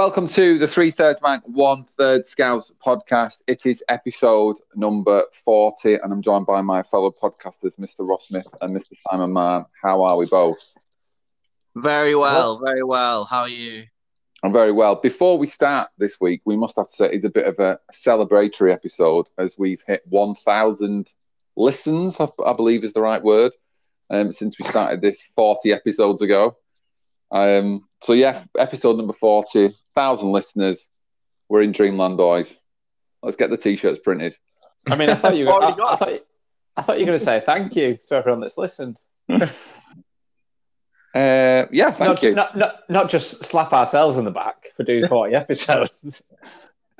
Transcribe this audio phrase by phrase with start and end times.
[0.00, 3.40] Welcome to the Three Thirds Man, One Third Scouse podcast.
[3.46, 7.96] It is episode number 40, and I'm joined by my fellow podcasters, Mr.
[7.98, 8.94] Ross Smith and Mr.
[8.96, 9.66] Simon Mann.
[9.82, 10.72] How are we both?
[11.76, 13.26] Very well, very well.
[13.26, 13.84] How are you?
[14.42, 14.94] I'm very well.
[14.96, 17.78] Before we start this week, we must have to say it's a bit of a
[17.92, 21.10] celebratory episode as we've hit 1,000
[21.56, 23.52] listens, I, I believe is the right word,
[24.08, 26.56] um, since we started this 40 episodes ago.
[27.30, 30.84] Um, so yeah, episode number 40, 1,000 listeners.
[31.48, 32.58] We're in Dreamland, boys.
[33.22, 34.36] Let's get the t-shirts printed.
[34.88, 35.46] I mean, I thought you.
[35.48, 36.20] Were, I, I, thought,
[36.76, 38.96] I thought you were going to say thank you to everyone that's listened.
[41.12, 42.34] Uh, yeah, thank not, you.
[42.34, 46.22] Not, not, not just slap ourselves in the back for doing 40 episodes.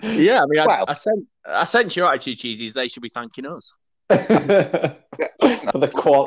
[0.03, 2.73] Yeah, I mean, Well- I, I sent I sent your attitude cheesies.
[2.73, 3.75] They should be thanking us.
[4.09, 6.27] for the qual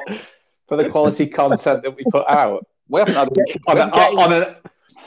[0.68, 3.30] for the quality content that we put out we haven't had
[3.68, 3.82] on, a,
[4.22, 4.56] on, an,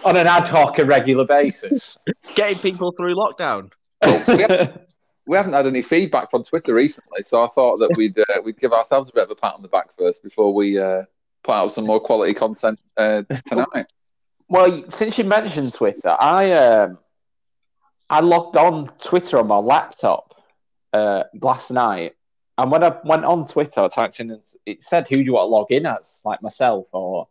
[0.04, 1.96] on an ad hoc irregular basis.
[2.34, 3.70] Getting people through lockdown.
[4.04, 4.80] we, haven't,
[5.26, 8.58] we haven't had any feedback from Twitter recently, so I thought that we'd uh, we'd
[8.58, 11.02] give ourselves a bit of a pat on the back first before we uh,
[11.44, 13.86] put out some more quality content uh, tonight.
[14.48, 16.98] Well, since you mentioned Twitter, I um,
[18.10, 20.34] I logged on Twitter on my laptop
[20.92, 22.16] uh, last night,
[22.58, 25.46] and when I went on Twitter, I typed in it said, "Who do you want
[25.46, 27.28] to log in as?" Like myself or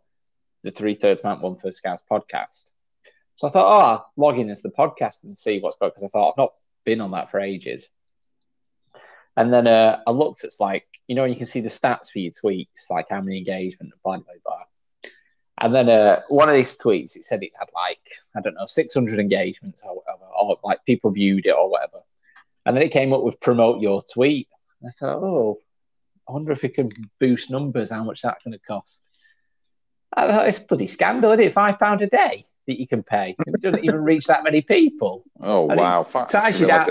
[0.66, 2.66] the Three Thirds Man One First Scouse podcast.
[3.36, 6.08] So I thought, oh, log in as the podcast and see what's going because I
[6.08, 7.88] thought I've not been on that for ages.
[9.38, 12.20] And then uh, I looked at like you know you can see the stats for
[12.20, 14.64] your tweets, like how many engagement and blah blah blah.
[15.60, 18.02] And then uh, one of these tweets, it said it had like,
[18.36, 22.00] I don't know, 600 engagements or whatever, or like people viewed it or whatever.
[22.66, 24.50] And then it came up with promote your tweet.
[24.82, 25.60] And I thought, oh,
[26.28, 26.90] I wonder if it can
[27.22, 29.08] boost numbers, how much that's going to cost.
[30.16, 31.54] I thought it's bloody scandal, isn't it?
[31.54, 33.36] Five pound a day that you can pay.
[33.46, 35.24] It doesn't even reach that many people.
[35.42, 36.02] Oh I wow!
[36.14, 36.90] It ties you down.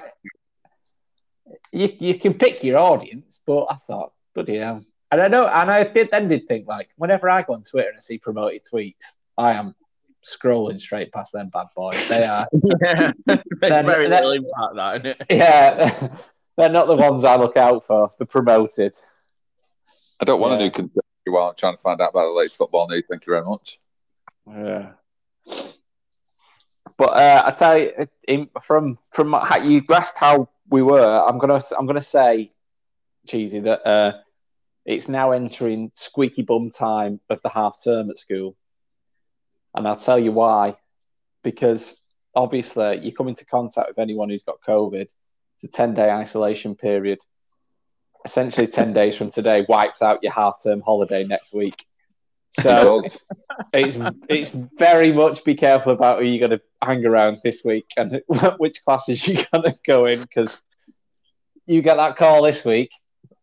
[1.73, 4.85] You, you can pick your audience, but I thought, bloody hell.
[5.11, 7.89] And I know, and I did, then did think like, whenever I go on Twitter
[7.89, 9.75] and I see promoted tweets, I am
[10.25, 12.09] scrolling straight past them bad boys.
[12.09, 12.47] They are,
[12.83, 15.27] Yeah, Then- very then- little impact that, isn't it?
[15.31, 16.09] yeah,
[16.57, 18.11] they're not the ones I look out for.
[18.19, 18.95] The promoted.
[20.21, 20.71] I don't want Yeah.
[20.71, 20.89] to do
[21.25, 23.07] conspiracy while I'm trying to find out about the latest football news.
[23.09, 23.79] Thank you very much.
[24.47, 24.93] Yeah.
[26.97, 31.61] But uh, I tell you, from from how you asked how we were, I'm gonna
[31.77, 32.53] I'm gonna say,
[33.27, 34.13] cheesy that uh,
[34.85, 38.57] it's now entering squeaky bum time of the half term at school,
[39.75, 40.77] and I'll tell you why.
[41.43, 42.01] Because
[42.35, 45.09] obviously, you come into contact with anyone who's got COVID.
[45.57, 47.19] It's a ten day isolation period.
[48.25, 51.87] Essentially, ten days from today wipes out your half term holiday next week.
[52.51, 53.03] So
[53.73, 53.99] it's
[54.29, 58.23] it's very much be careful about who you're going to hang around this week and
[58.59, 60.63] which classes you're going to go in because
[61.67, 62.91] you get that call this week,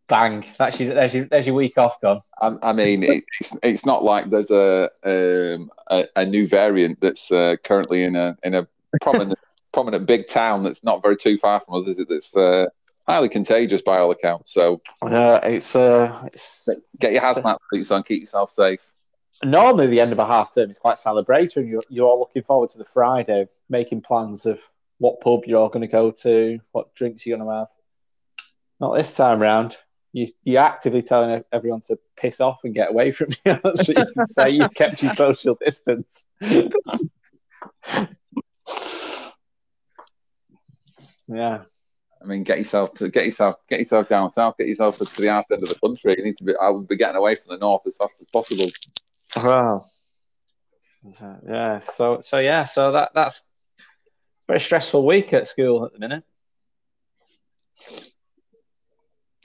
[0.08, 2.22] bang, that's your there's your there's your week off gone.
[2.42, 7.00] I, I mean, it, it's it's not like there's a um, a, a new variant
[7.02, 8.68] that's uh, currently in a in a
[9.02, 9.40] prominent
[9.74, 12.10] prominent big town that's not very too far from us, is it?
[12.10, 12.68] That's uh,
[13.08, 14.54] highly contagious by all accounts.
[14.54, 16.68] So Uh, it's uh, it's
[17.00, 18.80] get your hazmat suits on, keep yourself safe.
[19.44, 21.68] normally the end of a half term is quite celebratory.
[21.70, 24.60] You're you're all looking forward to the Friday, making plans of
[25.00, 27.68] what pub you're all going to go to, what drinks you're going to have.
[28.80, 29.78] Not this time round.
[30.14, 34.06] You, you're actively telling everyone to piss off and get away from you, so you
[34.14, 36.28] can say you've kept your social distance.
[41.28, 41.62] yeah,
[42.22, 45.30] I mean, get yourself to get yourself get yourself down south, get yourself to, the
[45.30, 46.16] arse end of the country.
[46.18, 46.54] You need to be.
[46.62, 48.68] I would be getting away from the north as fast as possible.
[49.44, 49.92] well,
[51.48, 51.80] yeah.
[51.80, 52.66] So, so yeah.
[52.66, 53.44] So that that's
[53.80, 53.84] a
[54.48, 56.24] very stressful week at school at the minute.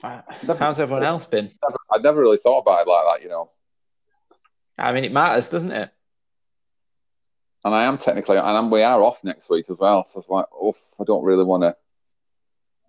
[0.03, 0.21] Uh,
[0.59, 1.51] How's everyone else been?
[1.91, 3.49] I never really thought about it like that, you know.
[4.77, 5.89] I mean, it matters, doesn't it?
[7.65, 10.07] And I am technically, and I'm, we are off next week as well.
[10.07, 11.75] So it's like, oh, I don't really want to.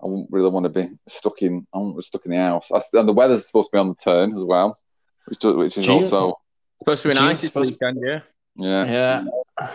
[0.00, 1.66] I wouldn't really want to be stuck in.
[1.74, 2.70] I won't be stuck in the house.
[2.72, 4.78] I, and the weather's supposed to be on the turn as well,
[5.26, 5.92] which do, which is Gee.
[5.92, 6.38] also
[6.78, 8.20] Supposed to be nice this weekend, yeah.
[8.56, 9.24] yeah.
[9.58, 9.70] Yeah.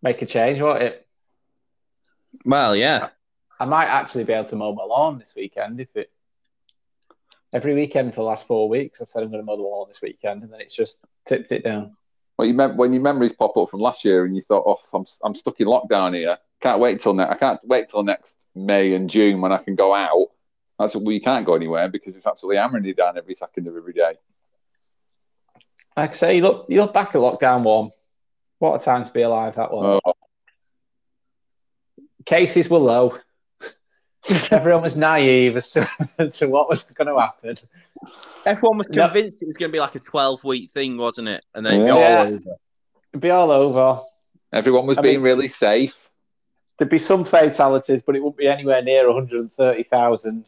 [0.00, 1.06] Make a change, won't it?
[2.46, 3.10] Well, yeah.
[3.60, 6.10] I might actually be able to mow my lawn this weekend if it.
[7.52, 9.86] Every weekend for the last four weeks, I've said I'm going to mow the lawn
[9.86, 11.94] this weekend, and then it's just tipped it down.
[12.36, 14.78] When you mem- when your memories pop up from last year, and you thought, oh,
[14.94, 16.38] I'm I'm stuck in lockdown here.
[16.62, 19.74] Can't wait until ne- I can't wait till next May and June when I can
[19.74, 20.28] go out.
[20.78, 23.92] That's we can't go anywhere because it's absolutely hammering you down every second of every
[23.92, 24.14] day.
[25.96, 27.90] Like I say, you look, you look back at lockdown one.
[28.58, 30.00] What a time to be alive that was.
[30.04, 30.12] Oh,
[32.24, 33.18] cases were low.
[34.52, 35.88] Everyone was naive as to,
[36.32, 37.56] to what was going to happen.
[38.46, 39.06] Everyone was No.
[39.08, 41.44] convinced it was going to be like a 12 week thing, wasn't it?
[41.54, 42.16] And then it'd be Yeah.
[42.18, 42.56] all over.
[43.12, 44.00] It'd be all over.
[44.52, 46.08] Everyone was I being mean- really safe.
[46.82, 50.44] There'd be some fatalities, but it wouldn't be anywhere near 130,000.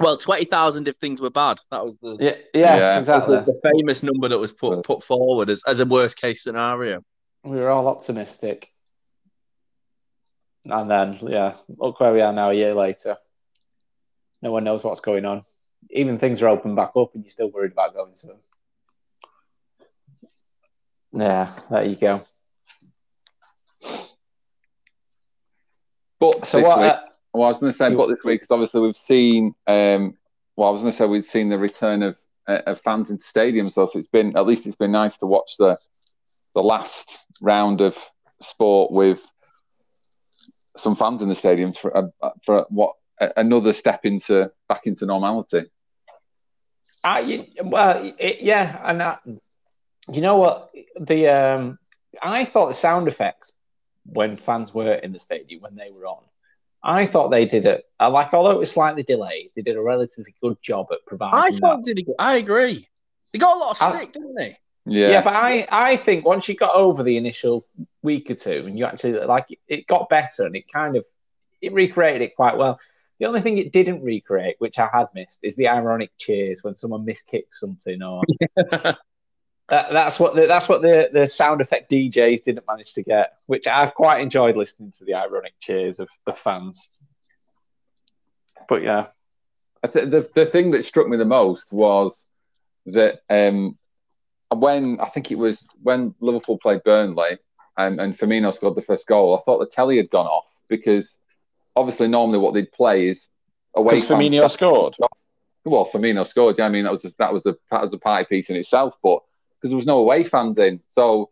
[0.00, 1.60] Well, 20,000 if things were bad.
[1.70, 2.98] That was the, Yeah, yeah, Yeah.
[2.98, 3.36] exactly.
[3.36, 7.04] the, the famous number that was put, put forward as, as a worst case scenario.
[7.44, 8.72] We were all optimistic.
[10.64, 13.16] And then, yeah, look where we are now a year later.
[14.42, 15.44] No one knows what's going on.
[15.90, 18.36] Even things are open back up and you're still worried about going to them.
[21.12, 22.24] Yeah, there you go.
[26.18, 26.80] But So what?
[26.80, 27.00] week, Uh,
[27.32, 29.54] well, I was going to say, but this week, because obviously we've seen.
[29.66, 30.14] Um,
[30.56, 32.16] well, I was going to say we've seen the return of,
[32.48, 35.56] uh, of fans into stadiums, so it's been at least it's been nice to watch
[35.58, 35.78] the
[36.54, 37.98] the last round of
[38.40, 39.30] sport with
[40.78, 42.94] some fans in the stadiums for uh, for what
[43.36, 45.64] another step into back into normality.
[47.04, 49.18] I, well, it, yeah, and I,
[50.10, 50.70] you know what?
[50.98, 51.78] The um,
[52.22, 53.52] I thought the sound effects
[54.12, 56.22] when fans were in the stadium when they were on,
[56.82, 57.84] I thought they did it.
[58.00, 61.38] Like, although it was slightly delayed, they did a relatively good job at providing.
[61.38, 61.58] I that.
[61.58, 62.88] thought did he, I agree.
[63.32, 64.58] They got a lot of I- stick, didn't they?
[64.88, 65.22] Yeah, Yeah.
[65.22, 67.66] but I, I think once you got over the initial
[68.02, 71.04] week or two, and you actually like it got better, and it kind of
[71.60, 72.78] it recreated it quite well.
[73.18, 76.76] The only thing it didn't recreate, which I had missed, is the ironic cheers when
[76.76, 78.22] someone miskicks something, or
[79.68, 83.34] that, that's what the, that's what the the sound effect DJs didn't manage to get.
[83.46, 86.88] Which I've quite enjoyed listening to the ironic cheers of, of fans.
[88.68, 89.06] But yeah,
[89.82, 92.22] I th- the the thing that struck me the most was
[92.86, 93.76] that um,
[94.54, 97.38] when I think it was when Liverpool played Burnley
[97.76, 101.16] and, and Firmino scored the first goal, I thought the telly had gone off because
[101.74, 103.28] obviously normally what they'd play is
[103.74, 104.96] away because fans Firmino scored.
[105.64, 106.56] well, Firmino scored.
[106.58, 108.56] Yeah, I mean that was a, that was a that was a party piece in
[108.56, 109.22] itself, but
[109.56, 111.30] because there was no away fans in, so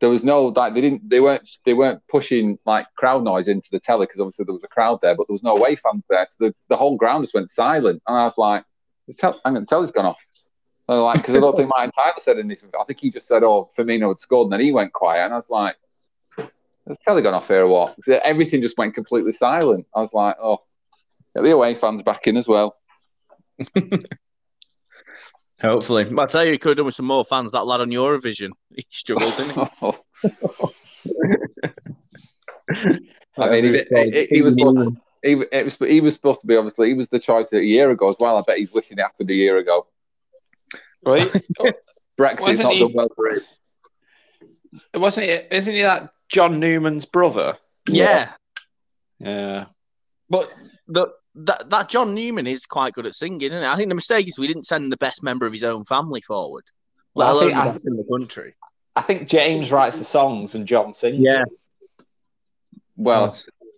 [0.00, 3.68] there was no like they didn't they weren't they weren't pushing like crowd noise into
[3.72, 6.04] the telly because obviously there was a crowd there, but there was no away fans
[6.08, 8.64] there, so the, the whole ground just went silent, and I was like,
[9.06, 10.22] the tel- hang on, the telly's gone off.
[10.88, 12.70] And like because I don't think Martin Tyler said anything.
[12.78, 15.32] I think he just said, "Oh, Firmino had scored," and then he went quiet, and
[15.32, 15.76] I was like,
[16.36, 16.50] "Has
[16.86, 19.86] the telly gone off here or what?" everything just went completely silent.
[19.94, 20.58] I was like, "Oh,
[21.34, 22.76] get the away fans back in as well."
[25.60, 26.04] Hopefully.
[26.04, 27.52] But I tell you, he could have done with some more fans.
[27.52, 29.90] That lad on Eurovision, he struggled, didn't he?
[33.38, 33.80] I mean, he,
[34.10, 34.56] he, he was
[35.22, 38.10] he, was he was supposed to be obviously he was the choice a year ago
[38.10, 38.36] as well.
[38.36, 39.86] I bet he's wishing it happened a year ago.
[41.04, 41.30] Right?
[42.16, 43.40] Brexit's Wasn't not he- done well for him.
[44.94, 45.48] Wasn't it?
[45.52, 47.56] Isn't he that John Newman's brother?
[47.86, 48.30] yeah.
[49.20, 49.66] Yeah.
[50.28, 50.52] But
[50.88, 53.66] the, that, that John Newman is quite good at singing, isn't it?
[53.66, 56.20] I think the mistake is we didn't send the best member of his own family
[56.20, 56.64] forward,
[57.14, 57.52] let Well, I think-
[57.84, 58.54] the I- in the country.
[58.96, 61.18] I think James writes the songs and John sings.
[61.18, 61.38] Yeah.
[61.38, 62.06] them.
[62.96, 63.36] Well,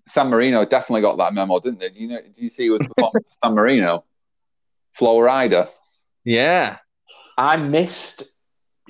[0.09, 1.89] San Marino definitely got that memo, didn't they?
[1.89, 2.21] Do you know?
[2.21, 4.05] Do you see who was performing for San Marino?
[4.93, 5.71] Flo Rida.
[6.25, 6.77] Yeah.
[7.39, 8.25] I missed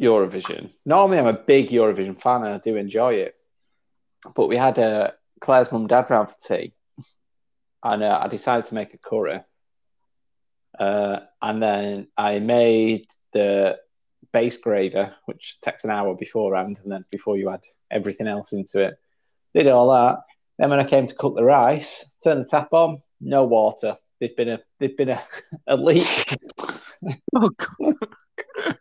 [0.00, 0.72] Eurovision.
[0.84, 3.36] Normally, I'm a big Eurovision fan and I do enjoy it.
[4.34, 6.72] But we had uh, Claire's mum and dad round for tea,
[7.92, 9.40] and uh, I decided to make a curry.
[10.78, 13.78] Uh, and then I made the
[14.32, 18.80] base gravy, which takes an hour beforehand, and then before you add everything else into
[18.80, 18.98] it.
[19.54, 20.18] Did all that.
[20.58, 23.96] Then when I came to cook the rice, turned the tap on, no water.
[24.18, 25.22] There'd been a there'd been a,
[25.66, 26.36] a leak.
[27.36, 28.78] Oh, God.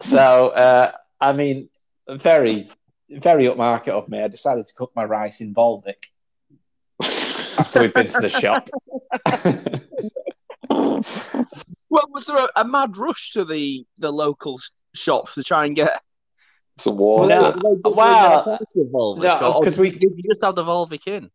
[0.00, 1.70] So, uh, I mean,
[2.08, 2.70] very,
[3.10, 4.22] very upmarket of me.
[4.22, 6.04] I decided to cook my rice in Volvic
[7.78, 8.68] after we'd been to the shop.
[11.90, 14.60] Well, was there a, a mad rush to the, the local
[14.94, 16.02] shops to try and get
[16.76, 17.28] Some water.
[17.28, 17.80] No.
[17.84, 19.22] well, Volvic?
[19.22, 21.30] no, or 'cause we- did you just have the Volvic in?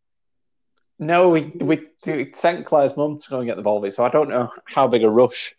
[1.00, 4.10] no, we, we we sent Claire's mum to go and get the Volvic, so I
[4.10, 5.56] don't know how big a rush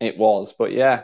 [0.00, 1.02] it was, but yeah.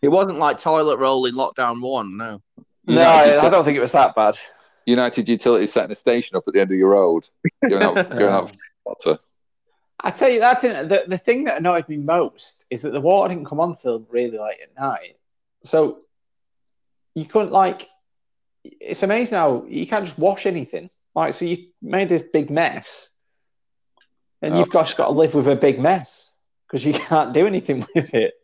[0.00, 2.40] It wasn't like toilet roll in lockdown one, no.
[2.86, 4.38] No, United, I, I don't think it was that bad.
[4.86, 7.28] United Utilities setting a station up at the end of your road.
[7.62, 9.18] Giving out, giving out free water.
[10.04, 13.00] I tell you that didn't, the the thing that annoyed me most is that the
[13.00, 15.16] water didn't come on till really late at night.
[15.64, 16.00] So
[17.14, 17.88] you couldn't like.
[18.64, 20.90] It's amazing how you can't just wash anything.
[21.14, 23.14] Like, so you made this big mess,
[24.40, 24.58] and Oh.
[24.58, 26.34] you've got, just got to live with a big mess
[26.66, 28.34] because you can't do anything with it,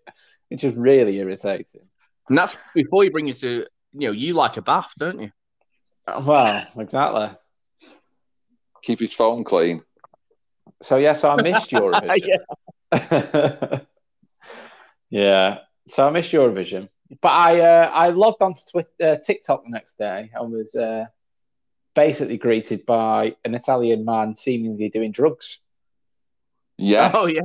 [0.50, 1.80] It's just really irritating.
[2.28, 3.64] And that's before you bring it to,
[3.94, 5.32] you know, you like a bath, don't you?
[6.20, 7.30] Well, exactly.
[8.82, 9.82] Keep his phone clean.
[10.82, 12.42] So yeah, so I missed Eurovision.
[12.92, 13.80] Yeah.
[15.10, 15.58] yeah.
[15.86, 16.88] So I missed Eurovision,
[17.20, 21.06] but I uh, I logged onto Twitter, uh, TikTok the next day and was uh,
[21.94, 25.60] basically greeted by an Italian man seemingly doing drugs.
[26.76, 27.10] Yeah.
[27.14, 27.42] Oh yeah,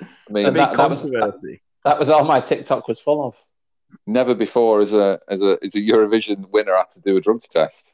[0.00, 1.60] I mean, a And big that- that was- controversy.
[1.84, 3.34] That was all my TikTok was full of.
[4.06, 7.48] Never before as a as a as a Eurovision winner had to do a drugs
[7.48, 7.92] test.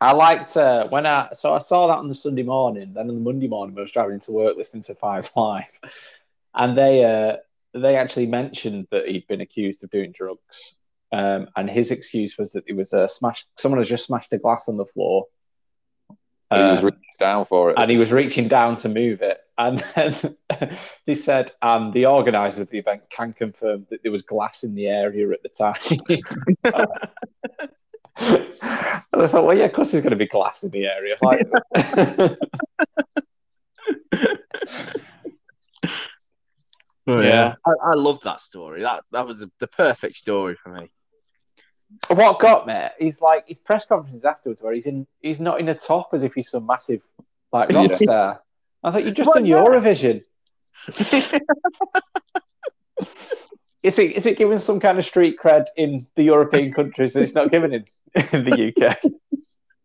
[0.00, 2.92] I liked uh, when I so I saw that on the Sunday morning.
[2.94, 5.80] Then on the Monday morning, I was driving to work listening to Five Live,
[6.54, 7.36] and they uh,
[7.74, 10.76] they actually mentioned that he'd been accused of doing drugs.
[11.10, 13.44] Um, and his excuse was that it was a smash.
[13.56, 15.26] Someone has just smashed a glass on the floor,
[16.50, 17.76] he was Uh, reaching down for it.
[17.78, 19.38] and he was reaching down to move it.
[19.58, 20.14] And then
[21.06, 24.74] they said, and the organizer of the event can confirm that there was glass in
[24.74, 25.80] the area at the time.
[28.20, 31.16] and I thought, well, yeah, of course there's going to be glass in the area.
[37.06, 37.54] Like, Yeah.
[37.66, 38.82] I, I love that story.
[38.82, 40.90] That that was the, the perfect story for me.
[42.08, 45.68] What got me is like his press conferences afterwards, where he's in, he's not in
[45.68, 47.02] a top as if he's some massive
[47.52, 48.42] like rock star.
[48.82, 49.56] I thought you've just done yeah.
[49.56, 50.24] Eurovision.
[53.82, 57.22] Is it is it giving some kind of street cred in the European countries that
[57.22, 57.84] it's not given in,
[58.32, 58.98] in the UK?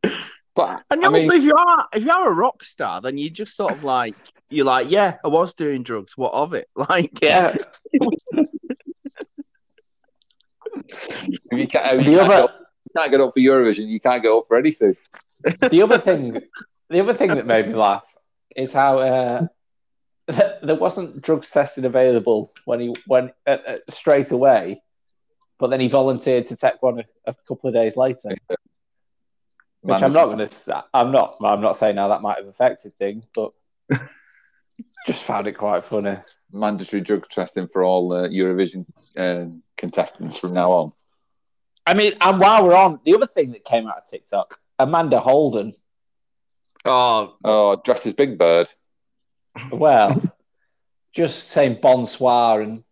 [0.56, 3.20] but And I mean, also, if you are if you are a rock star, then
[3.20, 4.16] you just sort of like
[4.50, 6.18] you're like, yeah, I was doing drugs.
[6.18, 6.68] What of it?
[6.76, 7.56] Like, Yeah.
[10.76, 12.54] If you can't, you can't, other- go,
[12.86, 13.88] you can't get up for Eurovision.
[13.88, 14.96] You can't get up for anything.
[15.70, 16.42] The other thing,
[16.90, 18.06] the other thing that made me laugh
[18.56, 19.48] is how uh,
[20.28, 24.82] there wasn't drugs tested available when he went uh, uh, straight away,
[25.60, 28.30] but then he volunteered to take one a, a couple of days later.
[29.82, 30.86] Which I'm not going to.
[30.94, 31.36] I'm not.
[31.44, 33.52] I'm not saying how that might have affected things, but
[35.06, 36.16] just found it quite funny.
[36.54, 38.86] mandatory drug testing for all uh, Eurovision
[39.18, 39.46] uh,
[39.88, 40.92] contestants from now on.
[41.86, 45.20] I mean, and while we're on, the other thing that came out of TikTok, Amanda
[45.20, 45.74] Holden.
[46.86, 48.70] oh, Oh, dressed as Big Bird.
[49.72, 50.22] Well,
[51.12, 52.84] just saying bonsoir and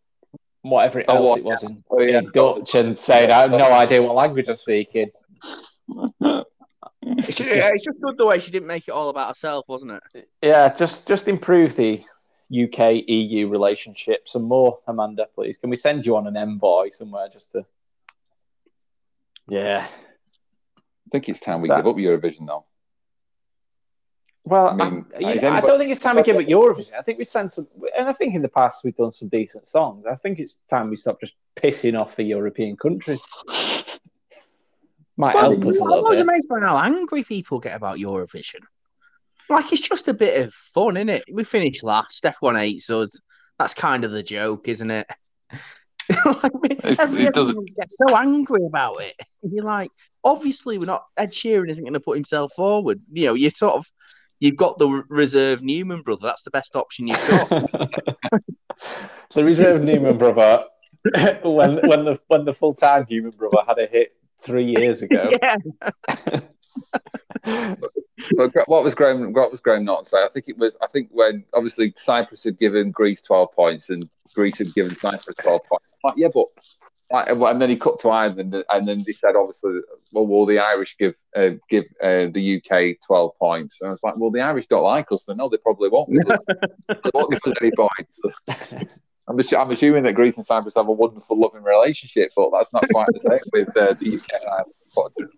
[0.63, 1.39] whatever Oh, else what?
[1.39, 2.17] it was in, Oh, yeah.
[2.19, 5.09] in Dutch and saying, I have no idea what language I'm speaking.
[7.01, 9.93] it's just, it's just good the way she didn't make it all about herself, wasn't
[10.13, 10.27] it?
[10.43, 12.03] Yeah, just just improve the
[12.51, 15.57] UK EU relationship some more, Amanda, please.
[15.57, 17.65] Can we send you on an envoy somewhere just to?
[19.47, 19.87] Yeah.
[20.77, 22.65] I think it's time we So- give up Eurovision now.
[24.43, 26.93] Well, I I, mean, you- is I don't think it's time we give up Eurovision.
[26.97, 27.67] I think we sent some,
[27.97, 30.05] and I think in the past we've done some decent songs.
[30.05, 33.21] I think it's time we stop just pissing off the European countries.
[35.15, 36.21] Might Well, help us a I little was bit.
[36.21, 38.61] amazed by how angry people get about Eurovision.
[39.51, 41.23] Like it's just a bit of fun, isn't it?
[41.31, 42.23] We finished last.
[42.23, 43.19] F1 hates us.
[43.59, 45.07] That's kind of the joke, isn't it?
[46.25, 46.51] like,
[46.99, 49.13] every, it doesn't- everyone gets so angry about it.
[49.43, 49.91] You're like,
[50.23, 51.05] obviously, we're not.
[51.17, 53.01] Ed Sheeran isn't going to put himself forward.
[53.11, 53.85] You know, you sort of,
[54.39, 56.27] you've got the reserve Newman brother.
[56.27, 57.49] That's the best option you've got.
[59.33, 60.63] the reserve Newman brother,
[61.43, 65.29] when when the when the full time Newman brother had a hit three years ago.
[65.41, 65.57] yeah,
[68.35, 69.33] But what was Graham?
[69.33, 70.17] What was Graham not say?
[70.17, 70.77] I think it was.
[70.81, 75.35] I think when obviously Cyprus had given Greece twelve points and Greece had given Cyprus
[75.41, 75.91] twelve points.
[76.03, 76.47] Like, yeah, but
[77.11, 79.79] like, and then he cut to Ireland, and then he said obviously,
[80.11, 83.77] well, will the Irish give uh, give uh, the UK twelve points?
[83.81, 86.11] And I was like, well, the Irish don't like us, so no, they probably won't
[86.11, 86.43] give us,
[86.87, 88.21] they won't give us any points.
[89.27, 92.73] I'm, assu- I'm assuming that Greece and Cyprus have a wonderful, loving relationship, but that's
[92.73, 94.73] not quite the same with uh, the UK and Ireland.
[94.85, 95.35] unfortunately.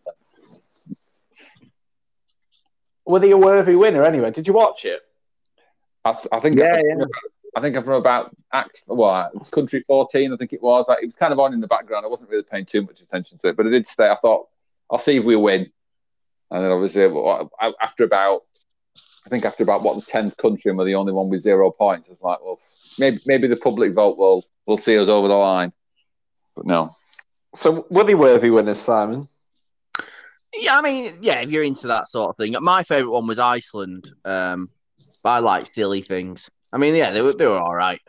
[3.05, 4.31] Were they a worthy winner anyway?
[4.31, 5.01] Did you watch it?
[6.05, 7.05] I, th- I think Yeah, I, yeah.
[7.55, 10.33] I think I'm from about act well, it was country 14.
[10.33, 10.86] I think it was.
[10.88, 12.05] Like, it was kind of on in the background.
[12.05, 14.10] I wasn't really paying too much attention to it, but I did stay.
[14.10, 14.48] I thought
[14.89, 15.72] I'll see if we win,
[16.51, 17.03] and then obviously
[17.81, 18.41] after about
[19.25, 21.72] I think after about what the tenth country and we're the only one with zero
[21.72, 22.10] points.
[22.10, 22.60] It's like well
[23.00, 25.74] maybe maybe the public vote will will see us over the line,
[26.55, 26.89] but no.
[27.55, 29.27] So were they worthy winners, Simon?
[30.55, 32.55] Yeah, I mean, yeah, if you're into that sort of thing.
[32.62, 34.12] My favourite one was Iceland.
[34.24, 34.69] Um,
[35.24, 36.50] but I like silly things.
[36.72, 38.01] I mean, yeah, they were they were all right.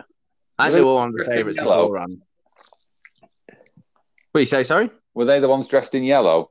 [0.58, 1.82] I think they were one of the favourites yellow?
[1.84, 2.22] beforehand.
[4.32, 4.64] What do you say?
[4.64, 4.90] Sorry.
[5.14, 6.50] Were they the ones dressed in yellow?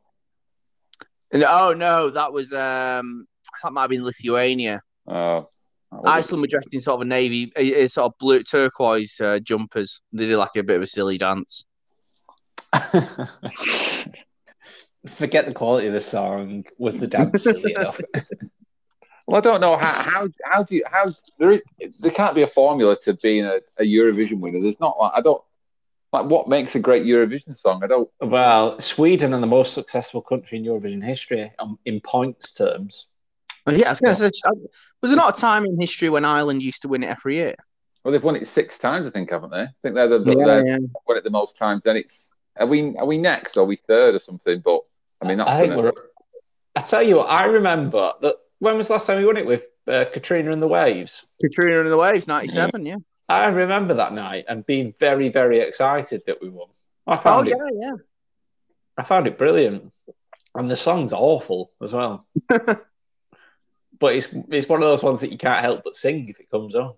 [1.31, 3.27] And- Oh no, that was um,
[3.61, 4.81] that might have been Lithuania.
[5.07, 5.49] Oh,
[6.05, 9.39] Iceland were dressed in sort of a navy, a, a sort of blue turquoise uh,
[9.39, 10.01] jumpers.
[10.11, 11.65] They did like a bit of a silly dance.
[15.05, 16.65] forget the quality of the song.
[16.77, 17.99] Was the dance silly enough?
[19.25, 21.61] Well, I don't know how how how do you how there is
[21.99, 24.61] there can't be a formula to being a, a Eurovision winner.
[24.61, 25.41] There's not like I don't
[26.11, 27.83] like what makes a great Eurovision song.
[27.83, 28.09] I don't.
[28.21, 33.07] Well, Sweden are the most successful country in Eurovision history um, in points terms.
[33.65, 34.29] Well, yeah, I was going to say,
[35.01, 37.55] was there not a time in history when Ireland used to win it every year?
[38.03, 39.61] Well, they've won it six times, I think, haven't they?
[39.61, 40.77] I think they're the Yeah, they're yeah.
[41.07, 41.83] won it the most times.
[41.83, 43.57] Then it's are we are we next?
[43.57, 44.59] Or are we third or something?
[44.59, 44.81] But
[45.23, 45.93] I mean, that's I think gonna- we're.
[46.75, 48.35] I tell you what, I remember that.
[48.59, 51.25] When was the last time we won it with uh, Katrina and the Waves?
[51.41, 52.95] Katrina and the Waves, 97, yeah.
[53.27, 56.69] I remember that night and being very, very excited that we won.
[57.05, 57.57] I found Oh, it.
[57.57, 57.95] yeah, yeah.
[58.97, 59.91] I found it brilliant,
[60.55, 62.25] and the song's awful as well.
[62.47, 66.49] but it's it's one of those ones that you can't help but sing if it
[66.49, 66.93] comes on.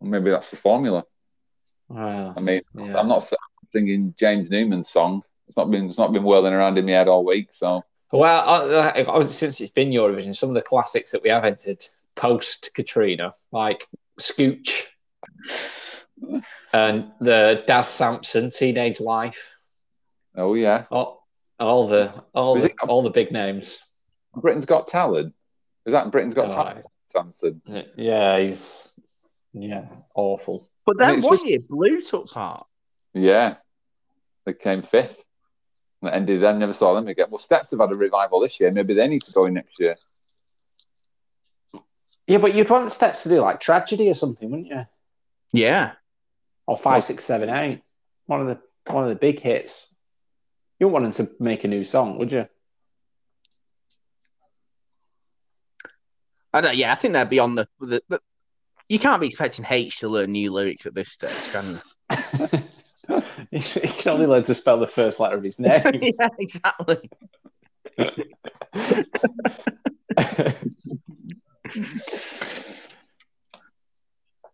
[0.00, 1.04] maybe that's the formula.
[1.88, 2.34] Wow.
[2.36, 2.98] I mean, Yeah.
[2.98, 3.28] I'm not
[3.72, 5.22] singing James Newman's song.
[5.48, 7.48] It's not been it's not been whirling around in my head all week.
[7.52, 7.82] So
[8.12, 11.44] Well, I, I, I- since it's been Eurovision, some of the classics that we have
[11.44, 11.84] entered
[12.14, 13.86] post Katrina, like
[14.20, 14.84] Scooch
[16.72, 19.54] and the Daz Sampson Teenage Life,
[20.36, 21.26] oh yeah, all,
[21.58, 23.80] all the all the, it- all the big names.
[24.36, 25.32] Britain's Got Talent.
[25.86, 26.86] Is that Britain's Got Oh, Talent?
[27.04, 27.60] Sampson.
[27.96, 28.92] Yeah, he's
[29.52, 29.84] yeah
[30.14, 30.68] awful.
[30.86, 32.66] But I then one just- year, Blue took part.
[33.12, 33.56] Yeah,
[34.44, 35.22] they came fifth.
[36.06, 36.58] And it ended then.
[36.58, 37.26] Never saw them again.
[37.30, 38.70] Well, Steps have had a revival this year.
[38.70, 39.96] Maybe they need to go in next year.
[42.26, 44.86] Yeah, but you'd want Steps to do like tragedy or something, wouldn't you?
[45.52, 45.92] Yeah.
[46.66, 47.82] Or five, six, seven, eight.
[48.26, 49.88] One of the one of the big hits.
[50.78, 52.46] You wouldn't want them to make a new song, would you?
[56.52, 58.20] I don't, yeah, I think they'd be on the, the, the.
[58.88, 61.80] You can't be expecting H to learn new lyrics at this stage, can
[63.50, 65.82] he can only learn to spell the first letter of his name.
[66.02, 67.10] yeah, exactly.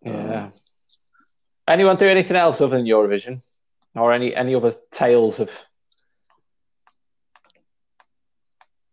[0.03, 0.51] yeah.
[1.69, 3.43] Anyone do anything else other than Eurovision,
[3.95, 5.51] or any any other tales of?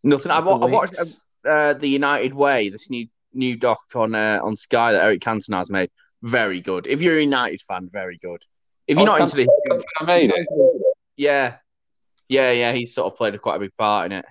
[0.04, 0.32] Nothing.
[0.32, 1.00] I've, of the I watched
[1.48, 5.58] uh, the United Way, this new new doc on uh, on Sky that Eric Cantona
[5.58, 5.90] has made.
[6.22, 6.88] Very good.
[6.88, 8.44] If you're a United fan, very good.
[8.88, 9.48] If you're Oh, not into the
[10.00, 10.48] I made it.
[11.18, 11.58] yeah,
[12.30, 14.26] yeah, yeah, he's sort of played a quite a big part in it.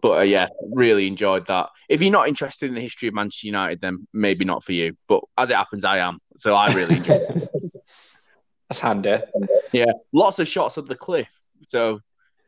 [0.00, 1.70] But uh, yeah, really enjoyed that.
[1.88, 4.96] If you're not interested in the history of Manchester United, then maybe not for you.
[5.06, 6.18] But as it happens, I am.
[6.36, 7.48] So I really enjoyed it.
[8.68, 9.18] That's handy.
[9.72, 11.28] Yeah, lots of shots of the cliff.
[11.66, 12.00] So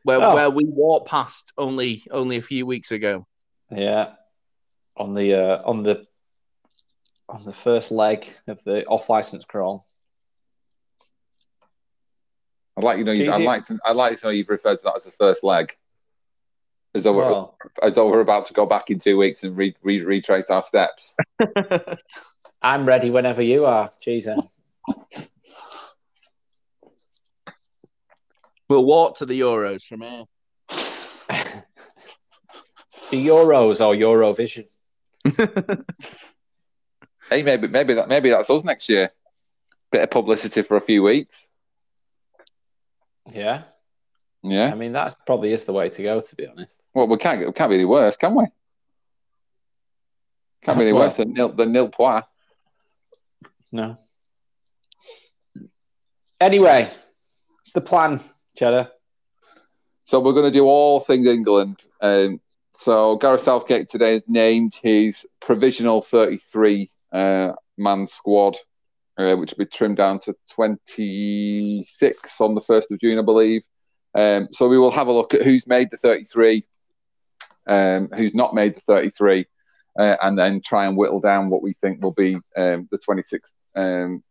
[0.03, 0.35] where Oh.
[0.35, 3.25] where we walked past only only a few weeks ago.
[3.71, 4.13] Yeah,
[4.97, 6.05] on the uh, on the
[7.27, 9.85] on the first leg of the off license crawl.
[12.77, 13.11] I'd like you know.
[13.11, 13.79] You, I'd like to.
[13.85, 15.75] I'd like to know you've referred to that as the first leg,
[16.93, 17.47] as though we're
[17.81, 20.61] as though we're about to go back in two weeks and re, re, retrace our
[20.61, 21.13] steps.
[22.61, 24.39] I'm ready whenever you are, Jesus.
[28.67, 30.25] We'll walk to the Euros from here.
[33.11, 34.65] the Euros or Eurovision.
[37.29, 39.11] Hey, maybe maybe that maybe that's us next year.
[39.91, 41.47] Bit of publicity for a few weeks.
[43.33, 43.63] Yeah,
[44.43, 44.71] Yeah.
[44.71, 46.21] I mean that probably is the way to go.
[46.21, 46.81] To be honest.
[46.93, 48.45] Well, we can't we can't be any worse, can we?
[50.63, 52.25] Can't be any Well- worse than nil than nil point.
[53.71, 53.97] No.
[56.39, 56.91] Anyway,
[57.61, 58.21] it's the plan,
[58.57, 58.89] Cheddar.
[60.05, 61.81] So we're going to do all things England.
[62.01, 62.39] Um,
[62.73, 66.85] so Gareth Southgate today has named his provisional 33 uh,
[67.77, 68.57] man squad,
[69.17, 73.63] uh, which will be trimmed down to 26 on the 1st of June, I believe.
[74.13, 76.65] Um, so we will have a look at who's made the 33,
[77.67, 79.45] um, who's not made the 33,
[79.99, 83.51] uh, and then try and whittle down what we think will be um, the 26
[83.75, 84.23] um,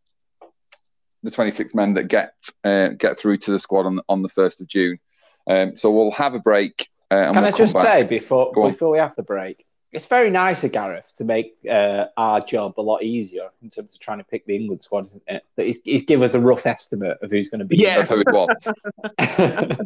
[1.22, 4.60] the 26 men that get uh, get through to the squad on on the 1st
[4.60, 4.98] of June.
[5.48, 6.88] Um, so we'll have a break.
[7.10, 10.64] Uh, Can we'll I just say before before we have the break, it's very nice
[10.64, 14.24] of Gareth to make uh, our job a lot easier in terms of trying to
[14.24, 15.44] pick the England squad, isn't it?
[15.54, 17.76] That he's, he's given us a rough estimate of who's going to be.
[17.76, 18.00] Yeah.
[18.00, 18.48] Of who it was.
[19.18, 19.78] that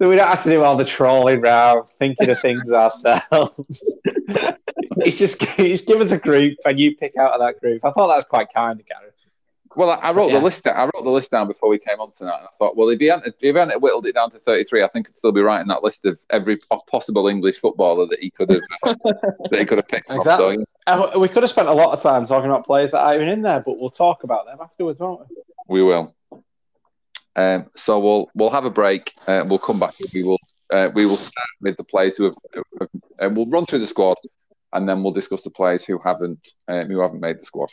[0.00, 3.84] we don't have to do all the trolling round, thinking of things ourselves.
[5.04, 7.84] he's just he's give us a group and you pick out of that group.
[7.84, 9.11] I thought that was quite kind of Gareth.
[9.76, 10.38] Well, I, I wrote Yeah.
[10.38, 10.64] the list.
[10.64, 12.88] Down, I wrote the list down before we came on tonight, and I thought, well,
[12.90, 15.32] if he hadn't, if he hadn't whittled it down to thirty-three, I think it'd still
[15.32, 16.58] be right in that list of every
[16.90, 20.10] possible English footballer that he could have that he could have picked.
[20.10, 20.58] Exactly.
[20.86, 23.28] Uh, we could have spent a lot of time talking about players that aren't even
[23.28, 25.36] in there, but we'll talk about them afterwards, won't we?
[25.68, 26.14] we will.
[27.36, 29.14] Um, so we'll we'll have a break.
[29.26, 29.94] Uh, we'll come back.
[30.12, 30.38] We will
[30.72, 32.34] uh, we will start with the players who have,
[32.78, 34.16] have and we'll run through the squad,
[34.72, 37.70] and then we'll discuss the players who haven't um, who haven't made the squad.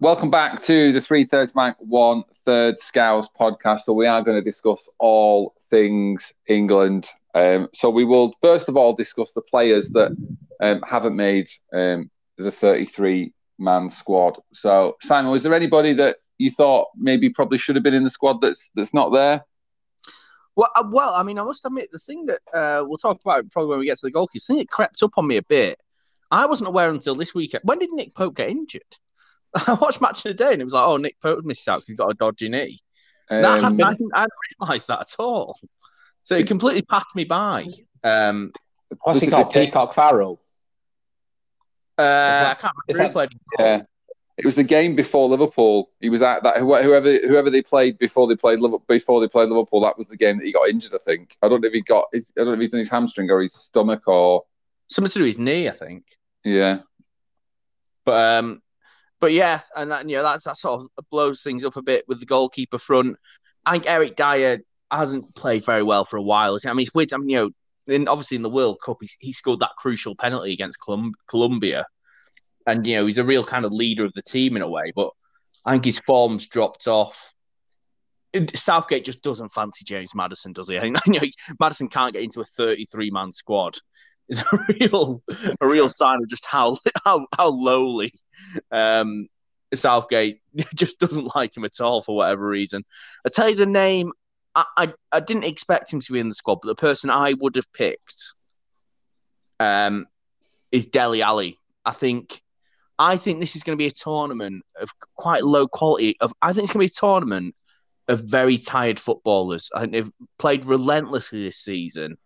[0.00, 3.80] Welcome back to the Three Thirds Bank One Third Scouse podcast.
[3.80, 7.08] So we are going to discuss all things England.
[7.34, 10.16] Um, so we will first of all discuss the players that
[10.62, 14.38] um, haven't made um, the 33 man squad.
[14.52, 18.10] So Simon, was there anybody that you thought maybe probably should have been in the
[18.10, 19.44] squad that's that's not there?
[20.54, 23.50] Well, uh, well, I mean, I must admit the thing that uh, we'll talk about
[23.50, 24.44] probably when we get to the goalkeeper.
[24.44, 25.82] thing it crept up on me a bit.
[26.30, 27.62] I wasn't aware until this weekend.
[27.64, 28.96] When did Nick Pope get injured?
[29.66, 31.78] I watched match of the day and it was like, oh, Nick Pope missed out
[31.78, 32.80] because he's got a dodgy knee.
[33.30, 35.58] Um, that I, didn't, I didn't realise that at all.
[36.22, 37.66] So it completely passed me by.
[38.02, 38.52] Um,
[39.02, 39.52] What's he called?
[39.52, 40.40] Peacock Farrell.
[41.96, 43.12] Uh, that, I can't remember.
[43.12, 43.82] That, yeah,
[44.36, 45.90] it was the game before Liverpool.
[46.00, 48.84] He was at that whoever whoever they played before they played Liverpool.
[48.86, 50.94] Before they played Liverpool, that was the game that he got injured.
[50.94, 51.36] I think.
[51.42, 52.04] I don't know if he got.
[52.12, 54.44] His, I don't know if he's done his hamstring or his stomach or
[54.88, 55.68] something to do with his knee.
[55.68, 56.04] I think.
[56.44, 56.80] Yeah.
[58.04, 58.62] But um,
[59.20, 62.04] but yeah, and that, you know that's that sort of blows things up a bit
[62.08, 63.16] with the goalkeeper front.
[63.66, 66.58] I think Eric Dier hasn't played very well for a while.
[66.64, 67.12] I mean, it's weird.
[67.12, 67.50] I mean, you know,
[67.94, 71.86] in, obviously in the World Cup, he, he scored that crucial penalty against Colum- Colombia,
[72.66, 74.92] and you know he's a real kind of leader of the team in a way.
[74.94, 75.10] But
[75.64, 77.34] I think his form's dropped off.
[78.54, 80.76] Southgate just doesn't fancy James Maddison, does he?
[80.76, 81.26] I think you know,
[81.58, 83.76] Maddison can't get into a 33 man squad.
[84.28, 85.22] It's a real
[85.60, 88.12] a real sign of just how how how lowly
[88.70, 89.28] um,
[89.74, 90.40] Southgate
[90.74, 92.84] just doesn't like him at all for whatever reason.
[93.26, 94.12] I tell you the name.
[94.54, 97.34] I, I, I didn't expect him to be in the squad, but the person I
[97.34, 98.34] would have picked
[99.60, 100.06] um,
[100.72, 101.58] is Dele Alli.
[101.84, 102.42] I think
[102.98, 106.16] I think this is going to be a tournament of quite low quality.
[106.20, 107.54] Of I think it's going to be a tournament
[108.08, 109.70] of very tired footballers.
[109.74, 112.16] I think they've played relentlessly this season.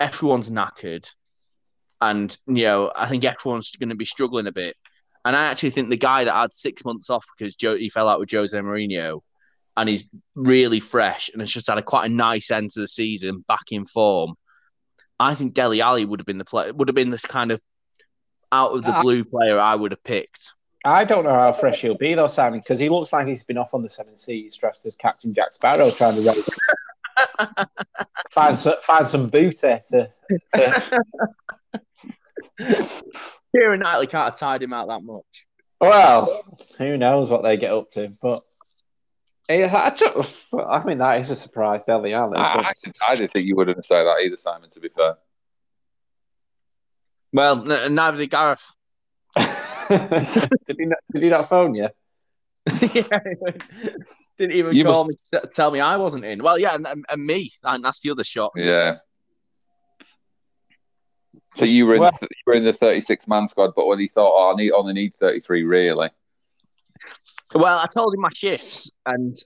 [0.00, 1.08] Everyone's knackered,
[2.00, 4.76] and you know I think everyone's going to be struggling a bit.
[5.24, 8.08] And I actually think the guy that had six months off because Joe, he fell
[8.08, 9.20] out with Jose Mourinho,
[9.76, 12.88] and he's really fresh and has just had a quite a nice end to the
[12.88, 14.34] season, back in form.
[15.20, 17.60] I think Dele Alli would have been the play, would have been this kind of
[18.52, 20.52] out of the uh, blue player I would have picked.
[20.84, 23.58] I don't know how fresh he'll be though, Simon, because he looks like he's been
[23.58, 26.48] off on the seven seas dressed as Captain Jack Sparrow, trying to raise,
[28.30, 30.10] find some, find some booty to.
[30.54, 31.02] to...
[32.60, 35.46] Keira Knightley can't have tied him out that much.
[35.80, 36.42] Well,
[36.76, 38.42] who knows what they get up to, but.
[39.50, 39.94] I,
[40.58, 42.36] I mean, that is a surprise, Dele Alli.
[42.36, 42.72] I, I,
[43.08, 44.68] I didn't think you wouldn't say that either, Simon.
[44.70, 45.16] To be fair,
[47.32, 48.64] well, n- neither did Gareth.
[49.36, 50.98] did he not?
[51.12, 51.88] Did he not phone you?
[52.92, 53.02] yeah,
[54.38, 55.32] didn't even you call must...
[55.32, 56.42] me to tell me I wasn't in.
[56.42, 58.52] Well, yeah, and, and me, and that's the other shot.
[58.56, 58.98] Yeah.
[61.58, 63.86] So you were in well, the, you were in the thirty six man squad, but
[63.86, 66.10] when he thought, oh, I need only need thirty three, really.
[67.54, 69.36] Well, I told him my shifts, and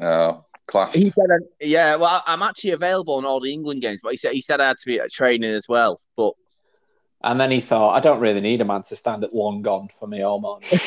[0.00, 0.94] oh, clash.
[0.94, 4.16] He said, um, "Yeah, well, I'm actually available on all the England games, but he
[4.16, 6.32] said he said I had to be at training as well." But
[7.22, 9.88] and then he thought, I don't really need a man to stand at long gone
[10.00, 10.68] for me all morning.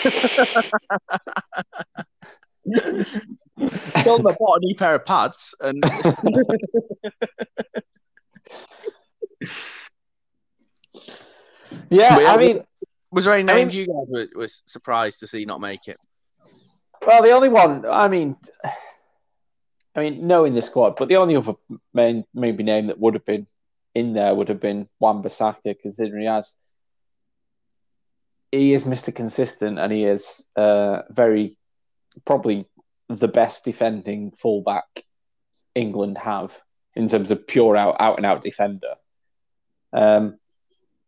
[4.03, 5.81] Told him I bought a new pair of pads and.
[11.89, 12.63] yeah, I mean,
[13.11, 15.87] was there any names I mean, you guys were, were surprised to see not make
[15.87, 15.97] it?
[17.05, 18.35] Well, the only one, I mean,
[19.95, 21.53] I mean, knowing the squad, but the only other
[21.93, 23.47] main maybe name that would have been
[23.93, 26.55] in there would have been Wan-Bissaka, considering he has
[28.51, 29.13] he is Mr.
[29.13, 31.57] Consistent and he is uh, very
[32.25, 32.65] probably
[33.09, 34.85] the best defending fullback
[35.75, 36.57] England have
[36.95, 38.95] in terms of pure out out and out defender.
[39.93, 40.39] Um,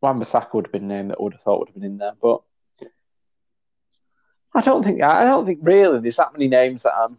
[0.02, 1.98] Wan-Bissaka would have been a name that I would have thought would have been in
[1.98, 2.42] there, but
[4.54, 7.18] I don't think I don't think really there's that many names that I'm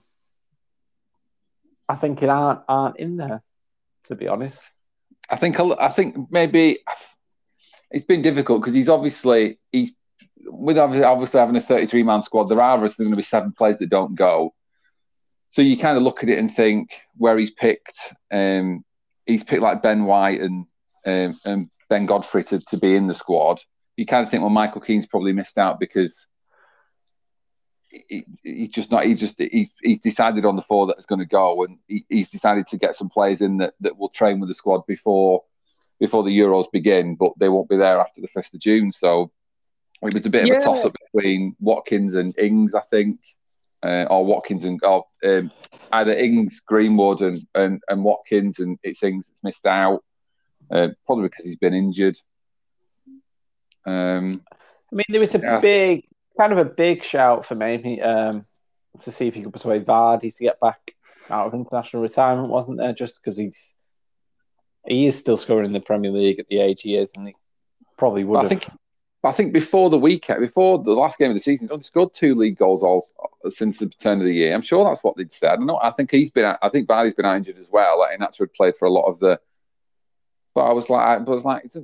[1.89, 3.43] I think it aren't aren't in there,
[4.05, 4.63] to be honest.
[5.31, 6.79] I think I think maybe
[7.91, 9.95] it's been difficult because he's obviously he
[10.45, 13.79] with obviously having a 33 man squad, there are obviously going to be seven players
[13.79, 14.55] that don't go.
[15.51, 17.99] So you kind of look at it and think where he's picked.
[18.31, 18.85] Um,
[19.27, 20.67] he's picked like Ben White and
[21.07, 23.61] um, and Ben Godfrey to, to be in the squad.
[23.97, 26.27] You kind of think, well, Michael Keane's probably missed out because
[27.91, 29.07] he, he's just not.
[29.07, 32.05] He just he's he's decided on the four that is going to go, and he,
[32.09, 35.43] he's decided to get some players in that, that will train with the squad before
[35.99, 38.93] before the Euros begin, but they won't be there after the first of June.
[38.93, 39.33] So
[40.03, 43.19] It was a bit of a toss up between Watkins and Ings, I think,
[43.83, 45.51] uh, or Watkins and or, um,
[45.93, 50.05] either Ings, Greenwood, and, and and Watkins, and it's Ings that's missed out,
[50.71, 52.19] uh, probably because he's been injured.
[53.87, 54.43] Um,
[54.93, 55.61] I mean, there was a Yeah.
[55.61, 56.07] big,
[56.39, 58.47] kind of a big shout for maybe um,
[59.01, 60.95] to see if he could persuade Vardy to get back
[61.31, 62.93] out of international retirement, wasn't there?
[62.93, 63.75] Just because he's
[64.87, 67.35] he is still scoring in the Premier League at the age he is, and he
[67.97, 68.49] probably would I have.
[68.49, 68.67] think
[69.25, 72.15] I think before the weekend, before the last game of the season, he's only scored
[72.15, 73.09] two league goals all
[73.51, 74.55] since the turn of the year.
[74.55, 75.59] I'm sure that's what they'd said.
[75.61, 75.79] I know.
[75.83, 76.55] I think he's been.
[76.63, 77.99] I think Vardy's been injured as well.
[77.99, 79.41] Like, and that's played for a lot of the.
[80.59, 81.77] But I was like, but I was like, it's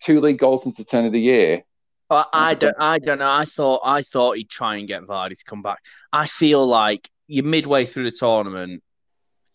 [0.00, 1.64] two league goals since the turn of the year.
[2.08, 2.76] I, I don't.
[2.78, 3.28] I don't know.
[3.28, 3.80] I thought.
[3.84, 5.78] I thought he'd try and get Vardy to come back.
[6.12, 8.84] I feel like you're midway through the tournament.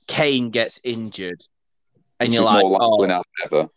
[0.07, 1.41] Kane gets injured,
[2.19, 3.69] and which you're like, oh, ever.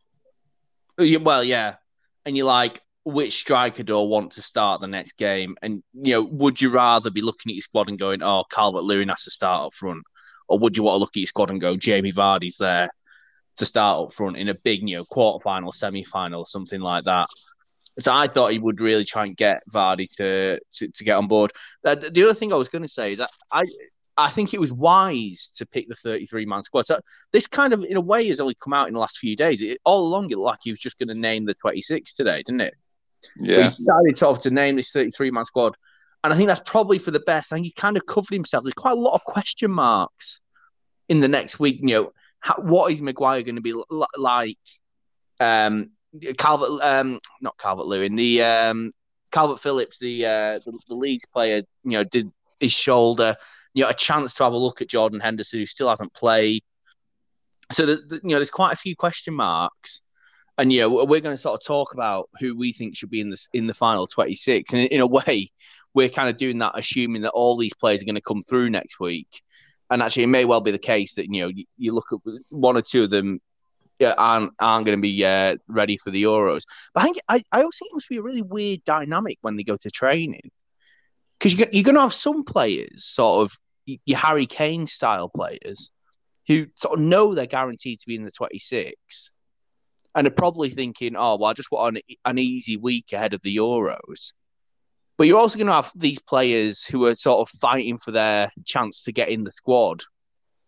[1.21, 1.77] well, yeah,
[2.27, 5.57] and you're like, which striker do I want to start the next game?
[5.63, 8.83] And you know, would you rather be looking at your squad and going, oh, Calvert
[8.83, 10.03] Lewin has to start up front,
[10.49, 12.91] or would you want to look at your squad and go, Jamie Vardy's there
[13.59, 17.05] to start up front in a big, you know, quarter final, semi final, something like
[17.05, 17.29] that?
[18.01, 21.27] So I thought he would really try and get Vardy to to, to get on
[21.27, 21.53] board.
[21.85, 23.65] Uh, the other thing I was going to say is that I
[24.19, 26.87] I think it was wise to pick the 33 man squad.
[26.87, 26.99] So
[27.31, 29.63] this kind of, in a way, has only come out in the last few days.
[29.63, 32.43] It, all along, it looked like he was just going to name the 26 today,
[32.45, 32.75] didn't it?
[33.39, 35.77] But Yeah, he decided sort of to name this 33 man squad.
[36.25, 37.53] And I think that's probably for the best.
[37.53, 38.65] I think he kind of covered himself.
[38.65, 40.41] There's quite a lot of question marks
[41.09, 41.79] in the next week.
[41.81, 44.59] You know, how, what is Maguire going to be l- like?
[45.41, 45.91] Um,
[46.37, 48.91] Calvert, um, not Calvert Lewin, the um,
[49.31, 53.37] Calvert Phillips, the, uh, the the Leeds player, you know, did his shoulder.
[53.75, 56.63] You know, a chance to have a look at Jordan Henderson, who still hasn't played.
[57.71, 60.03] So, the, the- you know, there's quite a few question marks
[60.59, 63.21] and you know we're going to sort of talk about who we think should be
[63.21, 65.49] in the in the final 26 and in a way
[65.95, 68.69] we're kind of doing that assuming that all these players are going to come through
[68.69, 69.43] next week
[69.91, 72.19] and actually it may well be the case that you know you, you look at
[72.51, 73.41] one or two of them
[73.99, 76.63] yeah, aren't aren't going to be uh, ready for the euros
[76.95, 79.57] but i think I, I also think it must be a really weird dynamic when
[79.57, 80.51] they go to training
[81.39, 83.59] because you, you're going to have some players sort of
[84.05, 85.91] your harry kane style players
[86.47, 89.31] who sort of know they're guaranteed to be in the 26
[90.15, 93.43] and are probably thinking, oh, well, I just want an, an easy week ahead of
[93.43, 94.33] the Euros.
[95.19, 98.51] But you're also going to have these players who are sort of fighting for their
[98.65, 100.05] chance to get in the squad,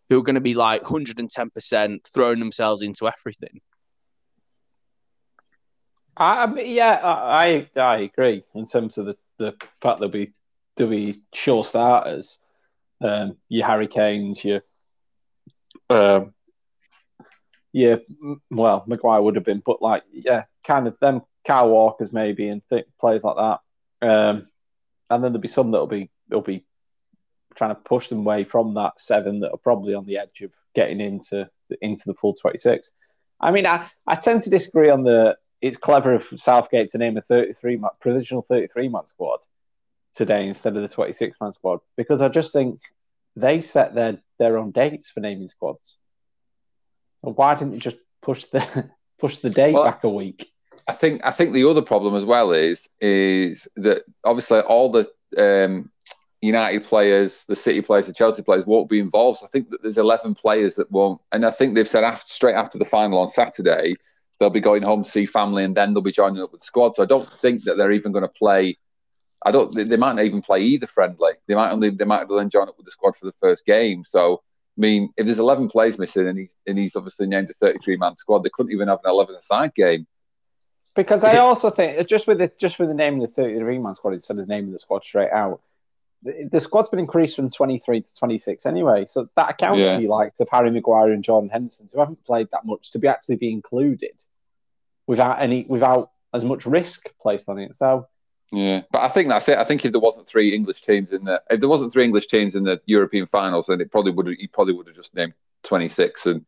[0.08, 3.60] who are going to be like 110% throwing themselves into everything.
[6.16, 10.08] I, I mean, yeah, I, I I agree in terms of the, the fact there'll
[10.08, 10.32] be
[10.76, 12.38] there'll be sure starters.
[13.00, 14.62] Um, your Harry Kane's, your
[15.88, 16.34] um,
[17.72, 17.96] yeah,
[18.50, 22.62] well, Maguire would have been, but like, yeah, kind of them Kyle Walkers maybe and
[22.68, 23.60] th- players like that.
[24.02, 24.48] Um,
[25.10, 26.64] and then there'll be some that'll be they'll be
[27.56, 30.52] trying to push them away from that seven that are probably on the edge of
[30.74, 32.92] getting into the, into the full twenty six.
[33.40, 35.36] I mean, I, I tend to disagree on the.
[35.60, 39.40] It's clever of Southgate to name a thirty-three man, provisional thirty-three man squad
[40.14, 42.80] today instead of the twenty-six man squad because I just think
[43.36, 45.96] they set their their own dates for naming squads.
[47.20, 50.50] Why didn't you just push the push the date Well, back a week?
[50.90, 55.08] I think I think the other problem as well is is that obviously all the
[55.38, 55.88] um,
[56.40, 59.38] United players, the City players, the Chelsea players won't be involved.
[59.38, 62.32] So I think that there's 11 players that won't, and I think they've said after
[62.32, 63.94] straight after the final on Saturday
[64.40, 66.66] they'll be going home to see family and then they'll be joining up with the
[66.66, 66.96] squad.
[66.96, 68.76] So I don't think that they're even going to play.
[69.46, 69.72] I don't.
[69.72, 71.34] They, they might not even play either friendly.
[71.46, 71.90] They might only.
[71.90, 74.02] They might then join up with the squad for the first game.
[74.04, 74.42] So
[74.76, 77.96] I mean, if there's 11 players missing and he's and he's obviously named a 33
[77.96, 80.08] man squad, they couldn't even have an 11 side game.
[80.94, 83.94] Because I also think just with the just with the name of the thirty-three man
[83.94, 85.60] squad instead of naming the squad straight out,
[86.22, 89.06] the, the squad's been increased from twenty-three to twenty-six anyway.
[89.06, 89.96] So that accounts Yeah.
[89.96, 92.98] for you like to Harry Maguire and Jordan Henderson who haven't played that much to
[92.98, 94.12] be actually be included
[95.06, 97.74] without any without as much risk placed on it.
[97.76, 98.08] So
[98.52, 99.58] Yeah, but I think that's it.
[99.58, 102.26] I think if there wasn't three English teams in the, if there wasn't three English
[102.26, 104.26] teams in the European finals, then it probably would.
[104.26, 106.44] He probably would have just named twenty six, and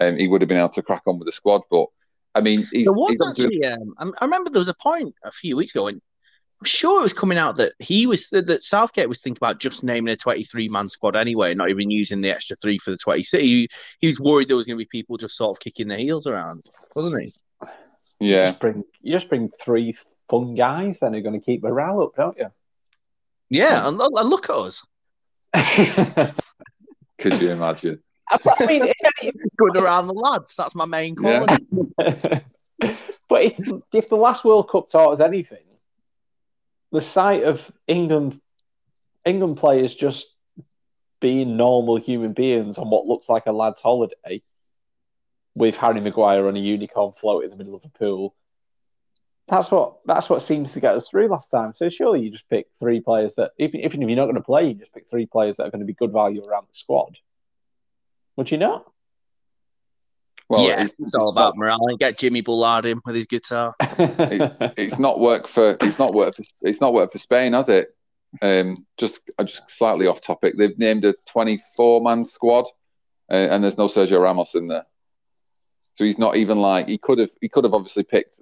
[0.00, 1.62] um, he would have been able to crack on with the squad.
[1.70, 1.88] But
[2.34, 5.14] I mean, he's, There was he's actually, um, I I remember there was a point
[5.24, 6.00] a few weeks ago when
[6.60, 9.82] I'm sure it was coming out that he was that Southgate was thinking about just
[9.82, 13.42] naming a 23 man squad anyway, not even using the extra three for the 26.
[13.42, 13.68] He,
[13.98, 16.26] he was worried there was going to be people just sort of kicking their heels
[16.26, 16.64] around,
[16.94, 17.34] wasn't he?
[18.20, 19.96] you yeah, just bring you just bring three
[20.30, 22.52] fun guys then who are going to keep morale up, don't you?
[23.50, 24.86] Yeah, and, look- and look at us,
[27.18, 28.02] could you imagine?
[28.30, 28.82] I mean,
[29.22, 30.56] if, good around the lads.
[30.56, 31.44] That's my main Yeah.
[33.28, 33.58] but if,
[33.92, 35.58] if the last World Cup taught us anything,
[36.90, 38.40] the sight of England
[39.24, 40.34] England players just
[41.20, 44.42] being normal human beings on what looks like a lad's holiday
[45.54, 48.34] with Harry Maguire on a unicorn float in the middle of a pool.
[49.48, 51.72] That's what that's what seems to get us through last time.
[51.74, 54.42] So surely you just pick three players that even, even if you're not going to
[54.42, 56.74] play, you just pick three players that are going to be good value around the
[56.74, 57.16] squad.
[58.36, 58.86] Would you not?
[60.48, 61.78] Well, yeah, it's, it's all about morale.
[61.98, 63.74] Get Jimmy Bullard in with his guitar.
[63.80, 67.70] it, it's not work for it's not work for it's not work for Spain, has
[67.70, 67.96] it?
[68.42, 70.58] Um, just uh, just slightly off topic.
[70.58, 72.66] They've named a 24 man squad,
[73.30, 74.84] uh, and there's no Sergio Ramos in there.
[75.94, 77.30] So he's not even like he could have.
[77.40, 78.38] He could have obviously picked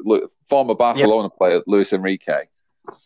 [0.48, 1.38] former Barcelona yep.
[1.38, 2.46] player Luis Enrique.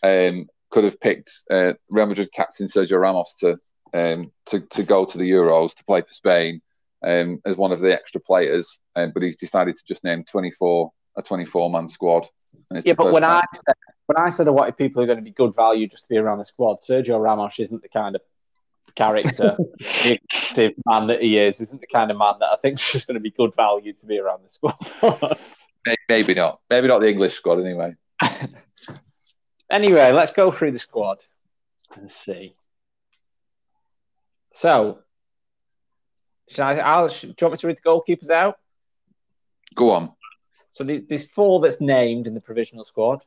[0.03, 3.59] Um, could have picked uh, Real Madrid captain Sergio Ramos to
[3.92, 6.62] um, to to go to the Euros to play for Spain
[7.05, 10.90] um, as one of the extra players, um, but he's decided to just name 24
[11.17, 12.27] a 24 man squad.
[12.85, 13.75] Yeah, but when I said,
[14.07, 16.09] when I said I wanted people who are going to be good value just to
[16.09, 18.23] be around the squad, Sergio Ramos isn't the kind of
[18.95, 23.05] character, the man that he is, isn't the kind of man that I think is
[23.05, 25.38] going to be good value to be around the squad.
[26.09, 26.61] Maybe not.
[26.71, 27.95] Maybe not the English squad anyway.
[29.71, 31.19] anyway, let's go through the squad
[31.97, 32.57] and see.
[34.53, 35.01] So,
[36.49, 36.77] should I?
[36.77, 38.59] I'll, do you want me to read the goalkeepers out?
[39.75, 40.13] Go on.
[40.73, 43.23] So there's four that's named in the provisional squad.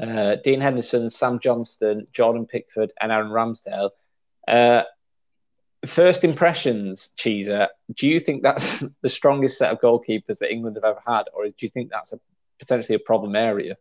[0.00, 3.90] Uh, Dean Henderson, Sam Johnstone, Jordan Pickford, and Aaron Ramsdale.
[4.46, 4.82] Uh,
[5.86, 10.84] first impressions, Cheeser, do you think that's the strongest set of goalkeepers that England have
[10.84, 12.20] ever had, or do you think that's a,
[12.58, 13.76] potentially a problem area?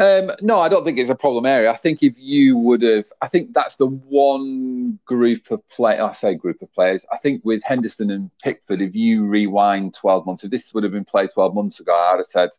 [0.00, 1.70] Um, no, I don't think it's a problem area.
[1.70, 6.00] I think if you would have, I think that's the one group of play.
[6.00, 7.06] I say group of players.
[7.12, 10.92] I think with Henderson and Pickford, if you rewind twelve months, if this would have
[10.92, 12.50] been played twelve months ago, I'd have said,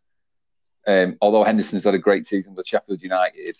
[0.86, 3.58] um, although Henderson's had a great season with Sheffield United,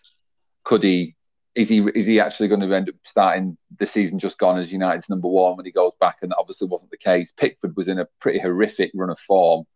[0.65, 1.15] could he
[1.55, 4.73] is he is he actually going to end up starting the season just gone as
[4.73, 6.17] United's number one when he goes back?
[6.23, 7.31] And obviously wasn't the case.
[7.37, 9.67] Pickford was in a pretty horrific run of form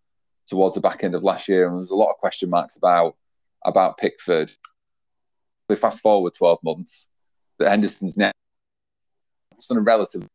[0.47, 2.77] towards the back end of last year, and there was a lot of question marks
[2.77, 3.17] about
[3.65, 4.53] about Pickford.
[5.69, 7.09] We fast forward twelve months,
[7.59, 8.35] that Henderson's net
[9.71, 10.27] on a relative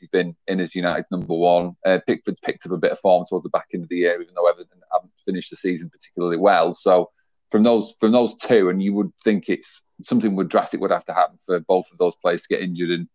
[0.00, 1.76] he's been in as United number one.
[1.84, 4.20] Uh, Pickford's picked up a bit of form towards the back end of the year,
[4.22, 6.74] even though Everton haven't finished the season particularly well.
[6.74, 7.10] So
[7.50, 11.04] from those from those two, and you would think it's something would drastic would have
[11.04, 13.08] to happen for both of those players to get injured, and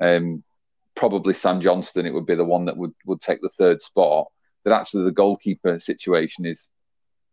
[0.00, 0.44] um,
[0.94, 4.28] probably Sam Johnstone it would be the one that would would take the third spot.
[4.64, 6.68] That actually the goalkeeper situation is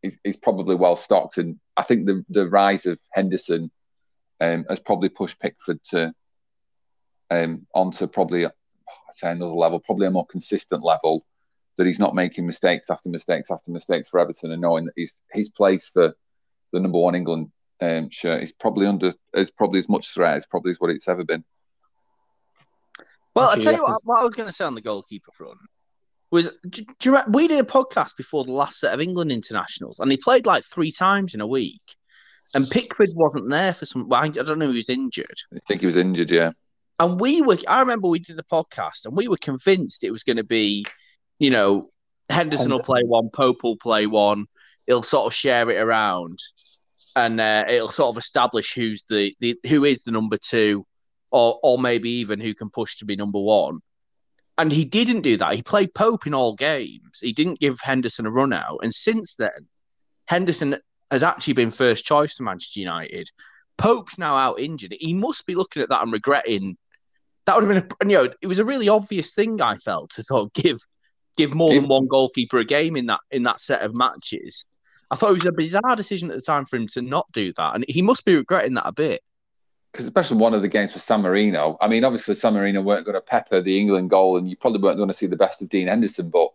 [0.04, 3.72] is, is probably well stocked, and I think the the rise of Henderson
[4.40, 6.14] um, has probably pushed Pickford to
[7.30, 8.52] um, onto probably I'd
[9.14, 11.26] say another level, probably a more consistent level.
[11.78, 15.16] That he's not making mistakes after mistakes after mistakes for Everton, and knowing that he's
[15.32, 16.14] his place for
[16.74, 20.46] the number one England um, shirt is probably under is probably as much threat as
[20.46, 21.46] probably as what it's ever been.
[23.36, 25.60] Well, I'll tell you what, what I was going to say on the goalkeeper front
[26.32, 30.00] was do, do you we did a podcast before the last set of England internationals,
[30.00, 31.82] and he played like three times in a week,
[32.54, 34.08] and Pickford wasn't there for some.
[34.08, 35.38] Well, I don't know if he was injured.
[35.54, 36.52] I think he was injured, yeah.
[37.00, 40.24] And we were, I remember we did the podcast, and we were convinced it was
[40.24, 40.86] going to be,
[41.40, 41.90] you know,
[42.30, 44.46] Henderson will play one, Pope will play one.
[44.86, 46.40] He'll sort of share it around
[47.16, 50.86] and uh, it'll sort of establish who's the, the who is the number two,
[51.32, 53.80] or or maybe even who can push to be number one.
[54.60, 55.56] And he didn't do that.
[55.56, 57.20] He played Pope in all games.
[57.22, 58.80] He didn't give Henderson a run out.
[58.84, 59.68] And since then,
[60.28, 60.78] Henderson
[61.10, 63.32] has actually been first choice to Manchester United.
[63.78, 64.94] Pope's now out injured.
[65.00, 66.78] He must be looking at that and regretting.
[67.46, 70.12] That would have been, a, you know, it was a really obvious thing I felt
[70.12, 70.80] to sort of give
[71.38, 74.68] give more than one goalkeeper a game in that in that set of matches.
[75.10, 77.54] I thought it was a bizarre decision at the time for him to not do
[77.56, 79.22] that, and he must be regretting that a bit.
[79.92, 81.78] Because especially one of the games for San Marino.
[81.82, 84.82] I mean, obviously San Marino weren't going to pepper the England goal, and you probably
[84.82, 86.30] weren't going to see the best of Dean Henderson.
[86.30, 86.50] But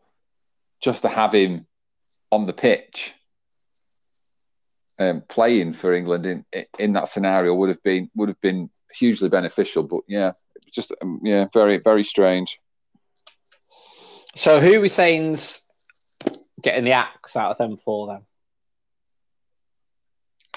[0.81, 1.67] just to have him
[2.31, 3.15] on the pitch,
[4.99, 6.45] um, playing for England in
[6.79, 9.83] in that scenario would have been would have been hugely beneficial.
[9.83, 10.33] But yeah,
[10.73, 12.61] just um, yeah, very very strange.
[14.37, 15.63] So who are we saying's
[16.61, 18.23] getting the axe out of them for then?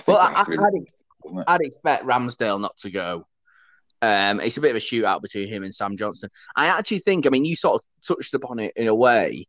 [0.07, 0.45] well, I,
[1.31, 3.27] would I'd expect Ramsdale not to go.
[4.01, 6.29] Um, it's a bit of a shootout between him and Sam Johnson.
[6.55, 9.47] I actually think, I mean, you sort of touched upon it in a way.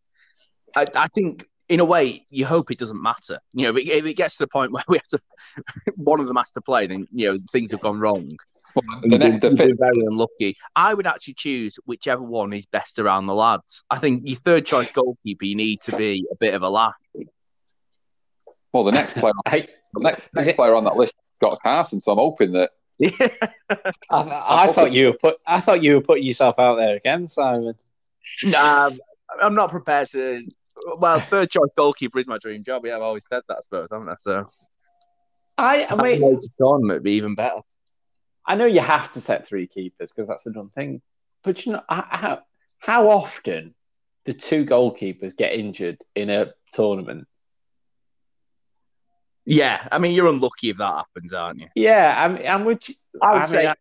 [0.74, 3.40] I, I think, in a way, you hope it doesn't matter.
[3.52, 5.20] You know, if it, if it, gets to the point where we have to,
[5.96, 8.30] one of them has to play, then you know things have gone wrong.
[8.74, 10.56] Well, the, next, the fit- very unlucky.
[10.76, 13.84] I would actually choose whichever one is best around the lads.
[13.90, 16.94] I think your third choice goalkeeper, you need to be a bit of a laugh.
[18.72, 19.32] Well, the next player,
[19.94, 22.70] The next, Is next player on that list got a Carson, so I'm hoping that
[24.10, 25.38] I, I thought you were put.
[25.46, 27.74] I thought you were putting yourself out there again, Simon.
[28.44, 28.90] Nah,
[29.40, 30.42] I'm not prepared to.
[30.96, 32.84] Well, third choice goalkeeper is my dream job.
[32.84, 34.14] Yeah, I've always said that, I suppose, haven't I?
[34.20, 34.50] So,
[35.56, 37.60] I, I mean, Having to tournament would be even better.
[38.44, 41.02] I know you have to set three keepers because that's the done thing.
[41.44, 42.42] But you know, how
[42.78, 43.74] how often
[44.24, 47.28] do two goalkeepers get injured in a tournament?
[49.50, 51.68] Yeah, I mean, you're unlucky if that happens, aren't you?
[51.74, 53.74] Yeah, I mean, and would you, I would I say, I-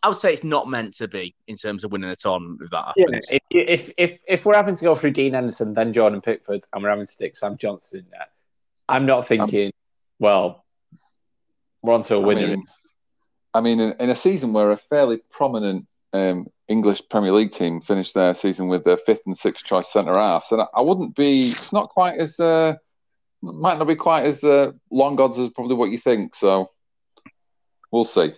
[0.00, 2.70] I would say it's not meant to be in terms of winning a tournament if
[2.70, 3.28] that yeah, happens.
[3.32, 6.82] if, if if if we're having to go through Dean Anderson, then Jordan Pickford, and
[6.84, 8.28] we're having to stick Sam Johnson in there,
[8.88, 9.72] I'm not thinking,
[10.20, 10.64] well,
[11.82, 12.46] we're on to a I winner.
[12.46, 12.66] mean,
[13.54, 17.80] I mean, in, in a season where a fairly prominent um, English Premier League team
[17.80, 21.16] finished their season with their fifth and sixth choice centre halves, and I, I wouldn't
[21.16, 21.48] be.
[21.48, 22.38] It's not quite as.
[22.38, 22.76] Uh,
[23.42, 26.34] might not be quite as uh, long odds as probably what you think.
[26.34, 26.68] So
[27.90, 28.32] we'll see.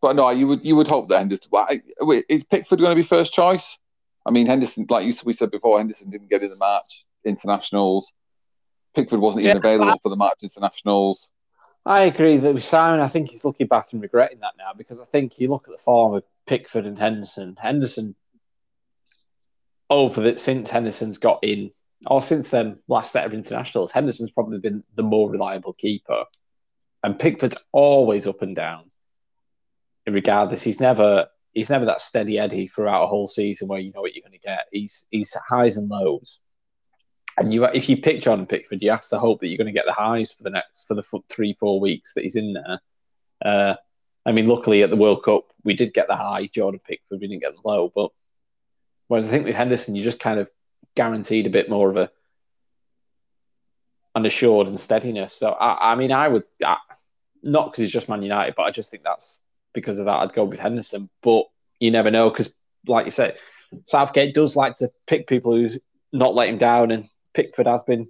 [0.00, 1.50] But no, you would you would hope that Henderson.
[1.54, 1.82] I-
[2.28, 3.78] is Pickford going to be first choice?
[4.24, 8.12] I mean, Henderson, like you we said before, Henderson didn't get in the March internationals.
[8.94, 11.28] Pickford wasn't even Yeah, available for the March internationals.
[11.86, 15.00] I agree that with Simon, I think he's looking back and regretting that now because
[15.00, 17.56] I think you look at the form of Pickford and Henderson.
[17.58, 18.14] Henderson,
[19.88, 21.70] over that since Henderson's got in,
[22.06, 26.24] or since then last set of internationals, Henderson's probably been the more reliable keeper,
[27.02, 28.90] and Pickford's always up and down.
[30.06, 34.00] Regardless, he's never he's never that steady Eddie throughout a whole season where you know
[34.00, 34.66] what you're going to get.
[34.72, 36.40] He's he's highs and lows.
[37.36, 39.72] And you, if you pick Jordan Pickford, you have to hope that you're going to
[39.72, 42.80] get the highs for the next for the three four weeks that he's in there.
[43.44, 43.74] Uh,
[44.26, 47.28] I mean, luckily at the World Cup we did get the high Jordan Pickford, we
[47.28, 47.92] didn't get the low.
[47.94, 48.10] But
[49.06, 50.48] whereas I think with Henderson, you just kind of
[50.98, 52.10] guaranteed a bit more of a
[54.16, 55.32] an assured and steadiness.
[55.32, 56.78] So I, I mean, I would I,
[57.44, 60.16] not because he's just Man United, but I just think that's because of that.
[60.16, 61.44] I'd go with Henderson, but
[61.78, 62.52] you never know because,
[62.88, 63.38] like you said,
[63.86, 65.78] Southgate does like to pick people who
[66.12, 68.08] not let him down, and Pickford has been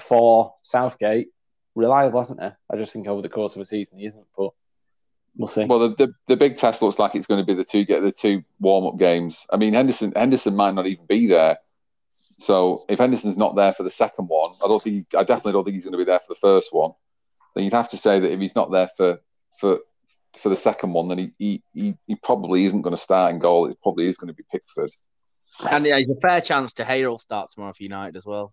[0.00, 1.30] for Southgate
[1.74, 2.48] reliable, hasn't he?
[2.70, 4.50] I just think over the course of a season he isn't, but
[5.36, 5.64] we'll see.
[5.64, 8.02] Well, the, the the big test looks like it's going to be the two get
[8.02, 9.44] the two warm up games.
[9.50, 11.58] I mean, Henderson Henderson might not even be there.
[12.38, 15.52] So if Henderson's not there for the second one, I don't think he, I definitely
[15.52, 16.92] don't think he's going to be there for the first one.
[17.54, 19.20] Then you'd have to say that if he's not there for
[19.58, 19.78] for
[20.36, 23.38] for the second one, then he he, he, he probably isn't going to start in
[23.38, 23.66] goal.
[23.66, 24.90] It probably is going to be Pickford.
[25.70, 28.52] And yeah, there's a fair chance De Gea will start tomorrow for United as well.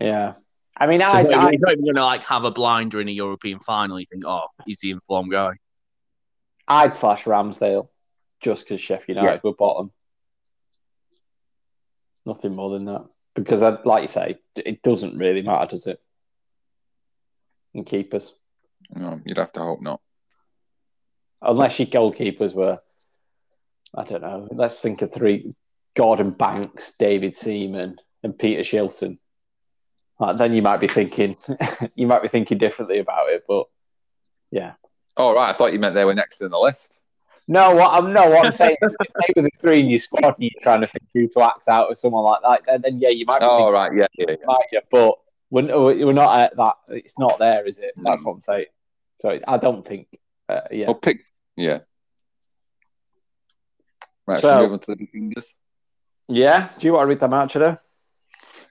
[0.00, 0.34] yeah,
[0.76, 2.50] I mean, So I, he's not I, he's not even going to like have a
[2.50, 4.00] blinder in a European final.
[4.00, 5.52] You think, oh, he's the informed guy.
[6.66, 7.88] I'd slash Ramsdale
[8.40, 9.92] just because Sheffield United were bottom.
[12.26, 13.04] Nothing more than that.
[13.34, 16.00] Because, I, like you say, it doesn't really matter, does it?
[17.74, 18.34] And keepers.
[18.90, 20.00] No, you'd have to hope not.
[21.42, 22.80] Unless your goalkeepers were,
[23.94, 25.54] I don't know, let's think of three
[25.94, 29.18] Gordon Banks, David Seaman, and Peter Shilton.
[30.18, 31.36] Like, then you might be thinking,
[31.94, 33.44] you might be thinking differently about it.
[33.48, 33.66] But
[34.50, 34.74] yeah,
[35.16, 36.98] Oh right, I thought you meant they were next in the list.
[37.46, 39.98] No, what I'm no, what I'm saying is if they were the three in your
[39.98, 42.80] squad and you're trying to think who to axe out or someone like that, then,
[42.82, 44.36] then yeah, you might be Oh right, yeah, yeah, yeah.
[44.46, 44.80] might you?
[44.90, 45.14] But
[45.50, 46.74] we're, we're not at that.
[46.88, 47.92] It's not there, is it?
[47.96, 48.26] That's Mm.
[48.26, 48.66] what I'm saying.
[49.20, 50.08] So I don't think.
[50.48, 50.86] Uh, yeah.
[50.86, 51.20] Well, pick
[51.56, 51.80] yeah.
[54.26, 55.54] Right, So- so, move on to the fingers.
[56.28, 56.70] Yeah.
[56.78, 57.78] Do you want to read them out, Cheddar?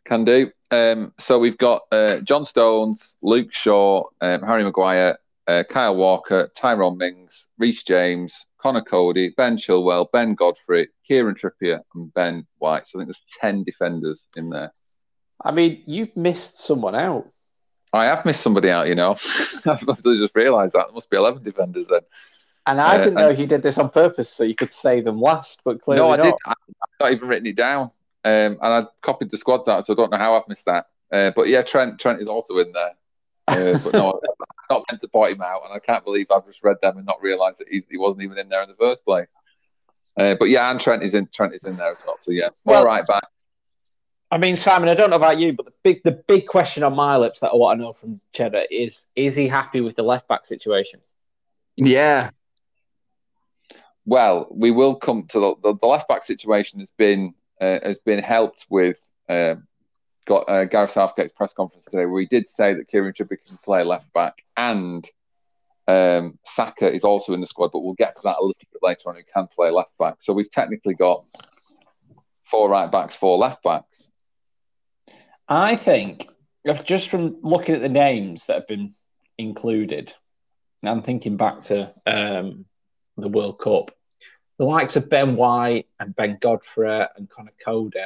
[0.05, 0.51] Can do.
[0.71, 6.49] Um, so we've got uh, John Stones, Luke Shaw, um, Harry Maguire, uh, Kyle Walker,
[6.55, 12.87] Tyrone Mings, Reece James, Conor Coady, Ben Chilwell, Ben Godfrey, Kieran Trippier, and Ben White.
[12.87, 14.71] So I think there's 10 defenders in there.
[15.43, 17.27] I mean, you've missed someone out.
[17.91, 19.11] I have missed somebody out, you know.
[19.65, 20.85] I've just realised that.
[20.87, 21.99] There must be 11 defenders then.
[22.65, 25.19] And I Uh, didn't know you did this on purpose so you could save them
[25.19, 26.23] last, but clearly no, I not.
[26.23, 26.33] did.
[26.45, 27.91] I, I've not even written it down.
[28.23, 30.85] Um, and I copied the squads out, so I don't know how I've missed that.
[31.11, 32.93] Uh, but yeah, Trent Trent is also in there.
[33.53, 36.45] Uh, but no, I'm not meant to point him out, and I can't believe I've
[36.45, 38.75] just read them and not realised that he's, he wasn't even in there in the
[38.75, 39.27] first place.
[40.17, 42.17] Uh, but yeah, and Trent is in Trent is in there as well.
[42.19, 43.23] So yeah, Well- all right back.
[44.31, 46.95] I mean, Simon, I don't know about you, but the big the big question on
[46.95, 50.01] my lips that I want to know from Cheddar is: Is he happy with the
[50.01, 51.01] left back situation?
[51.77, 52.31] Yeah.
[54.05, 57.99] Well, we will come to the, the, the left back situation has been uh, has
[57.99, 58.97] been helped with
[59.29, 59.55] uh,
[60.25, 63.57] got uh, Gareth Southgate's press conference today, where he did say that Kieran Trippier can
[63.63, 65.07] play left back and
[65.87, 68.81] um, Saka is also in the squad, but we'll get to that a little bit
[68.81, 69.15] later on.
[69.15, 70.15] Who can play left back?
[70.19, 71.25] So we've technically got
[72.43, 74.09] four right backs, four left backs.
[75.47, 76.29] I think
[76.83, 78.93] just from looking at the names that have been
[79.37, 80.13] included.
[80.83, 82.65] I'm thinking back to um,
[83.17, 83.91] the World Cup.
[84.59, 87.99] The likes of Ben White and Ben Godfrey and Conor Coady,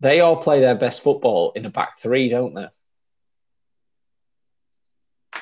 [0.00, 2.66] they all play their best football in a back three, don't they?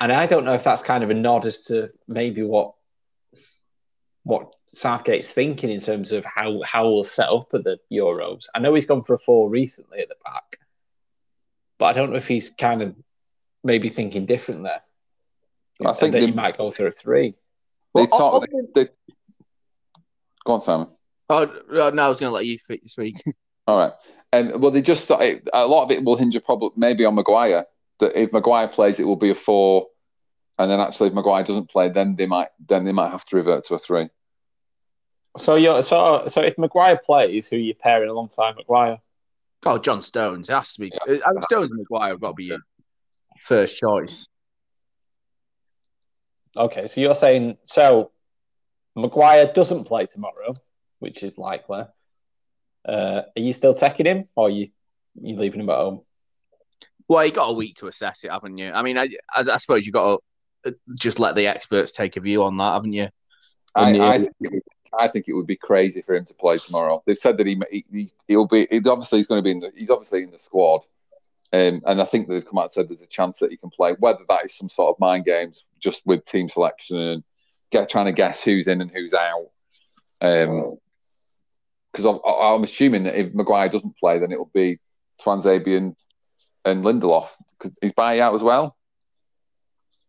[0.01, 2.73] And I don't know if that's kind of a nod as to maybe what
[4.23, 8.45] what Southgate's thinking in terms of how how we'll set up at the Euros.
[8.53, 10.59] I know he's gone for a four recently at the back,
[11.77, 12.95] but I don't know if he's kind of
[13.63, 14.81] maybe thinking different there.
[15.85, 17.31] I think that they- he might go through a three.
[17.95, 18.43] They Well, talk.
[18.43, 18.89] of They, they...
[20.45, 20.89] Go on, Simon.
[21.29, 23.15] Oh no, no, I was going to let you fi- speak.
[23.67, 23.93] All right.
[24.31, 27.15] And well, they just thought it, a lot of it will hinge probably maybe on
[27.15, 27.65] Maguire.
[27.99, 29.87] That if Maguire plays, it will be a four,
[30.57, 33.35] and then actually if Maguire doesn't play, then they might then they might have to
[33.37, 34.09] revert to a three.
[35.37, 38.99] So you're so so if Maguire plays, who are you pairing alongside Maguire?
[39.65, 40.49] Oh, John Stones.
[40.49, 40.91] It has to be.
[40.93, 41.15] Yeah.
[41.15, 42.59] Uh, and Stones and Maguire have got to be your
[43.37, 44.27] first choice.
[46.55, 48.11] Okay, so you're saying so
[48.95, 50.53] Maguire doesn't play tomorrow,
[50.99, 51.83] which is likely.
[52.87, 54.69] Uh, are you still taking him, or are you
[55.21, 56.01] you leaving him at home?
[57.07, 58.71] Well, you got a week to assess it, haven't you?
[58.71, 60.21] I mean, I, I, I suppose you got
[60.63, 63.09] to uh, just let the experts take a view on that, haven't you?
[63.75, 64.63] I, And I, think it would,
[64.97, 67.01] I think it would be crazy for him to play tomorrow.
[67.05, 67.59] They've said that he,
[67.91, 68.67] he he'll be.
[68.69, 69.71] He's obviously he's going to be in the.
[69.75, 70.81] He's obviously in the squad,
[71.51, 73.69] um, and I think they've come out and said there's a chance that he can
[73.69, 73.95] play.
[73.99, 77.23] Whether that is some sort of mind games, just with team selection and
[77.71, 79.49] get trying to guess who's in and who's out.
[80.21, 80.77] Um,
[81.91, 84.79] because I'm, I'm assuming that if Maguire doesn't play, then it will be
[85.21, 85.95] Tuanzebe and
[86.65, 87.29] and Lindelof.
[87.81, 88.75] Is Bailly out as well?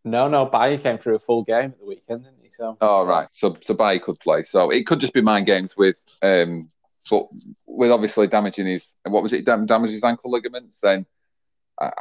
[0.03, 2.49] No, no, Bailly came through a full game at the weekend, didn't he?
[2.53, 4.43] So Oh right, so so Bailly could play.
[4.43, 6.69] So it could just be mind games with, um,
[7.09, 7.27] but
[7.65, 9.45] with obviously damaging his what was it?
[9.45, 10.79] Dam- damage his ankle ligaments.
[10.81, 11.05] Then,
[11.79, 11.91] I,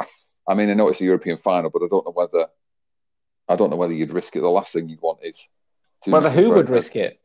[0.48, 2.46] I- mean, I know it's a European final, but I don't know whether
[3.48, 4.40] I don't know whether you'd risk it.
[4.40, 5.46] The last thing you'd want is
[6.02, 7.19] to whether who would risk it?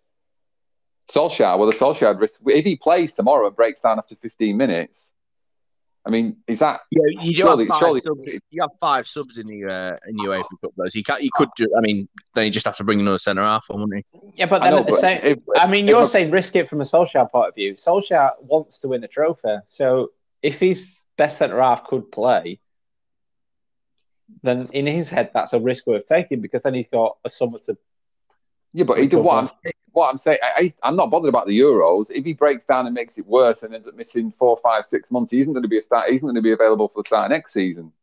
[1.11, 1.57] Solskjaer.
[1.57, 5.11] Well, the Solskjaer would risk if he plays tomorrow and breaks down after 15 minutes.
[6.07, 8.27] I mean, is that Yeah, you Surely- have five surely- subs.
[8.51, 10.87] You have five subs in the uh, in UEFA Cup, though.
[10.87, 11.49] So you can You could.
[11.57, 14.31] Do, I mean, then you just have to bring another centre half, on, wouldn't you?
[14.35, 16.55] Yeah, but then know, at the same, if- I mean, if you're a- saying risk
[16.55, 17.73] it from a Solskjaer point of view.
[17.73, 20.11] Solskjaer wants to win a trophy, so
[20.43, 22.59] if his best centre half could play,
[24.43, 27.57] then in his head that's a risk worth taking because then he's got a summer
[27.59, 27.75] to.
[28.73, 29.73] Yeah, but he did what I'm saying.
[29.91, 32.07] What I'm saying, I, I'm not bothered about the Euros.
[32.09, 35.09] If he breaks down and makes it worse and ends up missing four, five, six
[35.09, 36.09] months, he isn't going to be a start.
[36.09, 37.93] He isn't going to be available for the start of next season.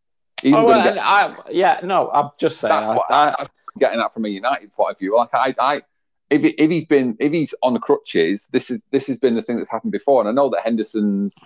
[0.46, 0.98] Oh, well, get.
[0.98, 2.74] I, yeah, no, I'm just saying.
[2.74, 3.46] That's I- what I, am
[3.78, 5.16] getting at from a United point of view.
[5.16, 5.82] Like I, I,
[6.30, 9.42] if if he's been if he's on the crutches, this is this has been the
[9.42, 10.20] thing that's happened before.
[10.20, 11.36] And I know that Henderson's.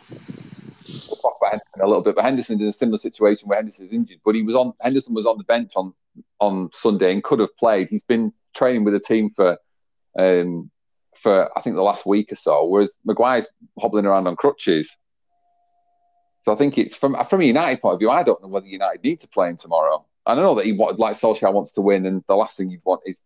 [1.09, 3.93] We'll talk about Henderson a little bit, but Henderson's in a similar situation where Henderson's
[3.93, 5.93] injured, but he was on Henderson was on the bench on
[6.41, 7.89] on Sunday and could have played.
[7.89, 9.59] He's been training with the team for
[10.19, 10.71] um
[11.15, 13.49] for I think the last week or so, whereas Maguire's
[13.79, 14.91] hobbling around on crutches.
[16.45, 18.11] So I think it's from from a United point of view.
[18.11, 20.05] I don't know whether United need to play him tomorrow.
[20.29, 22.85] I know that he wanted, like Solskjaer wants to win, and the last thing you'd
[22.85, 23.23] want is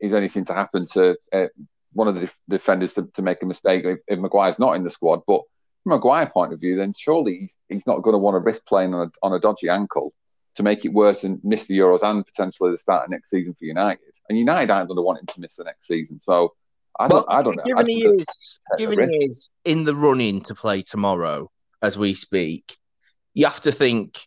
[0.00, 1.46] is anything to happen to uh,
[1.94, 4.84] one of the def- defenders to, to make a mistake if, if Maguire's not in
[4.84, 5.20] the squad.
[5.26, 5.42] But
[5.82, 8.66] from a point of view, then surely he's, he's not going to want to risk
[8.66, 10.12] playing on a, on a dodgy ankle
[10.56, 13.54] to make it worse and miss the Euros and potentially the start of next season
[13.54, 14.13] for United.
[14.28, 16.18] And United aren't going to want him to miss the next season.
[16.18, 16.54] So
[16.98, 17.62] I don't, I don't know.
[17.64, 21.50] Given he is, given he is in the running to play tomorrow
[21.82, 22.76] as we speak,
[23.34, 24.26] you have to think.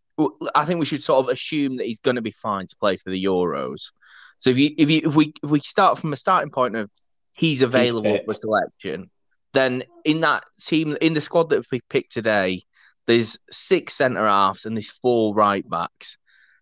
[0.55, 2.97] I think we should sort of assume that he's going to be fine to play
[2.97, 3.81] for the Euros.
[4.39, 6.89] So if you if you if we if we start from a starting point of
[7.33, 8.25] he's available fit.
[8.25, 9.09] for selection,
[9.53, 12.63] then in that team in the squad that we picked today,
[13.05, 16.17] there's six centre halves and there's four right backs.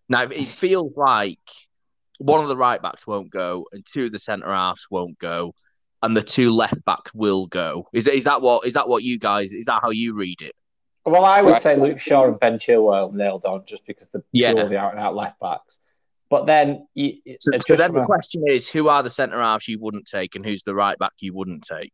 [0.08, 1.38] Now it feels like
[2.18, 5.52] one of the right backs won't go and two of the centre halves won't go
[6.02, 7.88] and the two left backs will go.
[7.92, 10.52] Is is that what is that what you guys is that how you read it?
[11.04, 11.62] Well, I would Right.
[11.62, 14.52] say Luke Shaw and Ben Chilwell nailed on just because they're Yeah.
[14.54, 15.78] purely out and out left backs.
[16.28, 19.40] But then, you, So, so then from the a- question is, who are the centre
[19.40, 21.92] halves you wouldn't take, and who's the right back you wouldn't take?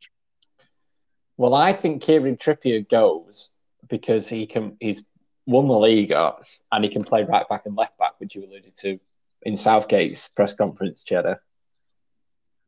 [1.36, 3.50] well, I think Kieran Trippier goes
[3.88, 4.76] because he can.
[4.80, 5.02] He's
[5.46, 8.44] won the league up, and he can play right back and left back, which you
[8.44, 8.98] alluded to
[9.42, 11.42] in Southgate's press conference, Cheddar.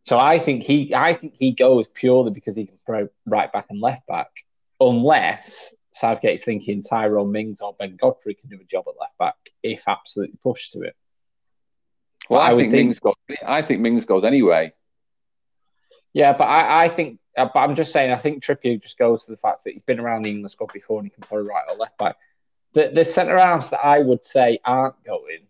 [0.05, 3.67] So I think he, I think he goes purely because he can throw right back
[3.71, 4.29] and left back,
[4.81, 9.37] unless Southgate's thinking Tyrone Mings or Ben Godfrey can do a job at left back
[9.63, 10.95] if absolutely pushed to it.
[12.29, 13.15] Well, I I, think- Mings goes.
[13.47, 14.73] I think Mings goes anyway.
[16.13, 19.25] Yeah, but I, I think, uh, but I'm just saying, I think Trippier just goes
[19.25, 21.41] to the fact that he's been around the England squad before and he can play
[21.41, 22.17] right or left back.
[22.73, 25.47] The, the centre halves that I would say aren't going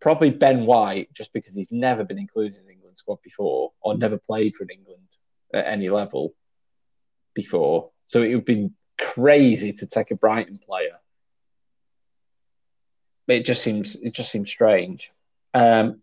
[0.00, 4.18] probably Ben White, just because he's never been included in England squad before or never
[4.18, 5.08] played for England
[5.52, 6.34] at any level
[7.34, 7.90] before.
[8.06, 10.98] So it would be crazy to take a Brighton player.
[13.28, 15.12] It just seems it just seems strange.
[15.52, 16.02] Um,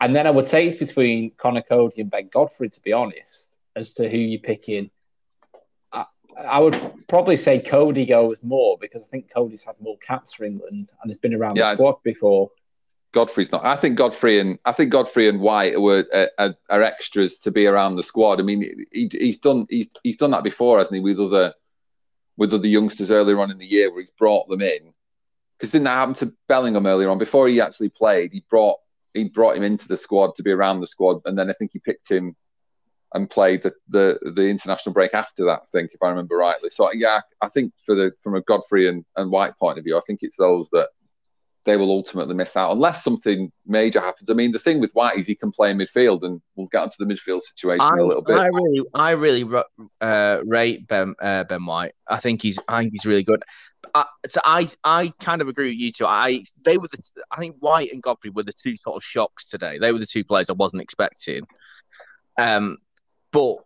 [0.00, 3.54] and then I would say it's between Conor Coady and Ben Godfrey, to be honest,
[3.76, 4.90] as to who you're picking.
[5.92, 6.06] I,
[6.38, 6.78] I would
[7.08, 11.10] probably say Coady goes more because I think Coady's had more caps for England and
[11.10, 12.50] has been around yeah, the squad before.
[13.12, 13.64] Godfrey's not.
[13.64, 17.50] I think Godfrey and I think Godfrey and White were uh, are, are extras to
[17.50, 18.40] be around the squad.
[18.40, 21.00] I mean, he, he's done he's he's done that before, hasn't he?
[21.00, 21.54] With other
[22.36, 24.94] with other youngsters earlier on in the year, where he's brought them in.
[25.58, 27.18] Because didn't that happen to Bellingham earlier on?
[27.18, 28.78] Before he actually played, he brought
[29.12, 31.72] he brought him into the squad to be around the squad, and then I think
[31.72, 32.36] he picked him
[33.12, 35.62] and played the the, the international break after that.
[35.62, 36.70] I think, if I remember rightly.
[36.70, 39.98] So yeah, I think for the from a Godfrey and, and White point of view,
[39.98, 40.90] I think it's those that
[41.66, 44.30] they will ultimately miss out unless something major happens.
[44.30, 46.82] I mean, the thing with White is he can play in midfield, and we'll get
[46.82, 48.38] onto the midfield situation I, a little bit.
[48.38, 49.62] I really, I really
[50.00, 51.92] uh, rate Ben uh, Ben White.
[52.08, 53.42] I think he's, I think he's really good.
[53.94, 56.06] I, so I, I kind of agree with you two.
[56.06, 59.48] I, they were the, I think White and Godfrey were the two sort of shocks
[59.48, 59.78] today.
[59.78, 61.46] They were the two players I wasn't expecting.
[62.38, 62.78] Um,
[63.32, 63.56] but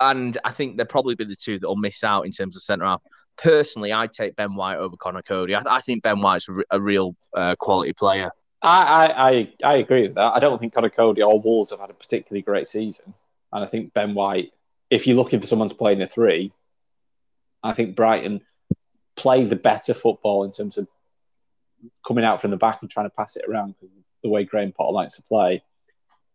[0.00, 2.62] and I think they'll probably be the two that will miss out in terms of
[2.62, 3.02] centre half
[3.36, 5.54] personally, I'd take Ben White over Conor Coady.
[5.54, 8.30] I, I think Ben White's a, real uh, quality player.
[8.62, 10.34] I, I, I agree with that.
[10.34, 13.14] I don't think Connor Cody or Wolves have had a particularly great season.
[13.52, 14.52] And I think Ben White,
[14.90, 16.52] if you're looking for someone to play in a three,
[17.62, 18.40] I think Brighton
[19.14, 20.88] play the better football in terms of
[22.06, 24.72] coming out from the back and trying to pass it around because the way Graham
[24.72, 25.62] Potter likes to play.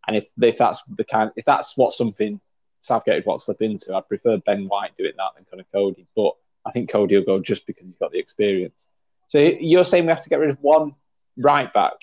[0.08, 2.40] And if if that's the kind, if that's what something
[2.82, 5.72] Southgate would want to slip into, I'd prefer Ben White doing that than kind of
[5.72, 6.34] Coady, But
[6.66, 8.86] I think Coady will go just because he's got the experience.
[9.30, 10.96] So you're saying we have to get rid of one
[11.38, 11.94] right back?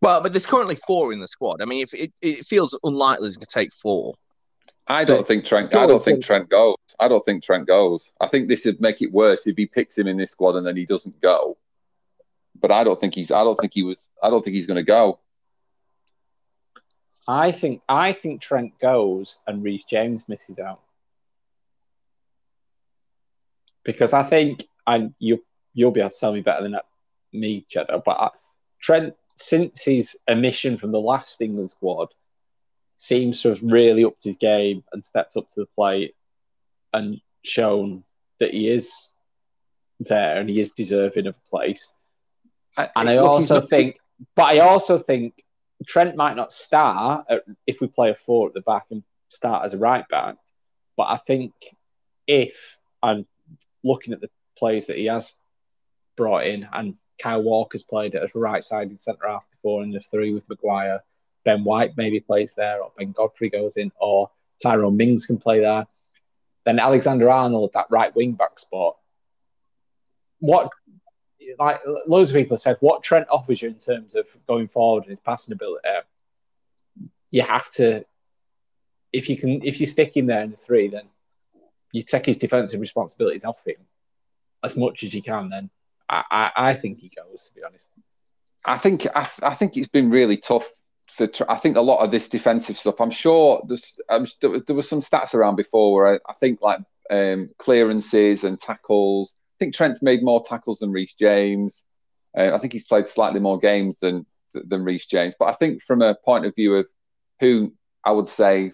[0.00, 1.62] Well, but there's currently four in the squad.
[1.62, 4.14] I mean, if it, it feels unlikely to take four.
[4.88, 5.74] I don't so, think Trent.
[5.76, 6.76] I don't think Trent goes.
[6.98, 8.10] I don't think Trent goes.
[8.20, 10.66] I think this would make it worse if he picks him in this squad and
[10.66, 11.56] then he doesn't go.
[12.60, 13.30] But I don't think he's.
[13.30, 13.96] I don't think he was.
[14.22, 15.20] I don't think he's going to go.
[17.28, 17.82] I think.
[17.88, 20.80] I think Trent goes and Reece James misses out
[23.84, 25.42] because I think, and you
[25.74, 26.76] you'll be able to tell me better than
[27.32, 28.28] me, Cheddar, but I,
[28.80, 32.08] Trent, since his emission from the last England squad,
[32.96, 36.14] seems to have really upped his game and stepped up to the plate
[36.92, 38.04] and shown
[38.38, 39.12] that he is
[39.98, 41.92] there and he is deserving of a place.
[42.76, 43.98] I, and I also think,
[44.34, 45.42] but I also think
[45.86, 49.64] Trent might not start at, if we play a four at the back and start
[49.64, 50.36] as a right back.
[50.96, 51.52] But I think
[52.26, 53.26] if, I'm
[53.82, 55.32] looking at the plays that he has
[56.16, 60.32] brought in, and Kyle Walker's played as a right-sided centre half before in the three
[60.32, 61.00] with Maguire.
[61.44, 64.30] Ben White maybe plays there, or Ben Godfrey goes in, or
[64.62, 65.86] Tyrone Mings can play there.
[66.64, 68.96] Then Alexander Arnold, that right wing back spot.
[70.38, 70.70] What,
[71.58, 75.04] like loads of people have said, what Trent offers you in terms of going forward
[75.04, 75.88] and his passing ability,
[77.30, 78.04] you have to,
[79.12, 81.04] if you can, if you stick him there in the three, then
[81.92, 83.76] you take his defensive responsibilities off him
[84.64, 85.70] as much as you can, then
[86.08, 87.48] I, I, I think he goes.
[87.48, 87.88] To be honest,
[88.66, 90.70] I think I, I think it's been really tough
[91.08, 91.28] for.
[91.48, 93.00] I think a lot of this defensive stuff.
[93.00, 93.66] I'm sure
[94.08, 96.80] I'm, there was some stats around before where I, I think like
[97.10, 99.34] um, clearances and tackles.
[99.62, 101.84] I think Trent's made more tackles than Reece James.
[102.36, 105.34] Uh, I think he's played slightly more games than than Reece James.
[105.38, 106.88] But I think from a point of view of
[107.38, 107.72] who
[108.04, 108.72] I would say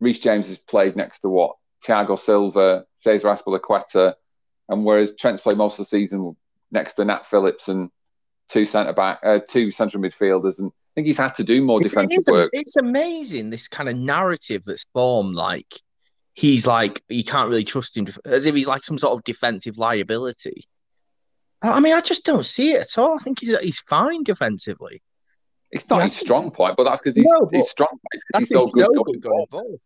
[0.00, 1.54] Reece James has played next to what
[1.86, 4.14] Thiago Silva, Cesar Azpilicueta,
[4.68, 6.36] and whereas Trent's played most of the season
[6.72, 7.88] next to Nat Phillips and
[8.48, 11.80] two centre back, uh, two central midfielders, and I think he's had to do more
[11.80, 12.50] it's, defensive it's work.
[12.52, 15.36] It's amazing this kind of narrative that's formed.
[15.36, 15.80] Like
[16.38, 19.76] he's like you can't really trust him, as if he's like some sort of defensive
[19.76, 20.68] liability.
[21.60, 23.18] I mean, I just don't see it at all.
[23.18, 25.02] I think he's he's fine defensively.
[25.72, 26.04] It's not yeah.
[26.04, 27.98] his strong point, but that's because he's, no, he's strong.
[28.38, 29.78] He's so good, so good going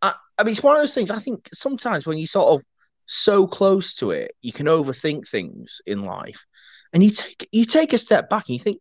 [0.00, 1.10] I, I mean, it's one of those things.
[1.10, 2.64] I think sometimes when you sort of
[3.06, 6.46] so close to it, you can overthink things in life,
[6.92, 8.80] and you take you take a step back and you think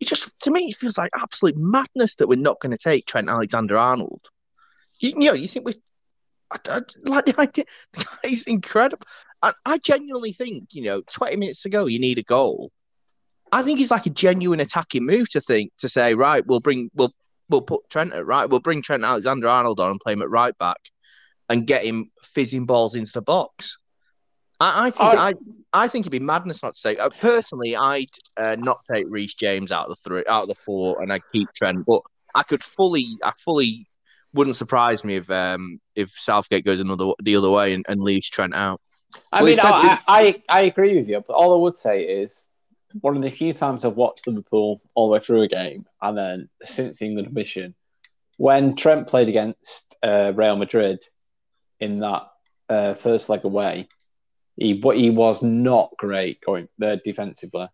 [0.00, 3.04] it just to me it feels like absolute madness that we're not going to take
[3.04, 4.22] Trent Alexander Arnold.
[4.98, 5.74] You, you, know, you think we
[6.50, 9.06] I, I, like the idea, the guy's incredible.
[9.42, 12.70] I, I genuinely think you know, twenty minutes ago, you need a goal.
[13.52, 16.90] I think it's like a genuine attacking move to think to say, right, we'll bring
[16.94, 17.12] we'll
[17.48, 18.48] we'll put Trent at right.
[18.48, 20.78] We'll bring Trent Alexander Arnold on and play him at right back
[21.48, 23.78] and get him fizzing balls into the box.
[24.58, 25.34] I, I think I,
[25.72, 26.96] I think it'd be madness not to say.
[26.96, 30.54] Uh, personally, I'd uh, not take Reece James out of the three, out of the
[30.54, 31.84] four, and I'd keep Trent.
[31.86, 32.02] But
[32.34, 33.86] I could fully, I fully
[34.36, 38.28] wouldn't surprise me if um if Southgate goes another the other way and, and leaves
[38.28, 38.80] Trent out.
[39.32, 42.48] I Well, mean, I, I, I agree with you, but all I would say is
[43.00, 46.16] one of the few times I've watched Liverpool all the way through a game, and
[46.16, 47.74] then since the England mission,
[48.36, 50.98] when Trent played against uh, Real Madrid
[51.80, 52.28] in that
[52.68, 53.88] uh, first leg away,
[54.56, 57.68] he but he was not great going there defensively.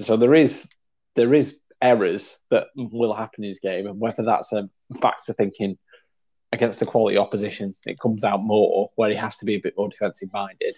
[0.00, 0.68] So there is
[1.16, 4.68] there is errors that will happen in his game, and whether that's a
[5.00, 5.78] back to thinking
[6.54, 9.74] against the quality opposition, it comes out more where he has to be a bit
[9.76, 10.76] more defensive minded.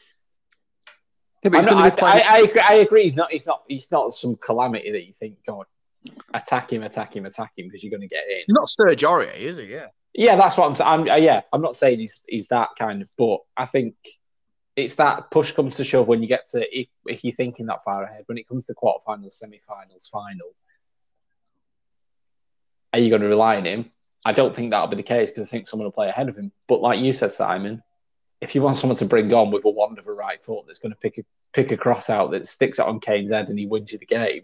[1.45, 3.03] Yeah, not- I, I, I, agree, I agree.
[3.05, 3.31] He's not.
[3.31, 3.63] He's not.
[3.69, 5.37] He's not some calamity that you think.
[5.47, 5.67] God,
[6.35, 8.39] attack him, attack him, attack him because you're going to get in.
[8.47, 9.67] He's not Serge Aurier, is he?
[9.67, 9.89] Yeah.
[10.13, 10.75] Yeah, that's what I'm.
[10.75, 10.91] saying.
[10.91, 13.95] I'm uh, yeah, I'm not saying he's he's that kind of, but I think
[14.75, 17.85] it's that push comes to shove when you get to if, if you're thinking that
[17.85, 18.25] far ahead.
[18.27, 20.49] When it comes to quarterfinals, semi-finals, final,
[22.93, 23.91] are you going to rely on him?
[24.25, 26.37] I don't think that'll be the case because I think someone will play ahead of
[26.37, 26.53] him.
[26.67, 27.83] But like you said, Simon,
[28.41, 30.79] if you want someone to bring on with a wand of a right foot that's
[30.79, 33.59] going to pick a pick a cross out that sticks it on Kane's head and
[33.59, 34.43] he wins you the game,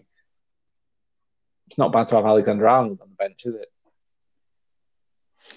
[1.67, 3.71] it's not bad to have Alexander Arnold on the bench, is it?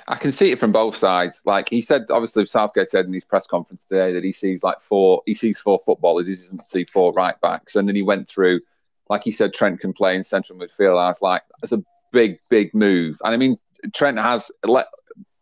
[0.08, 1.40] I can see it from both sides.
[1.44, 4.80] Like he said, obviously Southgate said in his press conference today that he sees like
[4.82, 7.76] four, he sees four footballers, he doesn't see four right backs.
[7.76, 8.60] And then he went through,
[9.08, 10.98] like he said, Trent can play in central midfield.
[10.98, 13.18] I was like, that's a big, big move.
[13.24, 13.56] And I mean,
[13.94, 14.50] Trent has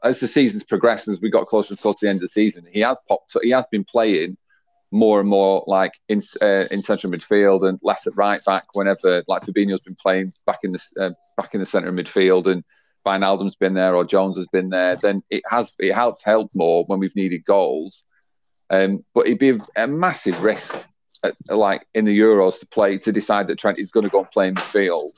[0.05, 2.28] as the season's progressed, as we got closer and closer to the end of the
[2.28, 4.37] season, he has popped, he has been playing
[4.91, 8.64] more and more like in uh, in central midfield and less at right back.
[8.74, 12.47] Whenever like Fabinho's been playing back in the uh, back in the centre of midfield
[12.47, 12.62] and
[13.05, 16.51] Van Wijnaldum's been there or Jones has been there, then it has it helps help
[16.55, 18.05] more when we've needed goals.
[18.70, 20.76] Um, but it'd be a, a massive risk,
[21.22, 24.20] at, like in the Euros, to play to decide that Trent is going to go
[24.20, 25.12] and play in midfield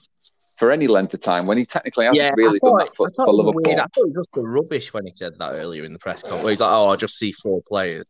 [0.56, 3.10] for any length of time when he technically hasn't Yeah, really I done that for,
[3.10, 3.62] thought for Liverpool.
[3.64, 3.78] weird.
[3.78, 6.48] I thought it was just rubbish when he said that earlier in the press conference.
[6.48, 8.06] He's like, "Oh, I just see four players."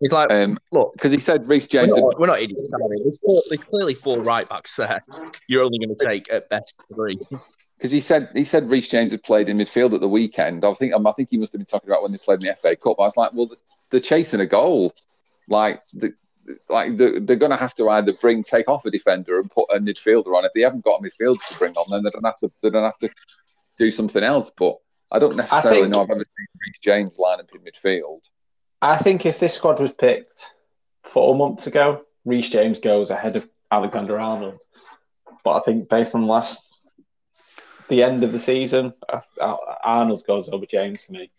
[0.00, 1.96] He's like, Um, "Look, because he said Reece we're James.
[1.96, 2.72] had- not, we're not idiots.
[2.72, 3.02] Are we?
[3.02, 5.02] There's, four, there's clearly four right backs there.
[5.48, 7.18] You're only going to take at best three.
[7.78, 10.64] because he said he said Reece James had played in midfield at the weekend.
[10.64, 12.54] I think I think he must have been talking about when they played in the
[12.56, 12.96] FA Cup.
[13.00, 13.50] I was like, well,
[13.90, 14.92] they're chasing a goal.
[15.48, 16.12] Like the,
[16.68, 19.66] like they're, they're going to have to either bring take off a defender and put
[19.70, 20.44] a midfielder on.
[20.44, 22.70] If they haven't got a midfielder to bring on, then they don't have to they
[22.70, 23.08] don't have to
[23.78, 24.50] do something else.
[24.56, 24.76] But
[25.12, 28.20] I don't necessarily think- know I've ever seen Reece James line up in midfield.
[28.82, 30.52] I think if this squad was picked
[31.02, 34.58] four months ago, Reece James goes ahead of Alexander Arnold.
[35.44, 36.62] But I think based on the last,
[37.88, 41.30] the end of the season, I- I- Arnold goes over James for me.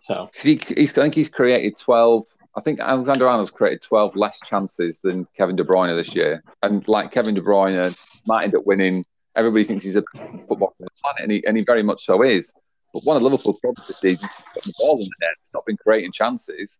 [0.00, 2.24] So Because he, he's, I think he's created 12.
[2.56, 6.42] I think Alexander Arnold's created 12 less chances than Kevin De Bruyne this year.
[6.62, 7.94] And like Kevin De Bruyne
[8.26, 9.04] might end up winning.
[9.36, 10.02] Everybody thinks he's a
[10.48, 12.50] football planet, and he, and he very much so is.
[12.92, 15.30] But one of Liverpool's problems is putting the ball in the net.
[15.38, 16.76] It's not been creating chances.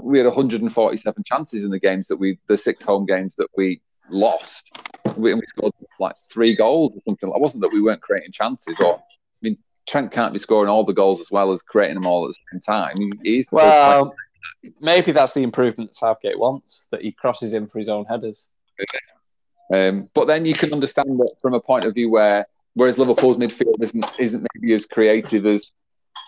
[0.00, 3.80] We had 147 chances in the games that we, the six home games that we
[4.08, 4.70] lost.
[5.16, 7.28] We, we scored like three goals or something.
[7.28, 8.76] It wasn't that we weren't creating chances.
[8.78, 9.00] Or I
[9.42, 9.58] mean,
[9.88, 12.38] Trent can't be scoring all the goals as well as creating them all at the
[12.52, 12.96] same time.
[12.96, 14.14] He, he's well,
[14.80, 18.44] maybe that's the improvement Southgate wants that he crosses in for his own headers.
[19.72, 23.36] Um, but then you can understand that from a point of view where, whereas Liverpool's
[23.36, 25.72] midfield isn't isn't maybe as creative as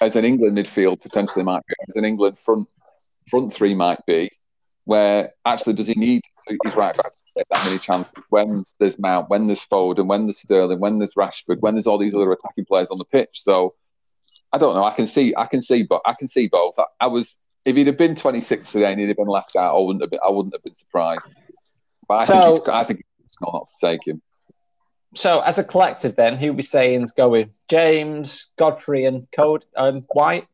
[0.00, 2.68] as an England midfield potentially might be, as an England front
[3.28, 4.30] front three might be,
[4.84, 6.22] where actually does he need
[6.64, 10.40] his right back to that many chances when there's Mount, when there's Foden, when there's
[10.40, 13.42] Sterling, when there's Rashford, when there's all these other attacking players on the pitch.
[13.42, 13.74] So
[14.52, 14.84] I don't know.
[14.84, 16.74] I can see, I can see, but I can see both.
[16.78, 19.76] I, I was if he'd have been 26 today and he'd have been left out,
[19.76, 21.26] I wouldn't have been, I wouldn't have been surprised.
[22.08, 24.20] But I So- think I think it's not to take him.
[25.14, 27.50] So as a collective, then who we saying is going?
[27.68, 30.46] James, Godfrey, and Code um, White.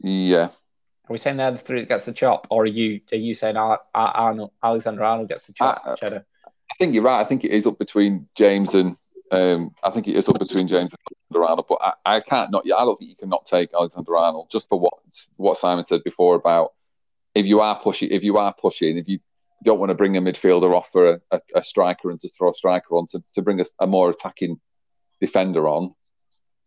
[0.00, 0.50] Yeah, Are
[1.08, 3.56] we saying they're the three that gets the chop, or are you are you saying
[3.56, 5.80] Ar- Ar- Arnold, Alexander Arnold gets the chop?
[5.84, 6.26] Uh, Cheddar.
[6.46, 7.20] I think you're right.
[7.20, 8.96] I think it is up between James and
[9.30, 11.66] um, I think it is up between James and Alexander Arnold.
[11.68, 12.64] But I, I can't not.
[12.66, 14.94] I don't think you can not take Alexander Arnold just for what
[15.36, 16.72] what Simon said before about
[17.34, 19.18] if you are pushing, if you are pushing, if you
[19.64, 22.50] don't want to bring a midfielder off for a, a, a striker and to throw
[22.50, 24.60] a striker on to, to bring a, a more attacking
[25.20, 25.94] defender on,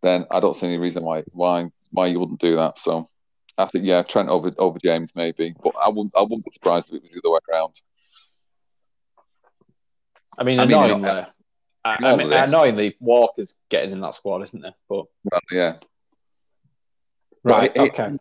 [0.02, 2.80] then I don't see any reason why why why you wouldn't do that.
[2.80, 3.10] So
[3.58, 6.90] I think yeah, Trent over over James maybe, but I wouldn't I wouldn't be surprised
[6.90, 7.74] if it was the other way around.
[10.40, 11.26] I mean, I mean, annoyingly, you
[11.88, 12.48] I, I mean, this.
[12.48, 14.76] annoyingly, Walker's getting in that squad, isn't there?
[14.90, 15.74] But Well, yeah.
[17.44, 18.18] right, it- okay.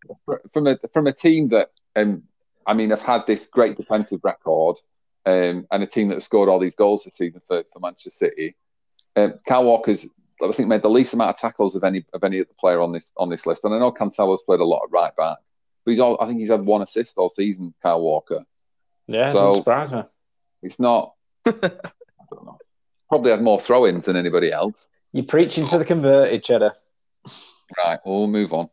[0.52, 2.22] from a from a team that um
[2.66, 4.76] I mean, have had this great defensive record
[5.24, 8.10] um, and a team that has scored all these goals this season for, for Manchester
[8.10, 8.56] City.
[9.14, 10.04] Um, Kyle Walker's,
[10.42, 12.92] I think, made the least amount of tackles of any of any other player on
[12.92, 13.62] this on this list.
[13.64, 15.36] And I know Cancelo's played a lot of right back,
[15.84, 17.72] but he's all, I think he's had one assist all season.
[17.82, 18.44] Kyle Walker.
[19.06, 20.02] Yeah, So- surprise me.
[20.62, 21.12] It's not.
[21.46, 22.58] I don't know.
[23.08, 24.88] Probably had more throw-ins than anybody else.
[25.12, 26.72] You're preaching to the converted, Cheddar.
[27.78, 28.68] Right, we'll move on.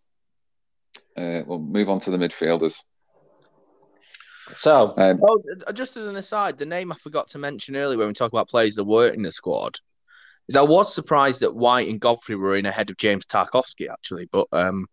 [1.15, 2.77] Uh, we'll move on to the midfielders.
[4.53, 5.41] So, Um, Oh,
[5.73, 8.49] just as an aside, the name I forgot to mention earlier when we talk about
[8.49, 9.79] players that were in the squad
[10.49, 14.27] is I was surprised that White and Godfrey were in ahead of James Tarkowski actually,
[14.31, 14.87] but um,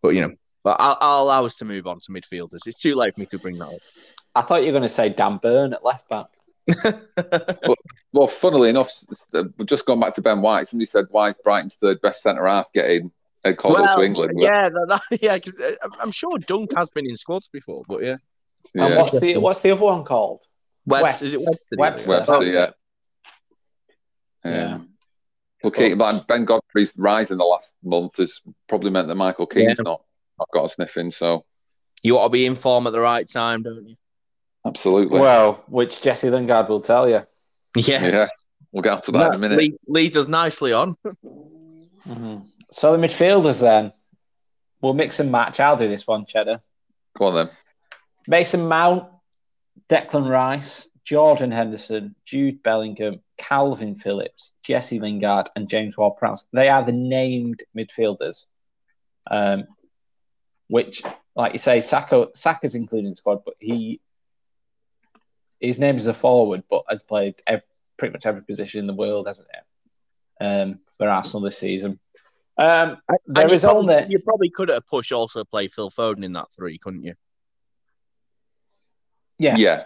[0.00, 0.32] but you know,
[0.64, 2.66] but I'll, I'll allow us to move on to midfielders.
[2.66, 3.80] It's too late for me to bring that up.
[4.34, 6.26] I thought you were going to say Dan Burn at left back.
[6.84, 7.78] Up.
[8.12, 10.68] well, funnily enough, s- s- uh, we've just gone back to Ben White.
[10.68, 13.10] Somebody said "Why is Brighton's third best centre half getting
[13.44, 14.32] uh, called up to England.
[14.36, 15.38] but- yeah, that, that, yeah.
[15.38, 18.16] 'cause, uh, I'm sure Dunk has been in squads before, but yeah,
[18.74, 20.40] And what's the what's the other one called?
[20.86, 21.22] Webster, West.
[21.22, 21.76] is it Webster?
[21.78, 22.10] Webster.
[22.10, 22.64] Webster, That's yeah.
[22.64, 22.74] it.
[24.44, 24.74] Yeah.
[24.74, 24.88] Um,
[25.62, 29.46] well, Keane, but Ben Godfrey's rise in the last month has probably meant that Michael
[29.46, 30.02] Keane's not,
[30.38, 31.12] not got a sniff in.
[31.12, 31.44] So,
[32.02, 33.94] You ought to be in form at the right time, don't you?
[34.66, 35.20] Absolutely.
[35.20, 37.26] Well, which Jesse Lingard will tell you.
[37.76, 38.14] Yes.
[38.14, 38.26] Yeah.
[38.70, 39.58] we'll get up to that in a minute.
[39.58, 40.96] Lead, leads us nicely on.
[42.72, 43.92] So the midfielders then.
[44.80, 45.60] We'll mix and match.
[45.60, 46.60] I'll do this one, Cheddar.
[47.16, 47.50] Go on then.
[48.26, 49.08] Mason Mount,
[49.88, 56.46] Declan Rice, Jordan Henderson, Jude Bellingham, Kalvin Phillips, Jesse Lingard, and James Ward-Prowse.
[56.52, 58.46] They are the named midfielders.
[59.30, 59.66] Um,
[60.68, 61.02] which,
[61.36, 64.00] like you say, Saka Saka's included in the squad, but he
[65.62, 67.62] his name is a forward, but has played ev
[67.96, 70.44] pretty much every position in the world, hasn't he?
[70.44, 72.00] Um, for Arsenal this season.
[72.58, 75.90] Um, there And you probably, only you probably could at a push also play Phil
[75.90, 77.14] Foden in that three, couldn't you?
[79.38, 79.56] Yeah.
[79.56, 79.84] Yeah.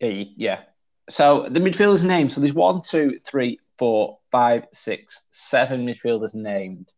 [0.00, 0.60] Yeah, yeah.
[1.08, 2.32] So the midfielders named.
[2.32, 6.90] So there's one, two, three, four, five, six, seven midfielders named.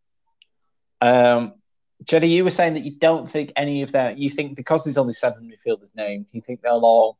[1.00, 1.54] Um,
[2.04, 4.16] Jenny, you were saying that you don't think any of them.
[4.16, 7.18] You think because there's only seven midfielders named, you think they'll all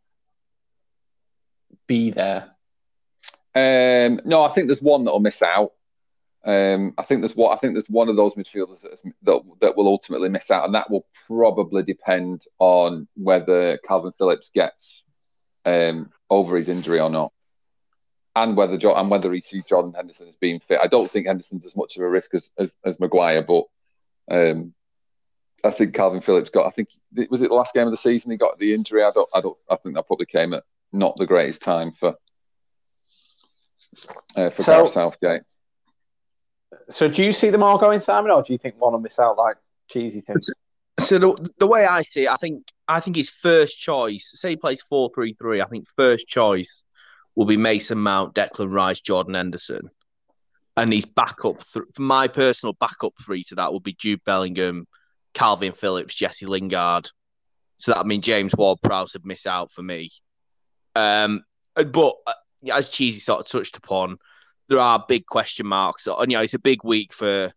[1.87, 2.51] be there.
[3.55, 5.73] Um, no, I think there's one that'll miss out.
[6.45, 9.77] Um, I think there's what I think there's one of those midfielders that, that that
[9.77, 15.05] will ultimately miss out, and that will probably depend on whether Kalvin Phillips gets
[15.65, 17.33] um, over his injury or not,
[18.37, 20.81] and whether jo- and whether he sees Jordan Henderson as being fit.
[20.83, 23.65] I don't think Henderson's as much of a risk as as, as Maguire, but
[24.31, 24.75] um,
[25.65, 26.67] I think Kalvin Phillips got.
[26.67, 26.91] I think
[27.31, 29.03] was it the last game of the season he got the injury.
[29.03, 29.29] I don't.
[29.35, 29.57] I don't.
[29.71, 30.65] I think that probably came at
[30.95, 32.15] not the greatest time for
[34.37, 35.43] uh, for So- Gareth Southgate.
[36.91, 39.19] So do you see them all going, Simon, or do you think one will miss
[39.19, 39.57] out like
[39.89, 40.51] cheesy things?
[41.01, 44.51] So the, the way I see it, I think I think his first choice, say
[44.51, 46.83] he plays four three three, I think first choice
[47.35, 49.89] will be Mason Mount, Declan Rice, Jordan Henderson,
[50.77, 51.61] and his backup.
[51.65, 54.87] Th- for my personal backup three to that would be Jude Bellingham,
[55.33, 57.09] Kalvin Phillips, Jesse Lingard.
[57.77, 60.11] So that I mean James Ward-Prowse would miss out for me.
[60.95, 62.33] Um, but uh,
[62.73, 64.19] as Cheesy sort of touched upon,
[64.69, 66.07] there are big question marks.
[66.07, 67.53] And you know, it's a big week for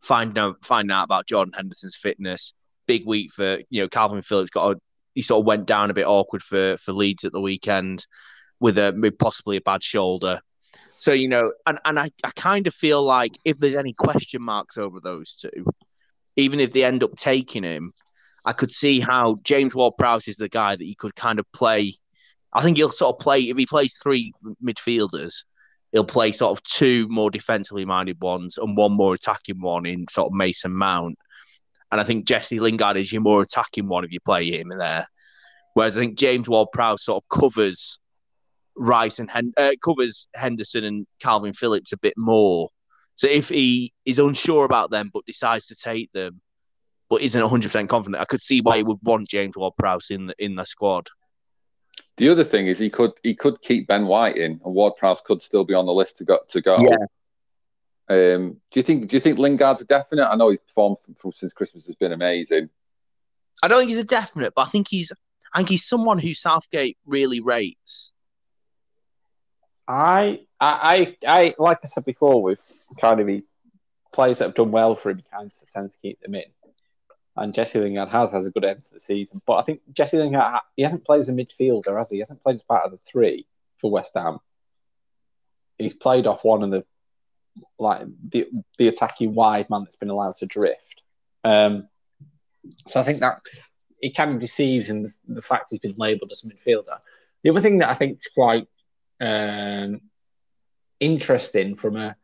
[0.00, 2.54] finding out finding out about Jordan Henderson's fitness.
[2.86, 4.80] Big week for you know Kalvin Phillips got a,
[5.14, 8.06] he sort of went down a bit awkward for for Leeds at the weekend
[8.60, 10.40] with a possibly a bad shoulder.
[10.98, 14.42] So you know, and and I, I kind of feel like if there's any question
[14.42, 15.66] marks over those two,
[16.36, 17.92] even if they end up taking him,
[18.44, 21.94] I could see how James Ward-Prowse is the guy that you could kind of play.
[22.52, 24.32] I think he'll sort of play if he plays three
[24.62, 25.44] midfielders
[25.92, 30.06] he'll play sort of two more defensively minded ones and one more attacking one in
[30.08, 31.18] sort of Mason Mount.
[31.92, 34.78] And I think Jesse Lingard is your more attacking one if you play him in
[34.78, 35.06] there.
[35.74, 37.98] Whereas I think James Ward-Prowse sort of covers
[38.74, 42.70] Rice and Hen- uh, covers Henderson and Kalvin Phillips a bit more.
[43.14, 46.40] So if he is unsure about them but decides to take them,
[47.10, 50.34] but isn't 100% confident, I could see why he would want James Ward-Prowse in the,
[50.38, 51.08] in the squad.
[52.16, 55.22] The other thing is he could he could keep Ben White in, and Ward Prowse
[55.22, 56.76] could still be on the list to go to go.
[56.78, 57.06] Yeah.
[58.08, 60.26] Um, do you think do you think Lingard's a definite?
[60.26, 62.68] I know his form from, from since Christmas has been amazing.
[63.62, 65.12] I don't think he's a definite, but I think he's
[65.52, 68.12] I think he's someone who Southgate really rates.
[69.86, 72.60] I, I, I, I, like I said before, with
[73.00, 73.44] kind of the
[74.12, 76.44] players that have done well for him, he kind of tends to keep them in.
[77.34, 80.18] And Jesse Lingard has has a good end to the season, but I think Jesse
[80.18, 82.16] Lingard he hasn't played as a midfielder, has he?
[82.16, 83.46] He hasn't played as part of the three
[83.78, 84.38] for West Ham.
[85.78, 86.84] He's played off one of the
[87.78, 91.02] like the the attacking wide man that's been allowed to drift.
[91.42, 91.88] Um,
[92.86, 93.40] so I think that
[94.00, 96.98] he kind of deceives in the, the fact he's been labelled as a midfielder.
[97.42, 98.68] The other thing that I think is quite
[99.20, 100.00] um,
[101.00, 102.16] interesting from a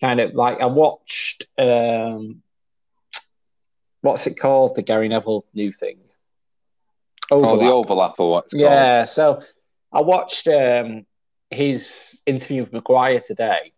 [0.00, 2.42] kind of like I watched um,
[4.06, 5.98] what's it called the Gary Neville new thing.
[7.30, 7.54] Overlap.
[7.54, 8.44] Oh, the overlap or what?
[8.52, 9.42] yeah, so
[9.92, 11.04] I watched um,
[11.50, 13.72] his interview with Maguire today,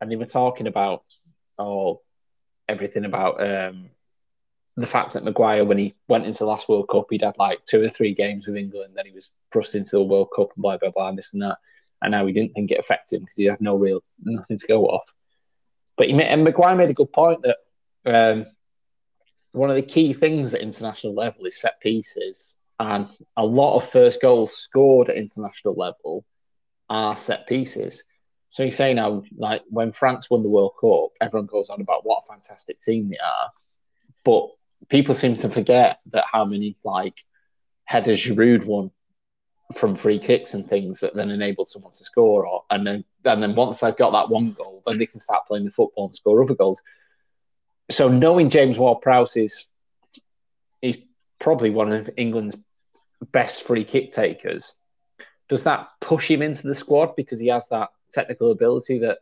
[0.00, 1.02] and they were talking about
[1.56, 2.02] oh
[2.68, 3.88] everything about um,
[4.76, 7.64] the fact that Maguire, when he went into the last World Cup, he'd had like
[7.64, 10.62] two or three games with England, then he was thrust into the World Cup and
[10.62, 11.56] blah blah blah, and this and that.
[12.02, 14.66] And now he didn't think it affected him because he had no real nothing to
[14.66, 15.10] go off.
[15.96, 17.56] But he made, and Maguire made a good point that
[18.04, 18.46] um,
[19.52, 23.88] one of the key things at international level is set pieces, and a lot of
[23.88, 26.24] first goals scored at international level
[26.88, 28.04] are set pieces.
[28.50, 32.06] So you say now, like when France won the World Cup, everyone goes on about
[32.06, 33.50] what a fantastic team they are,
[34.24, 34.48] but
[34.88, 37.24] people seem to forget that how many like
[37.84, 38.90] headers Giroud won
[39.74, 43.42] from free kicks and things that then enabled someone to score, or and then and
[43.42, 46.14] then once they've got that one goal, then they can start playing the football and
[46.14, 46.82] score other goals.
[47.90, 49.68] So knowing James Ward-Prowse is
[50.82, 50.98] he's
[51.38, 52.56] probably one of England's
[53.32, 54.74] best free kick takers.
[55.48, 59.18] Does that push him into the squad because he has that technical ability that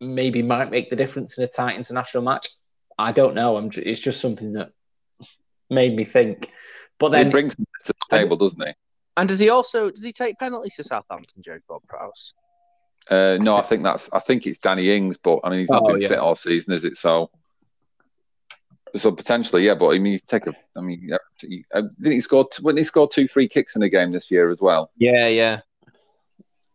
[0.00, 2.48] maybe might make the difference in a tight international match?
[2.98, 3.56] I don't know.
[3.56, 3.70] I'm.
[3.74, 4.72] It's just something that
[5.70, 6.50] made me think.
[6.98, 8.72] But then he brings him to the table, doesn't he?
[9.16, 12.34] And does he also does he take penalties to Southampton, James Ward-Prowse?
[13.10, 15.82] Uh, no, I think that's I think it's Danny Ings, but I mean he's not
[15.84, 16.08] oh, been yeah.
[16.08, 16.96] fit all season, is it?
[16.96, 17.30] So,
[18.96, 19.74] so potentially, yeah.
[19.74, 20.54] But I mean, you take a.
[20.76, 22.48] I mean, uh, didn't he score?
[22.60, 24.90] When he scored two free kicks in a game this year as well?
[24.96, 25.60] Yeah, yeah.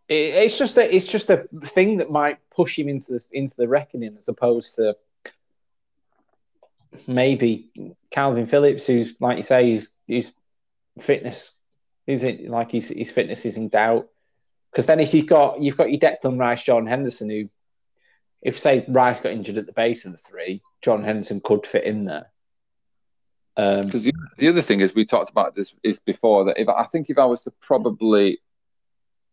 [0.08, 3.56] It, it's just a it's just a thing that might push him into the into
[3.56, 4.96] the reckoning as opposed to
[7.08, 7.70] maybe
[8.12, 10.32] Kalvin Phillips, who's like you say, he's
[11.00, 11.54] fitness
[12.10, 14.08] is it like his his fitness is in doubt?
[14.72, 17.50] Because then if you've got you've got your Declan Rice, Jordan Henderson, who
[18.42, 21.84] if say Rice got injured at the base of the three, Jordan Henderson could fit
[21.84, 22.32] in there.
[23.56, 26.70] Because um, the, the other thing is we talked about this is before that if
[26.70, 28.40] I think if I was to probably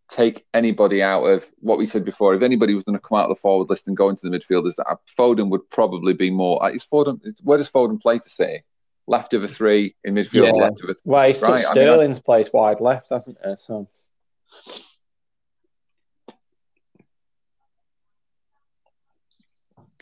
[0.09, 3.31] take anybody out of what we said before, if anybody was going to come out
[3.31, 6.69] of the forward list and go into the midfielders, that Foden would probably be more.
[6.71, 7.21] Is Foden?
[7.43, 8.65] Where does Foden play for City?
[9.07, 10.53] left of a three in midfield, yeah.
[10.53, 11.03] left of a three.
[11.05, 11.65] Well, he's right.
[11.65, 13.55] Sterling's I mean, place wide left, hasn't he?
[13.57, 13.89] So.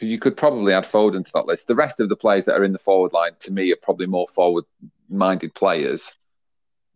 [0.00, 1.68] You could probably add Foden to that list.
[1.68, 4.06] The rest of the players that are in the forward line, to me, are probably
[4.06, 6.12] more forward-minded players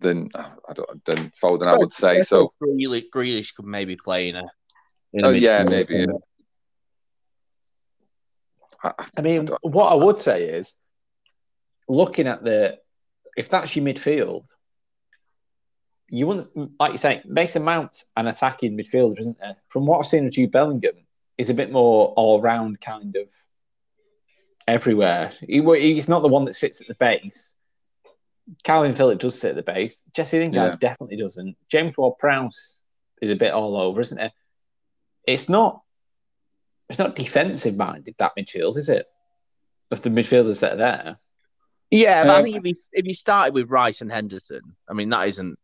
[0.00, 1.66] than I don't than Foden.
[1.66, 2.52] I would say so.
[2.62, 4.44] Grealish, Grealish could maybe play in a.
[5.12, 5.94] In oh yeah, maybe.
[5.94, 6.06] Yeah.
[8.82, 10.74] I, I mean, I what I would say is
[11.88, 12.78] looking at the
[13.36, 14.44] if that's your midfield,
[16.08, 19.56] you want like you say, Mason Mount an attacking midfielder, isn't there?
[19.68, 20.94] From what I've seen of Jude Bellingham,
[21.38, 23.28] he's a bit more all round kind of
[24.66, 25.32] everywhere.
[25.40, 25.62] He,
[25.94, 27.52] he's not the one that sits at the base.
[28.64, 30.02] Kalvin Phillips does sit at the base.
[30.14, 30.76] Jesse Lingard yeah.
[30.88, 31.56] definitely doesn't.
[31.70, 32.84] James Ward-Prowse
[33.22, 34.32] is a bit all over, isn't it?
[35.26, 35.82] It's not.
[36.88, 39.06] It's not defensive minded that midfield, is it?
[39.90, 41.18] Of the midfielders that are there.
[41.90, 44.92] Yeah, but um, I think if he if he started with Rice and Henderson, I
[44.94, 45.58] mean that isn't.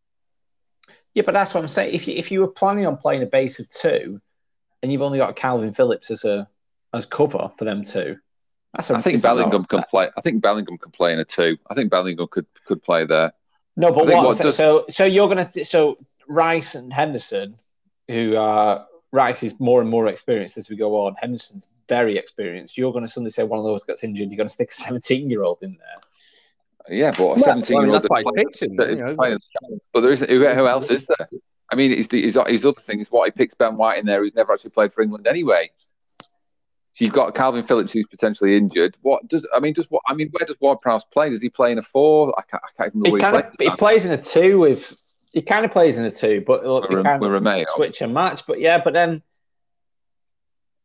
[1.13, 1.93] Yeah, but that's what I'm saying.
[1.93, 4.21] If you if you were planning on playing a base of two,
[4.85, 6.47] and you've only got Kalvin Phillips as a
[6.93, 8.17] as cover for them two,
[8.75, 10.09] that's a, I think Bellingham can play.
[10.15, 11.57] I think Bellingham can play in a two.
[11.69, 13.33] I think Bellingham could could play there.
[13.75, 14.55] No, but what, what does...
[14.55, 17.57] so so you're gonna so Rice and Henderson,
[18.07, 21.15] who are Rice is more and more experienced as we go on.
[21.19, 22.77] Henderson's very experienced.
[22.77, 24.29] You're going to suddenly say one of those gets injured.
[24.29, 26.97] You're going to stick a 17 year old in there.
[26.97, 28.05] Yeah, but a 17 year old.
[29.93, 30.29] But there isn't.
[30.29, 31.29] Who, who else is there?
[31.71, 34.21] I mean, his, his, his other thing is what he picks Ben White in there,
[34.21, 35.71] who's never actually played for England anyway.
[36.93, 38.95] So you've got Kalvin Phillips, who's potentially injured.
[39.01, 39.73] What does I mean?
[39.73, 40.29] Does what I mean?
[40.31, 41.29] Where does Ward-Prowse play?
[41.29, 42.33] Does he play in a four?
[42.37, 42.63] I can't.
[42.63, 43.17] I can't remember.
[43.17, 44.95] He, kind of, he plays in a two with.
[45.33, 48.45] He kind of plays in a two, but look, with, kind of switch and match.
[48.47, 49.21] But yeah, but then,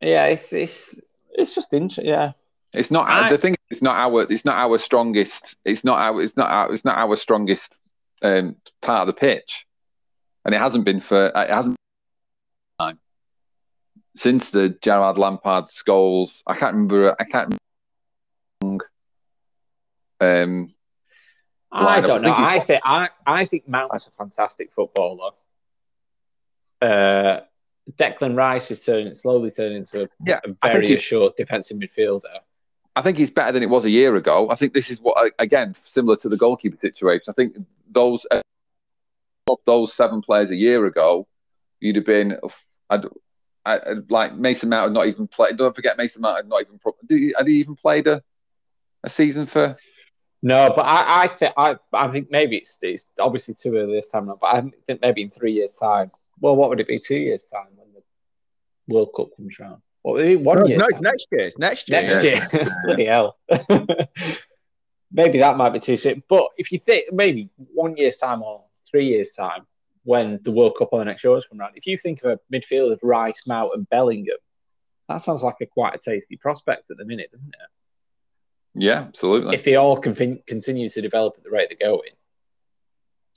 [0.01, 1.01] yeah, it's it's
[1.31, 2.07] it's just interesting.
[2.07, 2.33] Yeah,
[2.73, 3.55] it's not I, the thing.
[3.71, 4.23] It's not our.
[4.23, 5.55] It's not our strongest.
[5.65, 6.21] It's not our.
[6.21, 6.75] It's not our.
[6.75, 7.79] It's not our strongest
[8.23, 9.65] um, part of the pitch,
[10.51, 11.27] and it hasn't been for.
[11.27, 11.77] It hasn't
[12.81, 12.99] time
[14.17, 16.43] since the Gerrard Lampard Scholes.
[16.45, 17.15] I can't remember.
[17.21, 17.57] I can't
[18.61, 18.91] remember.
[20.21, 20.75] Um,
[21.71, 22.35] I don't know.
[22.37, 25.31] I think I, I think Mount's a fantastic footballer.
[26.83, 27.41] Uh,
[27.97, 32.41] Declan Rice is turning slowly turning into a, yeah, a very assured defensive midfielder.
[32.97, 34.51] I think he's better than it was a year ago.
[34.51, 37.27] I think this is what again similar to the goalkeeper situation.
[37.29, 37.57] I think
[37.89, 38.27] those
[39.67, 41.27] those seven players a year ago,
[41.81, 42.39] you'd have been.
[42.89, 43.05] I'd,
[43.65, 45.57] I'd like Mason Mount had not even played.
[45.57, 47.33] Don't forget Mason Mount had not even.
[47.37, 48.23] Had he even played a,
[49.05, 49.77] a season for?
[50.43, 54.11] No, but I I, th- I I think maybe it's it's obviously too early this
[54.11, 56.11] time, but I think maybe in three years' time.
[56.41, 56.99] Well, what would it be?
[56.99, 59.83] Two years' time when the World Cup comes round.
[60.03, 60.37] What would it be?
[60.37, 60.79] One no, year?
[60.79, 61.41] No, it's next year.
[61.43, 62.03] It's next year.
[62.03, 62.49] Next year.
[62.85, 63.37] Bloody hell.
[65.13, 66.23] maybe that might be too soon.
[66.29, 69.67] But if you think maybe one year's time or three years' time,
[70.05, 72.55] when the World Cup on the next Euros come round, if you think of a
[72.55, 74.37] midfield of Rice, Mount, and Bellingham,
[75.09, 78.83] that sounds like a quite a tasty prospect at the minute, doesn't it?
[78.83, 79.55] Yeah, absolutely.
[79.55, 82.11] If they all con- continue to develop at the rate they're going.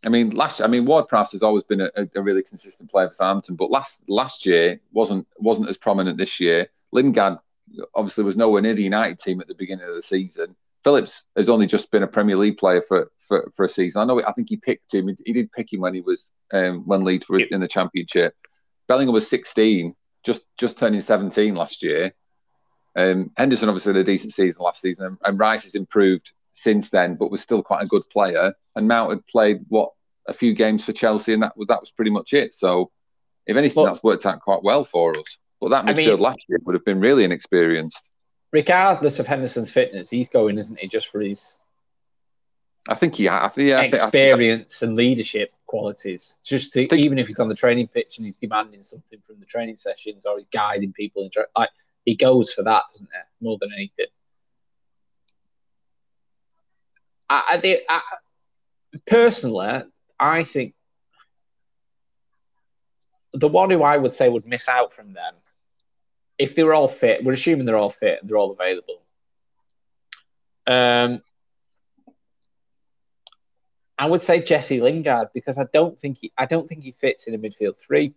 [0.06, 3.08] I mean, last I mean, Ward Prowse has always been a, a, really consistent player
[3.08, 6.68] for Southampton, but last last year wasn't wasn't as prominent this year.
[6.92, 7.38] Lingard
[7.96, 10.56] obviously was nowhere near the United team at the beginning of the season.
[10.84, 14.02] Phillips has only just been a Premier League player for for, for a season.
[14.02, 14.22] I know.
[14.26, 15.10] I think he picked him.
[15.26, 18.36] He did pick him when he was um, when Leeds were in the Championship.
[18.88, 22.14] Bellingham was 16, just just turning 17 last year.
[22.96, 26.90] Um, Henderson obviously had a decent season last season, and, and Rice has improved since
[26.90, 28.54] then, but was still quite a good player.
[28.76, 29.92] And Mount had played what
[30.28, 32.54] a few games for Chelsea, and that was that was pretty much it.
[32.54, 32.92] So,
[33.48, 35.38] if anything, that's worked out quite well for us.
[35.60, 38.04] But that midfield I mean, last year would have been really inexperienced.
[38.54, 41.64] Regardless of Henderson's fitness, he's going, isn't he, just for his
[42.88, 46.38] I think he, I think, yeah, experience I think, and leadership qualities.
[46.44, 49.40] Just to, think, even if he's on the training pitch and he's demanding something from
[49.40, 51.70] the training sessions or he's guiding people, in tra- like
[52.04, 53.46] he goes for that, doesn't he?
[53.46, 54.08] More than anything.
[57.30, 58.02] I, I, think, I,
[59.08, 59.84] personally,
[60.20, 60.76] I think
[63.34, 65.36] the one who I would say would miss out from them,
[66.44, 69.02] if they were all fit, we're assuming they're all fit and they're all available.
[70.68, 71.22] Um,
[73.98, 77.28] I would say Jesse Lingard because I don't think he I don't think he fits
[77.28, 78.14] in a midfield three,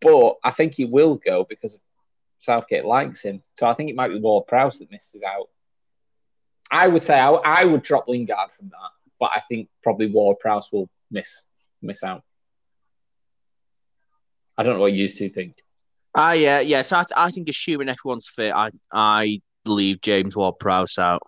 [0.00, 1.78] but I think he will go because
[2.38, 3.42] Southgate likes him.
[3.58, 5.50] So I think it might be Ward Prowse that misses out.
[6.70, 10.38] I would say I, I would drop Lingard from that, but I think probably Ward
[10.38, 11.44] Prowse will miss
[11.82, 12.22] miss out.
[14.56, 15.56] I don't know what you two think.
[16.14, 16.82] Ah, yeah, yeah.
[16.82, 21.22] So I, I think assuming everyone's fit, I I leave James Ward Prowse out.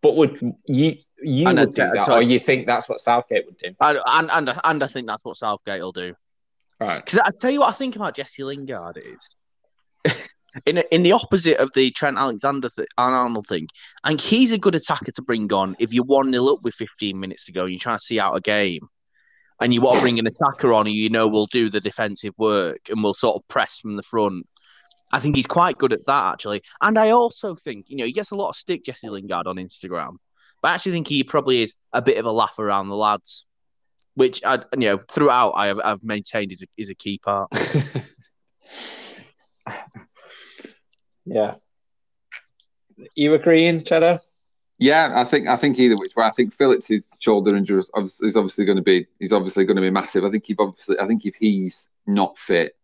[0.00, 3.58] But would you you and would do that, or you think that's what Southgate would
[3.58, 3.74] do?
[3.80, 6.14] And, and and and I think that's what Southgate will do.
[6.80, 7.04] Right.
[7.04, 9.36] Because I tell you what I think about Jesse Lingard is
[10.66, 13.68] in in the opposite of the Trent Alexander th- Arnold thing.
[14.02, 16.74] I think he's a good attacker to bring on if you're one 0 up with
[16.74, 18.88] 15 minutes to go and you're trying to see out a game,
[19.60, 22.34] and you want to bring an attacker on who you know will do the defensive
[22.38, 24.46] work and will sort of press from the front.
[25.12, 28.12] I think he's quite good at that actually, and I also think you know he
[28.12, 30.16] gets a lot of stick Jesse Lingard on Instagram.
[30.62, 33.46] But I actually think he probably is a bit of a laugh around the lads,
[34.14, 37.50] which I you know throughout I have I've maintained is a, is a key part.
[41.24, 41.54] yeah,
[43.14, 44.20] you agreeing, Cheddar?
[44.78, 46.24] Yeah, I think I think either which way.
[46.24, 49.90] I think Phillips' shoulder injury is obviously going to be he's obviously going to be
[49.90, 50.24] massive.
[50.24, 52.76] I think if obviously I think if he's not fit,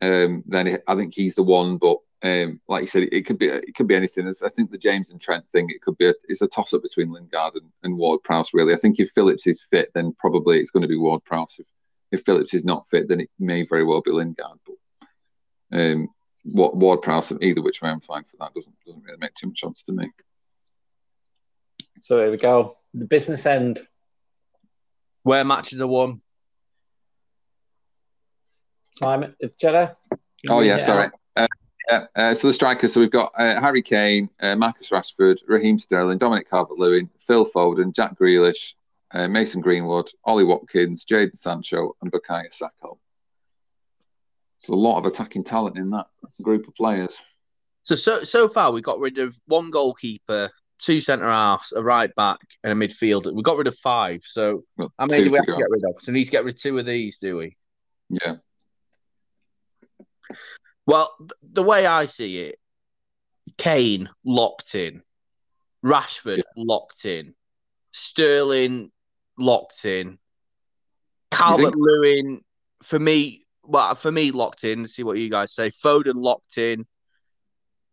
[0.00, 1.78] um, then I think he's the one.
[1.78, 4.32] But um, like you said, it, could be it could be anything.
[4.44, 6.82] I think the James and Trent thing, it could be a, it's a toss up
[6.82, 8.54] between Lingard and, and Ward Prowse.
[8.54, 11.58] Really, I think if Phillips is fit, then probably it's going to be Ward Prowse.
[11.58, 11.66] If,
[12.12, 14.58] if Phillips is not fit, then it may very well be Lingard.
[14.64, 16.08] But um,
[16.44, 18.54] Ward Prowse, either which way, I'm fine for that.
[18.54, 20.10] Doesn't doesn't really make too much sense to me.
[22.02, 22.76] So here we go.
[22.94, 23.80] The business end.
[25.22, 26.20] Where matches are won.
[28.92, 29.96] Simon, Cheddar.
[30.48, 31.10] Oh yeah, sorry.
[31.36, 31.46] Uh,
[31.88, 32.94] yeah, uh, so the strikers.
[32.94, 37.94] So we've got uh, Harry Kane, uh, Marcus Rashford, Raheem Sterling, Dominic Calvert-Lewin, Phil Foden,
[37.94, 38.74] Jack Grealish,
[39.12, 42.94] uh, Mason Greenwood, Ollie Watkins, Jadon Sancho, and Bukayo Saka.
[44.60, 46.06] There's a lot of attacking talent in that
[46.42, 47.22] group of players.
[47.82, 52.14] So so so far we got rid of one goalkeeper, two centre halves, a right
[52.14, 53.34] back, and a midfielder.
[53.34, 54.22] We got rid of five.
[54.24, 56.00] So well, how many do we have to get rid of?
[56.00, 57.56] So we need to get rid of two of these, do we?
[58.08, 58.36] Yeah.
[60.86, 61.12] Well,
[61.42, 62.56] the way I see it,
[63.58, 65.02] Kane locked in,
[65.84, 66.42] Rashford yeah.
[66.56, 67.34] locked in,
[67.90, 68.92] Sterling
[69.38, 70.18] locked in,
[71.30, 72.42] Calvert Lewin
[72.82, 73.44] for me.
[73.64, 74.86] Well, for me, locked in.
[74.86, 75.70] See what you guys say.
[75.70, 76.86] Foden locked in.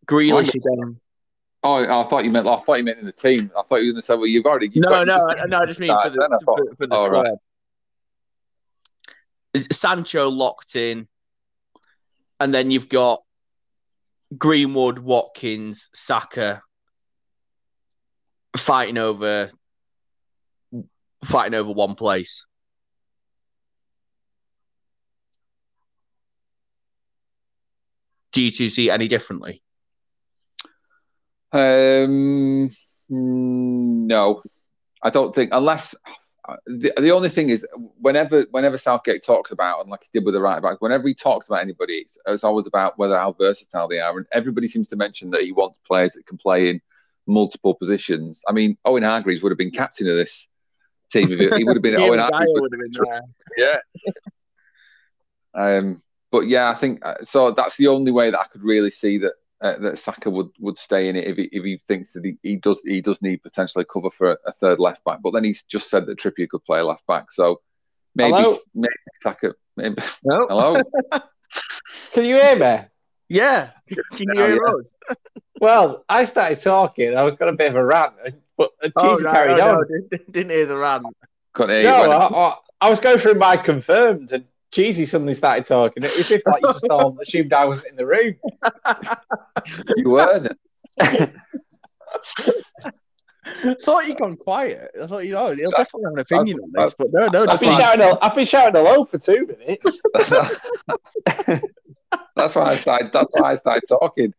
[0.06, 1.00] Grealish again.
[1.64, 2.46] Oh, I thought you meant.
[2.46, 3.50] I thought you meant in the team.
[3.56, 5.16] I thought you were going to say, "Well, you've already." You've no, no,
[5.46, 5.58] no.
[5.58, 7.22] I just mean for the, thought, for, for the oh, squad.
[7.22, 7.32] Right.
[9.72, 11.08] Sancho locked in
[12.40, 13.22] and then you've got
[14.36, 16.60] Greenwood, Watkins, Saka
[18.56, 19.50] fighting over
[21.24, 22.46] fighting over one place.
[28.32, 29.62] Do you two see any differently?
[31.54, 32.70] Um,
[33.08, 34.42] mm, no,
[35.00, 35.94] I don't think unless
[36.66, 37.64] the, the only thing is
[38.00, 41.14] whenever whenever Southgate talks about and like he did with the right back, whenever he
[41.14, 44.88] talks about anybody, it's, it's always about whether how versatile they are, and everybody seems
[44.88, 46.80] to mention that he wants players that can play in
[47.26, 48.42] multiple positions.
[48.48, 50.48] I mean, Owen Hargreaves would have been captain of this
[51.12, 51.30] team.
[51.30, 52.52] If it, he would have been Owen Hargreaves.
[52.52, 53.22] Would have been
[53.56, 53.80] there.
[55.54, 55.54] Yeah.
[55.78, 56.02] um,
[56.32, 57.52] but yeah, I think uh, so.
[57.52, 60.78] That's the only way that I could really see that uh, that Saka would, would
[60.78, 63.42] stay in it if he, if he thinks that he, he does he does need
[63.42, 65.20] potentially cover for a, a, third left back.
[65.22, 67.60] But then he's just said that Trippier could play left back, so
[68.14, 68.56] maybe hello?
[68.74, 69.54] maybe Saka.
[69.76, 70.46] Maybe, no.
[70.48, 70.82] hello.
[72.12, 72.84] Can you hear me?
[73.28, 74.94] Yeah, can you hear us?
[75.60, 77.16] well, I started talking.
[77.16, 78.12] I was got a bit of a rant,
[78.56, 79.74] but Jesus oh, no, carried no, on.
[79.74, 81.06] No, didn't, didn't hear the rant.
[81.52, 84.44] Couldn't hear no, I, I, I was going through my confirmed and
[84.74, 86.02] Cheesy suddenly started talking.
[86.02, 88.34] It was if like you just all assumed I wasn't in the room.
[89.96, 90.52] you weren't.
[93.82, 94.90] thought you'd gone quiet.
[95.00, 97.46] I thought, you know, he'll definitely have an opinion on this, but no, no.
[97.48, 100.02] I've been, shouting, I've been shouting hello for two minutes.
[102.34, 103.12] that's why I started.
[103.12, 104.34] That's why I started talking.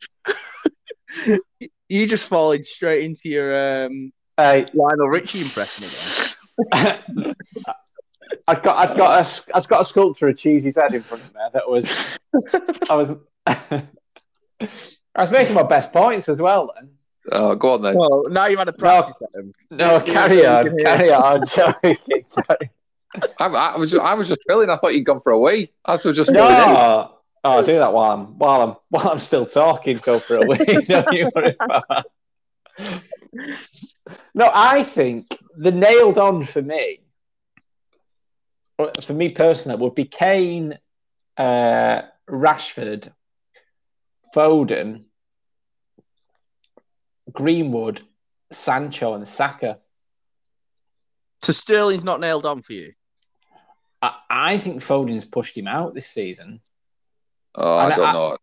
[1.88, 5.86] You just followed straight into your um, uh, Lionel Richie impression
[6.74, 7.36] again.
[8.48, 11.34] I've got I've got a I've got a sculpture of Cheesy's head in front of
[11.34, 12.18] me that was
[12.90, 13.12] I was
[13.48, 16.90] I was making my best points as well then.
[17.32, 17.96] Oh, go on then.
[17.96, 19.54] Well, now you've had a practice no, at them.
[19.72, 21.98] No, carry on, carry on, carry
[23.40, 24.70] I, I, was just, I was just drilling.
[24.70, 25.72] I thought you'd gone for a wee.
[25.86, 27.12] I was just no.
[27.44, 29.98] Oh, do that while I'm while I'm while I'm still talking.
[29.98, 30.58] Go for a wee.
[30.88, 32.06] Don't you worry about.
[34.34, 37.00] No, I think the nailed on for me
[38.78, 40.78] for me personally, would be Kane,
[41.38, 43.12] uh, Rashford,
[44.36, 45.04] Foden,
[47.32, 48.02] Greenwood,
[48.52, 49.80] Sancho, and Saka.
[51.42, 52.94] So Sterling's not nailed on for you.
[54.02, 56.62] I, I think Foden's pushed him out this season.
[57.56, 58.38] Oh, I don't I, know.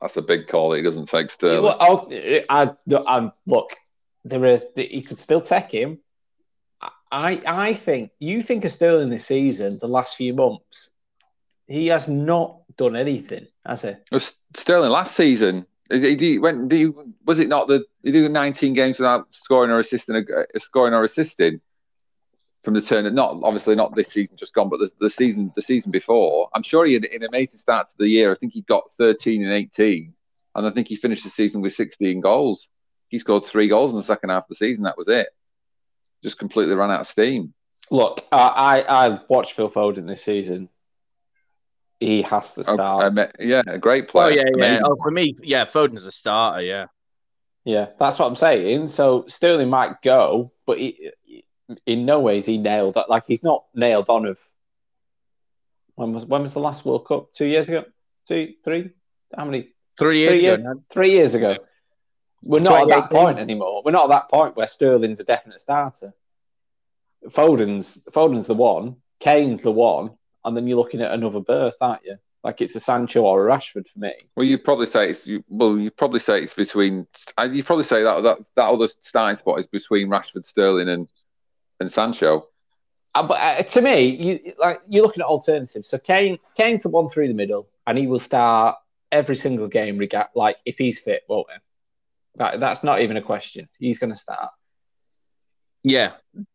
[0.00, 1.64] That's a big call that he doesn't take Sterling.
[1.64, 2.74] Well, I, I,
[3.06, 3.76] I, look,
[4.24, 5.98] there are, he could still take him.
[7.10, 10.92] I I think you think of Sterling this season, the last few months,
[11.66, 13.92] he has not done anything, has he?
[14.54, 16.70] Sterling last season, he, he went.
[16.72, 16.90] He,
[17.24, 21.04] was it not that he did 19 games without scoring or assisting, uh, scoring or
[21.04, 21.60] assisting
[22.62, 23.12] from the turn?
[23.12, 26.48] Not obviously not this season just gone, but the, the season the season before.
[26.54, 28.30] I'm sure he had an amazing start to the year.
[28.30, 30.14] I think he got 13 and 18,
[30.54, 32.68] and I think he finished the season with 16 goals.
[33.08, 34.84] He scored three goals in the second half of the season.
[34.84, 35.28] That was it
[36.22, 37.54] just completely ran out of steam.
[37.90, 40.68] Look, I I, I watched Phil Foden this season.
[41.98, 43.12] He has to oh, start.
[43.18, 44.26] Oh, yeah, a great oh, player.
[44.26, 44.72] Oh yeah, Amazing.
[44.74, 44.80] yeah.
[44.84, 46.62] Oh, for me, yeah, Foden's a starter.
[46.62, 46.86] Yeah,
[47.64, 48.88] yeah, that's what I'm saying.
[48.88, 51.10] So Sterling might go, but he,
[51.86, 53.10] in no ways he nailed that.
[53.10, 54.38] Like he's not nailed on of.
[55.96, 57.32] When was when was the last World Cup?
[57.32, 57.84] Two years ago?
[58.26, 58.90] Two, three?
[59.36, 59.68] How many?
[59.98, 60.82] Three years, three years ago.
[60.90, 61.56] Three years ago.
[62.42, 63.82] We're not at that point anymore.
[63.84, 66.14] We're not at that point where Sterling's a definite starter.
[67.30, 70.12] Foden's Foden's the one, Kane's the one,
[70.44, 72.16] and then you're looking at another berth, aren't you?
[72.42, 74.14] Like it's a Sancho or a Rashford for me.
[74.34, 77.06] Well, you'd probably say it's well, you'd probably say it's between.
[77.50, 81.12] You'd probably say that that that other starting spot is between Rashford, Sterling, and
[81.80, 82.48] and Sancho.
[83.14, 85.90] Uh, but uh, to me, you like you're looking at alternatives.
[85.90, 88.78] So Kane, Kane's the one through the middle, and he will start
[89.12, 89.98] every single game.
[89.98, 91.58] Regard like if he's fit, won't he?
[92.36, 93.68] That, that's not even a question.
[93.78, 94.50] He's going to start.
[95.82, 96.12] Yeah.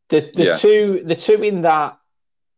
[0.09, 0.57] The the yeah.
[0.57, 1.97] two the two in that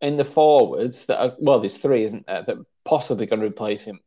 [0.01, 3.83] in the forwards that are well, there's three, isn't there, that possibly going to replace
[3.83, 3.99] him.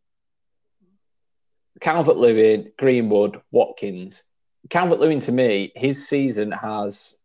[1.81, 4.23] Calvert Lewin, Greenwood, Watkins.
[4.69, 7.19] Calvert Lewin to me, his season has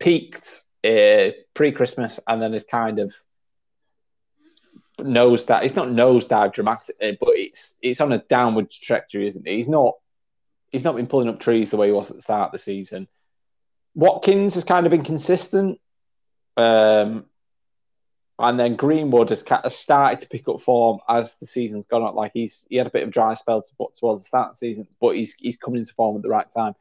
[0.00, 3.14] peaked uh, pre Christmas and then is kind of
[4.98, 5.62] nosedive.
[5.62, 9.56] It's not nosedive dramatically, but it's it's on a downward trajectory, isn't it?
[9.56, 9.94] He's not
[10.72, 12.58] he's not been pulling up trees the way he was at the start of the
[12.58, 13.08] season.
[13.94, 15.80] Watkins has kind of been consistent.
[16.56, 17.26] Um,
[18.38, 19.44] and then Greenwood has,
[19.74, 22.14] started to pick up form as the season's gone on.
[22.14, 24.58] Like he's he had a bit of dry spell to, towards the start of the
[24.58, 26.74] season, but he's he's coming into form at the right time.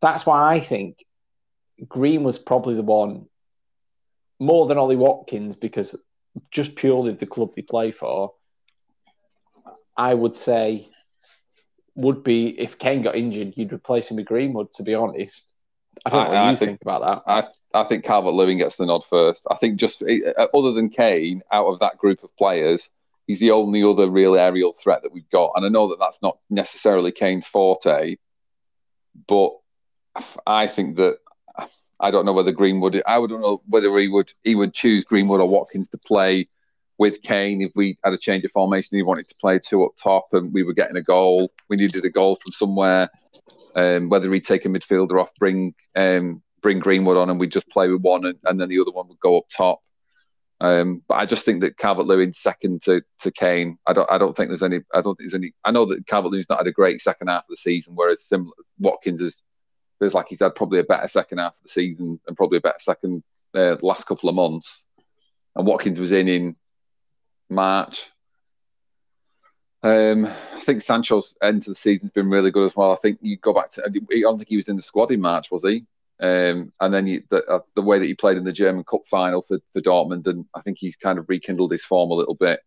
[0.00, 1.04] That's why I think
[1.88, 3.26] Green was probably the one
[4.38, 6.00] more than Ollie Watkins because
[6.50, 8.34] just purely the club they play for.
[9.96, 10.88] I would say
[11.96, 14.72] would be if Kane got injured, you'd replace him with Greenwood.
[14.74, 15.52] To be honest,
[16.04, 17.30] I don't know what I you think- think, about that.
[17.30, 19.42] I I think Calvert Lewin gets the nod first.
[19.50, 22.88] I think just uh, other than Kane, out of that group of players,
[23.26, 25.52] he's the only other real aerial threat that we've got.
[25.56, 28.16] And I know that that's not necessarily Kane's forte,
[29.26, 29.50] but
[30.46, 31.18] I think that
[31.98, 33.02] I don't know whether Greenwood.
[33.06, 36.48] I would don't know whether he would he would choose Greenwood or Watkins to play
[36.98, 38.96] with Kane if we had a change of formation.
[38.96, 41.52] He wanted to play two up top, and we were getting a goal.
[41.68, 43.10] We needed a goal from somewhere.
[43.74, 47.68] Um, whether he'd take a midfielder off, bring um, bring Greenwood on, and we'd just
[47.68, 49.80] play with one, and, and then the other one would go up top.
[50.58, 53.78] Um, but I just think that Calvert Lewin second to, to Kane.
[53.86, 54.80] I don't I don't think there's any.
[54.94, 55.52] I don't think there's any.
[55.64, 58.24] I know that Calvert Lewin's not had a great second half of the season, whereas
[58.24, 59.42] similar Watkins is
[59.98, 62.62] feels like he's had probably a better second half of the season and probably a
[62.62, 63.22] better second
[63.54, 64.84] uh, last couple of months.
[65.54, 66.56] And Watkins was in in
[67.48, 68.10] March.
[69.82, 72.92] Um, I think Sancho's end to the season's been really good as well.
[72.92, 73.84] I think you go back to.
[73.84, 75.84] I don't think he was in the squad in March, was he?
[76.18, 79.02] Um, and then you, the, uh, the way that he played in the German Cup
[79.06, 82.34] final for, for Dortmund, and I think he's kind of rekindled his form a little
[82.34, 82.60] bit.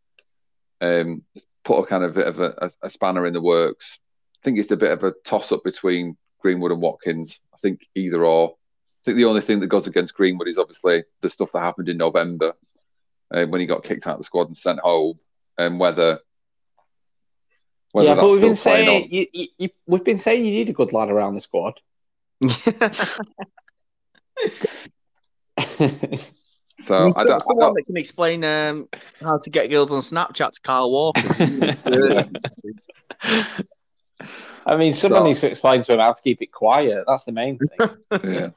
[0.82, 1.24] Um,
[1.64, 4.00] put a kind of bit of a, a, a spanner in the works.
[4.36, 7.40] I think it's a bit of a toss up between Greenwood and Watkins.
[7.54, 8.52] I think either or.
[8.52, 11.90] I think the only thing that goes against Greenwood is obviously the stuff that happened
[11.90, 12.54] in November
[13.32, 15.20] uh, when he got kicked out of the squad and sent home,
[15.58, 16.20] and whether.
[17.92, 20.74] whether yeah, but we've been saying you, you, you, we've been saying you need a
[20.74, 21.80] good lad around the squad.
[26.80, 28.88] So I mean, I don't, I someone don't, that can explain um,
[29.20, 31.22] how to get girls on Snapchat to Kyle Walker.
[34.66, 37.04] I mean, someone So- needs to explain to him how to keep it quiet.
[37.06, 37.90] That's the main thing.
[38.24, 38.50] yeah.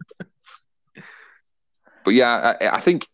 [2.04, 3.06] But yeah, I, I think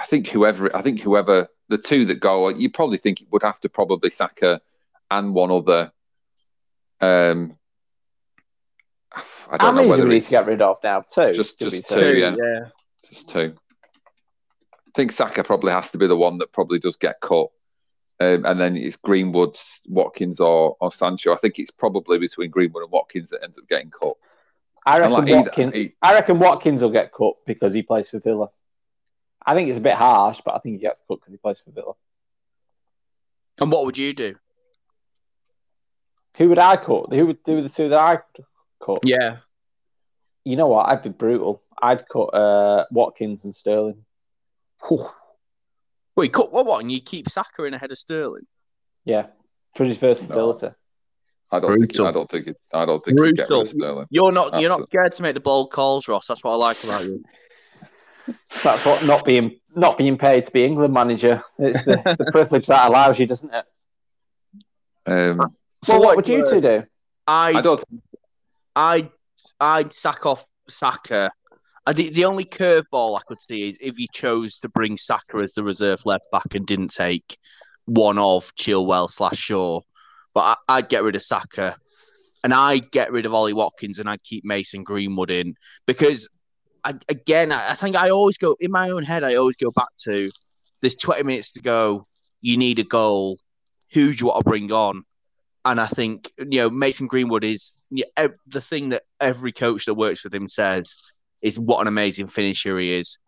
[0.00, 3.42] I think whoever I think whoever the two that go, you probably think it would
[3.42, 4.60] have to probably Saka
[5.10, 5.92] and one other.
[7.00, 7.56] Um,
[9.50, 11.02] I don't know whether we need to get rid of now?
[11.02, 11.32] Two.
[11.32, 12.36] Just- just be two, yeah.
[12.42, 12.60] yeah.
[13.06, 13.54] just two.
[14.72, 17.48] I think Saka probably has to be the one that probably does get cut.
[18.20, 19.56] Um, and then it's Greenwood,
[19.86, 21.32] Watkins, or or Sancho.
[21.32, 24.14] I think it's probably between Greenwood and Watkins that ends up getting cut.
[24.84, 25.74] I reckon like Watkins.
[25.74, 28.50] he- I reckon Watkins will get cut because he plays for Villa.
[29.44, 31.60] I think it's a bit harsh, but I think he gets cut because he plays
[31.60, 31.92] for Villa.
[33.60, 34.36] And what would you do?
[36.36, 37.12] Who would I cut?
[37.12, 38.18] Who would do the two that I
[38.84, 39.00] cut?
[39.04, 39.38] Yeah.
[40.44, 40.88] You know what?
[40.88, 41.62] I'd be brutal.
[41.82, 44.04] I'd cut uh, Watkins and Sterling.
[44.88, 46.66] Well, you cut what?
[46.66, 46.80] What?
[46.80, 48.46] And you keep Saka in ahead of Sterling.
[49.04, 49.26] Yeah,
[49.74, 50.68] for his versatility.
[51.52, 51.92] I don't think.
[51.92, 52.06] Brutal.
[52.06, 52.46] I don't think.
[52.46, 53.18] It, I don't think.
[53.18, 54.06] he'd get rid Brutal.
[54.10, 54.60] You're not.
[54.60, 56.26] You're not scared to make the bold calls, Ross.
[56.26, 57.22] That's what I like about you.
[58.62, 61.40] That's what not being not being paid to be England manager.
[61.58, 63.64] It's the, the privilege that allows you, doesn't it?
[65.06, 66.84] Um, Well, For what would you two do?
[67.26, 67.84] I'd, I don't.
[68.76, 69.10] I'd,
[69.58, 71.30] I'd sack off Saka.
[71.86, 75.38] I, the, the only curveball I could see is if he chose to bring Saka
[75.38, 77.38] as the reserve left back and didn't take
[77.86, 79.80] one of Chilwell slash Shaw.
[80.34, 81.76] But I, I'd get rid of Saka
[82.44, 85.54] and I'd get rid of Ollie Watkins and I'd keep Mason Greenwood in
[85.86, 86.28] because,
[86.84, 89.70] I, again, I, I think I always go in my own head, I always go
[89.70, 90.30] back to
[90.80, 92.06] there's 20 minutes to go.
[92.40, 93.38] You need a goal.
[93.92, 95.04] Who do you want to bring on?
[95.64, 99.84] And I think you know Mason Greenwood is yeah, ev- the thing that every coach
[99.86, 100.96] that works with him says
[101.42, 103.18] is what an amazing finisher he is.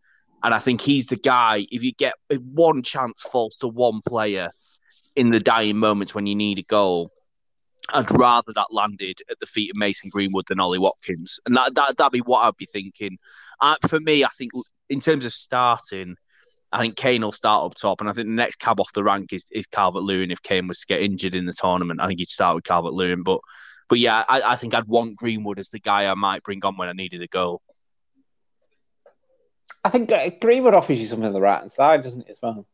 [0.43, 1.67] And I think he's the guy.
[1.71, 4.51] If you get if one chance falls to one player
[5.15, 7.11] in the dying moments when you need a goal,
[7.91, 11.75] I'd rather that landed at the feet of Mason Greenwood than Ollie Watkins, and that
[11.75, 13.19] that that'd be what I'd be thinking.
[13.61, 14.53] Uh, for me, I think
[14.89, 16.17] in terms of starting,
[16.71, 19.05] I think Kane will start up top, and I think the next cab off the
[19.05, 20.31] rank is, is Calvert Lewin.
[20.31, 22.93] If Kane was to get injured in the tournament, I think he'd start with Calvert
[22.93, 23.23] Lewin.
[23.23, 23.41] But
[23.89, 26.77] but yeah, I, I think I'd want Greenwood as the guy I might bring on
[26.77, 27.63] when I needed a goal.
[29.85, 32.41] I think uh, Greenwood offers you something on the right hand side, doesn't it, as
[32.41, 32.67] well?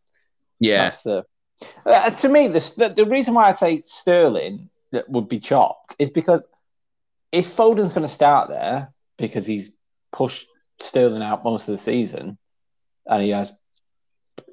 [0.61, 1.25] Yeah, That's the
[1.87, 5.97] uh, to me the, the the reason why I say Sterling that would be chopped
[5.99, 6.47] is because
[7.33, 9.77] if Foden's going to start there because he's
[10.13, 10.47] pushed
[10.81, 12.39] Sterling out most of the season
[13.07, 13.53] and he has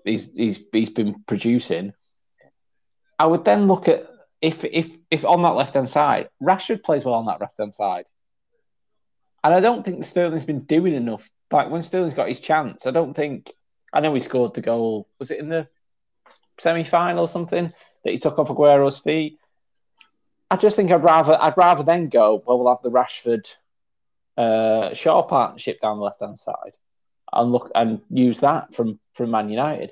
[0.04, 1.94] he's he's he's been producing,
[3.20, 4.08] I would then look at
[4.42, 7.74] if if if on that left hand side Rashford plays well on that left hand
[7.74, 8.06] side,
[9.44, 11.30] and I don't think Sterling's been doing enough.
[11.52, 13.52] Like when Sterling's got his chance, I don't think.
[13.94, 15.08] I know he scored the goal.
[15.20, 15.70] Was it in the
[16.60, 17.72] semi final or something
[18.04, 19.40] that he took off Aguero's feet?
[20.50, 22.42] I just think I'd rather I'd rather then go.
[22.46, 23.48] Well, we'll have the Rashford
[24.38, 26.74] uh, Shaw partnership down the left hand side,
[27.34, 29.92] and look and use that from from Man United.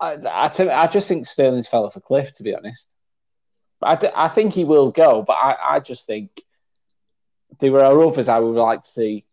[0.00, 2.92] I, I, I just think Sterling's fell off a cliff, to be honest.
[3.80, 6.40] I, d- I think he will go, but I, I just think
[7.60, 9.24] there are others I would like to see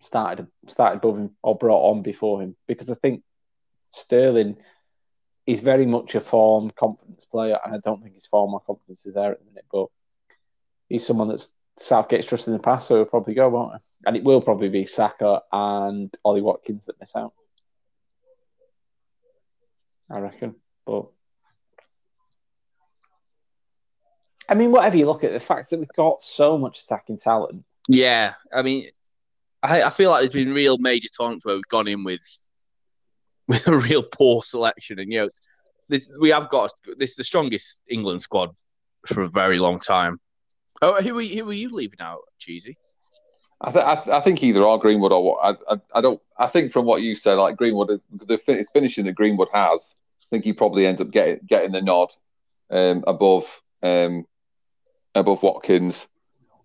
[0.00, 3.22] started started above him or brought on before him because I think
[3.90, 4.56] Sterling
[5.46, 9.04] is very much a form confidence player, and I don't think his form or confidence
[9.06, 9.66] is there at the minute.
[9.70, 9.86] But
[10.88, 13.78] he's someone that's Southgate's trusted in the past, so he'll probably go, won't he?
[14.06, 17.32] And it will probably be Saka and Ollie Watkins that miss out.
[20.10, 20.54] I reckon.
[20.86, 21.06] But
[24.48, 27.64] I mean, whatever you look at, the fact that we've got so much attacking talent.
[27.88, 28.88] Yeah, I mean,
[29.62, 32.22] I, I feel like there's been real major times where we've gone in with
[33.48, 35.28] with a real poor selection, and you know,
[35.88, 38.50] this, we have got this the strongest England squad
[39.06, 40.18] for a very long time.
[40.80, 42.76] Oh, who you, who are you leaving out, Cheesy?
[43.60, 45.38] I, th- I, th- I think either or Greenwood or what
[45.68, 49.06] I, I, I don't I think from what you said like Greenwood the fin- finishing
[49.06, 52.14] that Greenwood has I think he probably ends up getting getting the nod
[52.70, 54.26] um, above um,
[55.14, 56.08] above Watkins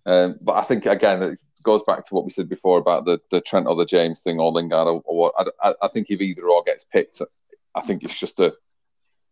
[0.10, 3.20] um, but I think again it goes back to what we said before about the,
[3.32, 5.34] the Trent or the James thing or Lingard or, what
[5.64, 7.22] I, I think if either or gets picked
[7.76, 8.54] I think it's just a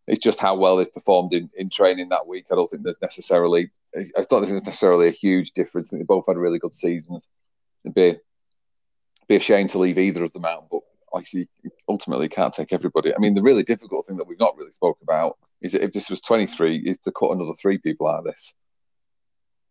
[0.07, 3.01] it's just how well they've performed in, in training that week I don't think there's
[3.01, 6.75] necessarily I don't think there's necessarily a huge difference I they both had really good
[6.75, 7.27] seasons
[7.83, 8.19] It'd be
[9.27, 10.81] be a shame to leave either of them out, but
[11.13, 11.47] like you
[11.87, 13.13] ultimately you can't take everybody.
[13.13, 15.91] I mean, the really difficult thing that we've not really spoke about is that if
[15.91, 18.53] this was 23, is to cut another three people out of this.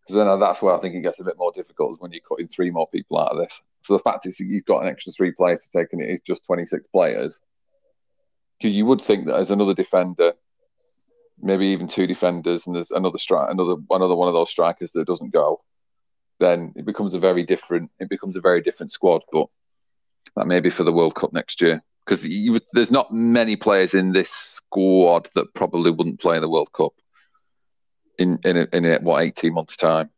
[0.06, 2.20] Because then that's where I think it gets a bit more difficult is when you're
[2.28, 3.60] cutting three more people out of this.
[3.82, 6.20] So the fact is you've got an extra three players to take and it is
[6.24, 7.40] just 26 players.
[8.58, 10.34] Because you would think that as another defender,
[11.42, 15.06] maybe even two defenders, and there's another strike, another another one of those strikers that
[15.06, 15.62] doesn't go,
[16.38, 17.90] then it becomes a very different.
[17.98, 19.22] It becomes a very different squad.
[19.30, 19.48] But
[20.36, 22.26] that may be for the World Cup next year because
[22.72, 26.92] there's not many players in this squad that probably wouldn't play in the World Cup
[28.18, 30.10] in in a, in what eighteen months time.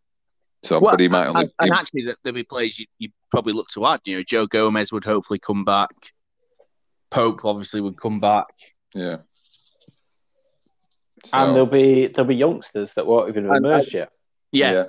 [0.64, 1.42] So, well, but he might only.
[1.42, 4.00] And, and actually, there'll be players you, you probably look to add.
[4.04, 5.90] You know, Joe Gomez would hopefully come back.
[7.10, 8.46] Pope obviously would come back.
[8.92, 9.18] Yeah.
[11.24, 14.10] So, and there'll be there'll be youngsters that won't even emerge yet.
[14.50, 14.72] Yeah.
[14.72, 14.84] yeah.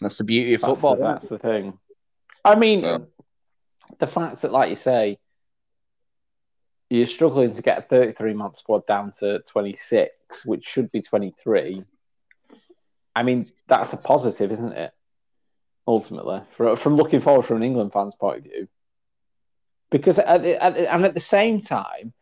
[0.00, 0.96] That's the beauty of that's football.
[0.96, 1.78] The, that's the thing.
[2.44, 3.06] I mean, so.
[3.98, 5.18] the fact that, like you say,
[6.88, 11.84] you're struggling to get a 33 month squad down to 26, which should be 23.
[13.14, 14.92] I mean, that's a positive, isn't it?
[15.88, 18.68] Ultimately, for, from looking forward from an England fan's point of view.
[19.90, 22.12] Because, at the, at the, and at the same time,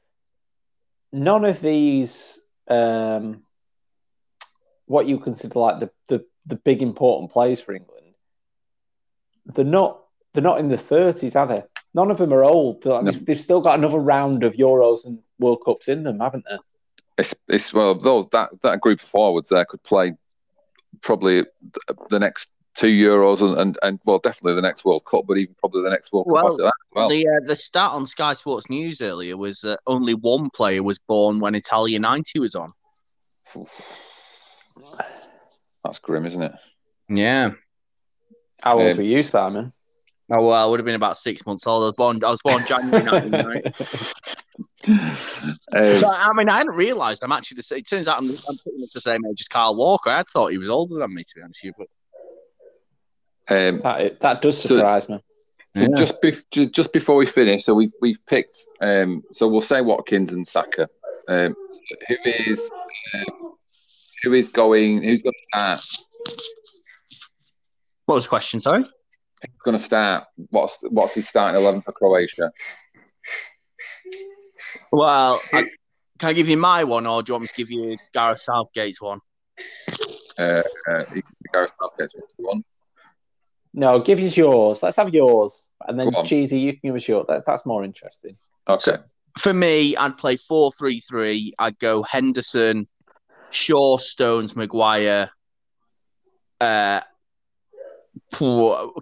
[1.13, 3.43] none of these, um,
[4.87, 8.15] what you consider like the, the the big important players for England,
[9.47, 10.03] they're not
[10.35, 11.63] they're not in the thirties, are they?
[11.95, 12.85] None of them are old.
[12.85, 13.03] No.
[13.03, 16.59] They've still got another round of Euros and World Cups in them, haven't they?
[17.17, 20.15] It's, it's well, though that that group of forwards there could play
[21.01, 21.45] probably
[22.11, 25.55] the next two Euros and, and, and well, definitely the next World Cup, but even
[25.55, 26.73] probably the next World well, Cup after that.
[26.93, 30.83] Well, the uh, the stat on Sky Sports News earlier was that only one player
[30.83, 32.73] was born when Italia ninety was on.
[35.85, 36.53] That's grim, isn't it?
[37.09, 37.53] Yeah.
[38.61, 39.73] How old um, were you, Simon?
[40.31, 41.83] Oh well, I would have been about six months old.
[41.83, 42.25] I was born.
[42.25, 43.63] I was born January '99.
[44.89, 47.79] um, so I mean, I hadn't realised I'm actually the same.
[47.79, 50.09] It turns out I'm, I'm pretty much the same age as Kyle Walker.
[50.09, 51.87] I thought he was older than me, to be honest with you.
[53.49, 55.25] But um, that, that does surprise so, me.
[55.77, 55.89] So yeah.
[55.97, 58.59] just, be, just before we finish, so we've we've picked.
[58.81, 60.89] Um, so we'll say Watkins and Saka.
[61.29, 61.55] Um,
[62.09, 62.71] who is
[63.13, 63.55] um,
[64.23, 65.03] who is going?
[65.03, 65.85] Who's going to start?
[68.07, 68.61] What was the question?
[68.61, 68.87] Sorry.
[69.51, 70.25] Who's going to start?
[70.51, 72.53] What's what's his starting eleven for Croatia?
[74.91, 75.65] Well, I,
[76.19, 78.41] can I give you my one, or do you want me to give you Gareth
[78.41, 79.21] Southgate's one?
[80.39, 81.05] Uh, uh,
[81.53, 82.63] Gareth Southgate's one.
[83.73, 84.83] No, give us yours.
[84.83, 85.53] Let's have yours,
[85.87, 86.61] and then cheesy.
[86.61, 87.27] You can give us yours.
[87.29, 88.37] That's that's more interesting.
[88.69, 88.79] Okay.
[88.79, 89.03] So,
[89.39, 91.53] for me, I'd play four three three.
[91.59, 92.87] I'd go Henderson,
[93.51, 95.31] Shaw, Stones, Maguire,
[96.61, 97.01] uh,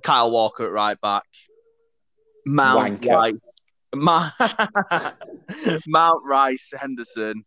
[0.03, 1.25] Kyle Walker at right back,
[2.47, 3.35] Mount Rice,
[5.87, 7.45] Mount Rice, Henderson,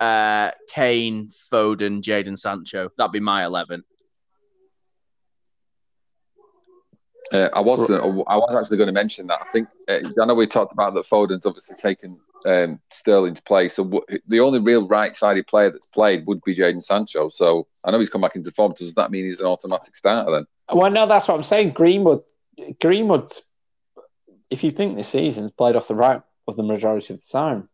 [0.00, 2.90] uh, Kane, Foden, Jadon Sancho.
[2.96, 3.82] That'd be my eleven.
[7.32, 9.40] Uh, I was I was actually going to mention that.
[9.42, 11.04] I think uh, I know we talked about that.
[11.06, 13.68] Foden's obviously taken um, Sterling to play.
[13.68, 17.28] So w- the only real right-sided player that's played would be Jadon Sancho.
[17.28, 18.72] So I know he's come back into form.
[18.72, 20.46] Does that mean he's an automatic starter then?
[20.72, 21.70] Well, no, that's what I'm saying.
[21.70, 22.22] Greenwood,
[22.80, 23.30] Greenwood,
[24.50, 27.68] if you think this season's played off the right of the majority of the time.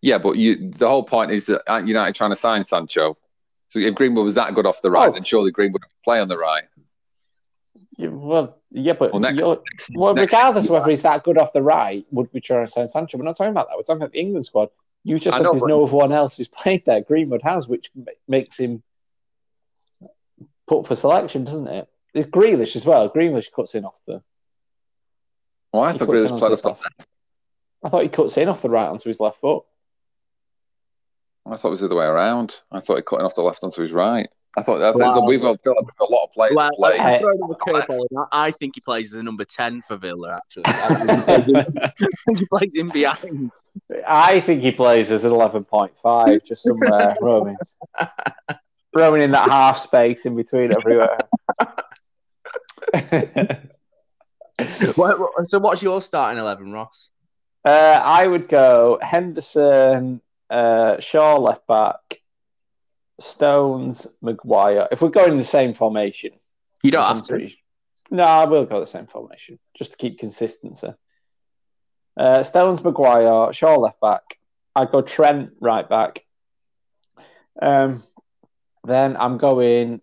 [0.00, 3.16] Yeah, but you the whole point is that aren't United trying to sign Sancho?
[3.68, 5.12] So if Greenwood was that good off the right, Oh.
[5.12, 6.64] then surely Greenwood would play on the right.
[7.98, 11.36] Yeah, well, yeah, but Well, next- next- well, next- regardless of whether he's that good
[11.36, 13.18] off the right, would we try to sign Sancho?
[13.18, 13.76] We're not talking about that.
[13.76, 14.70] We're talking about the England squad.
[15.02, 17.00] You just I said know, there's but- no one else who's played there.
[17.00, 17.90] Greenwood has, which
[18.28, 18.82] makes him
[20.68, 21.88] put for selection, doesn't it?
[22.14, 23.10] It's Grealish as well.
[23.10, 24.22] Grealish cuts in off the.
[25.72, 26.82] Oh, I he thought cuts Grealish played off the left.
[27.84, 29.64] I thought he cuts in off the right onto his left foot.
[31.46, 32.56] I thought it was the other way around.
[32.70, 34.28] I thought he cut cutting off the left onto his right.
[34.56, 35.26] I thought I think Wow.
[35.26, 36.98] we've got, got a lot of players Well, play.
[36.98, 37.18] I'm Hey.
[37.20, 38.06] throwing out a curveball.
[38.32, 40.64] I I think he plays as a number 10 for Villa, actually.
[40.82, 43.50] I think he plays in behind.
[44.06, 47.56] I think he plays as an eleven point five, just somewhere roaming,
[48.98, 51.18] roaming in that half space in between everywhere.
[54.96, 57.10] What- what- so, what's your starting 11, Ross?
[57.64, 60.20] Uh, I would go Henderson,
[60.50, 62.20] uh, Shaw left back,
[63.20, 64.88] Stones, Maguire.
[64.90, 66.32] If we're going in the same formation,
[66.82, 67.32] You don't have to.
[67.34, 67.62] pretty-
[68.10, 70.92] No, I will go the same formation just to keep consistency.
[72.16, 74.22] Uh, Stones, Maguire, Shaw left back.
[74.74, 76.24] I'd go Trent right back.
[77.62, 78.02] Um,
[78.84, 80.00] then I'm going.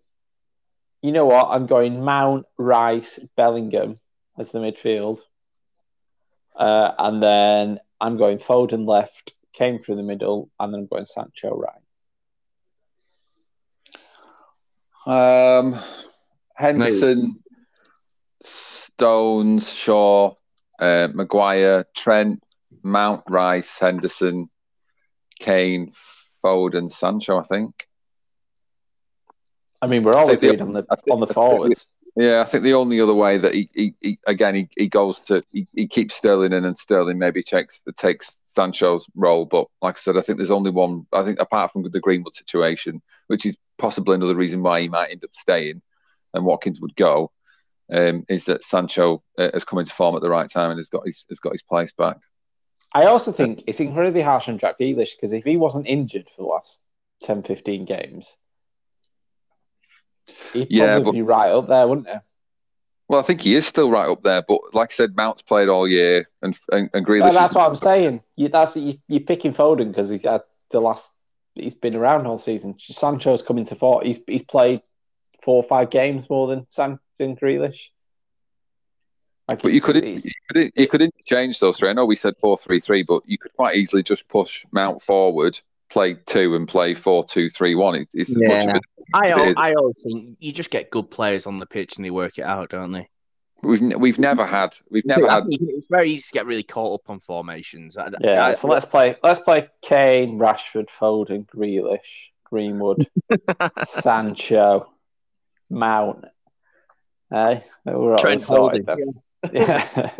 [1.01, 1.47] You know what?
[1.49, 3.99] I'm going Mount, Rice, Bellingham
[4.37, 5.19] as the midfield.
[6.55, 11.05] Uh, and then I'm going Foden left, Kane through the middle, and then I'm going
[11.05, 11.81] Sancho right.
[15.05, 15.79] Um,
[16.55, 17.43] Henderson,
[18.43, 20.33] Stones, Shaw,
[20.79, 22.41] uh, Maguire, Trent,
[22.81, 24.49] Mount, Rice, Henderson,
[25.39, 25.91] Kane,
[26.43, 27.39] Foden, Sancho.
[27.39, 27.87] I think.
[29.81, 31.85] I mean, we're all think the- agreed on the think- on the forwards.
[32.17, 35.19] Yeah, I think the only other way that he, he, he again he, he goes
[35.21, 39.97] to he, he keeps Sterling in and Sterling maybe takes takes Sancho's role, but like
[39.97, 41.05] I said, I think there's only one.
[41.11, 45.11] I think apart from the Greenwood situation, which is possibly another reason why he might
[45.11, 45.81] end up staying,
[46.33, 47.31] and Watkins would go,
[47.91, 50.87] um, is that Sancho uh, has come into form at the right time and has
[50.87, 52.17] got his has got his place back.
[52.93, 56.43] I also think it's incredibly harsh on Jack Grealish because if he wasn't injured for
[56.43, 56.85] the last
[57.23, 58.37] 10, 15 games,
[60.53, 62.13] he'd Yeah, probably but- be right up there, wouldn't he?
[63.07, 65.69] Well, I think he is still right up there, but like I said, Mount's played
[65.69, 67.21] all year, and and, and Grealish.
[67.21, 68.21] Well, that's is- what I'm saying.
[68.35, 70.41] You, that's you, you're picking Foden because he's had
[70.71, 71.15] the last.
[71.53, 72.75] He's been around all season.
[72.79, 74.01] Sancho's coming to four.
[74.03, 74.81] He's he's played
[75.43, 77.89] four or five games more than San than Grealish.
[79.47, 80.19] Like But you could you
[80.51, 81.89] could you could interchange those three.
[81.89, 85.03] I know we said four three three, but you could quite easily just push Mount
[85.03, 87.95] forward, play two, and play four two three one.
[87.95, 88.81] It, it's as much of it.
[89.13, 92.05] I, It al- I always think you just get good players on the pitch and
[92.05, 93.09] they work it out, don't they?
[93.63, 97.01] We've we've never had we've never I had it's very easy to get really caught
[97.01, 97.97] up on formations.
[97.97, 98.45] I, yeah.
[98.45, 99.15] I- so let's play.
[99.23, 103.07] Let's play Kane, Rashford, Foden, Grealish, Greenwood,
[103.85, 104.91] Sancho,
[105.69, 106.25] Mount.
[107.33, 108.85] Eh, hey, we're all Trent Holding.
[109.51, 110.11] Yeah.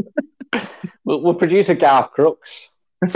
[1.04, 2.70] we'll, we'll produce a Garth Crooks.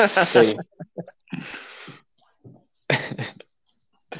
[2.89, 3.25] team.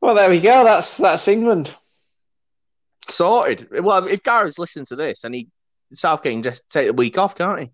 [0.00, 0.64] well, there we go.
[0.64, 1.74] That's that's England.
[3.08, 3.68] Sorted.
[3.70, 5.48] Well, if Gareth's listening to this and he
[5.94, 7.70] Southgate can just take the week off, can't he?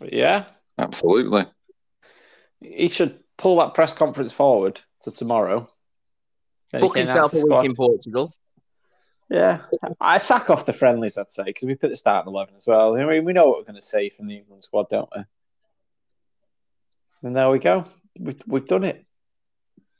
[0.00, 0.44] Yeah,
[0.78, 1.46] absolutely.
[2.60, 5.68] he should pull that press conference forward to tomorrow.
[6.72, 8.34] Book himself a the week in Portugal.
[9.28, 9.62] Yeah,
[10.00, 12.66] I sack off the friendlies, I'd say, because we put the start starting eleven as
[12.66, 12.96] well.
[12.96, 15.22] I mean, we know what we're going to see from the England squad, don't we?
[17.22, 17.84] And there we go.
[18.18, 19.04] We've we've done it.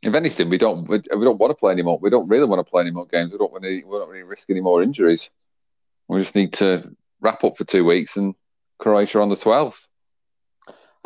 [0.03, 1.99] If anything, we don't we, we don't want to play anymore.
[2.01, 3.33] We don't really want to play any more games.
[3.33, 3.69] We don't want to.
[3.69, 5.31] We don't really risk any more injuries.
[6.09, 8.35] We just need to wrap up for two weeks and
[8.79, 9.89] Croatia on the twelfth.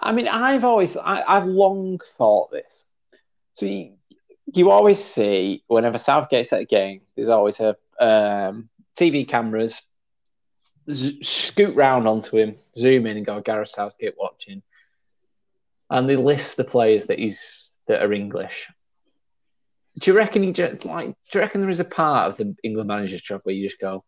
[0.02, 2.86] I mean, I've always, I, I've long thought this.
[3.54, 3.94] So you,
[4.46, 9.82] you always see whenever Southgate's at a game, there's always a um, TV cameras
[10.90, 14.62] z- scoot round onto him, zoom in, and go, Gareth Southgate watching,
[15.90, 18.68] and they list the players that he's that are English.
[20.00, 21.08] Do you reckon he just like?
[21.08, 23.80] Do you reckon there is a part of the England manager's job where you just
[23.80, 24.04] go,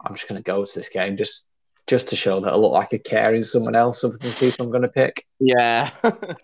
[0.00, 1.46] I'm just going to go to this game just
[1.86, 4.64] just to show that I look like I care in someone else other than people
[4.64, 5.26] I'm going to pick.
[5.40, 5.90] Yeah.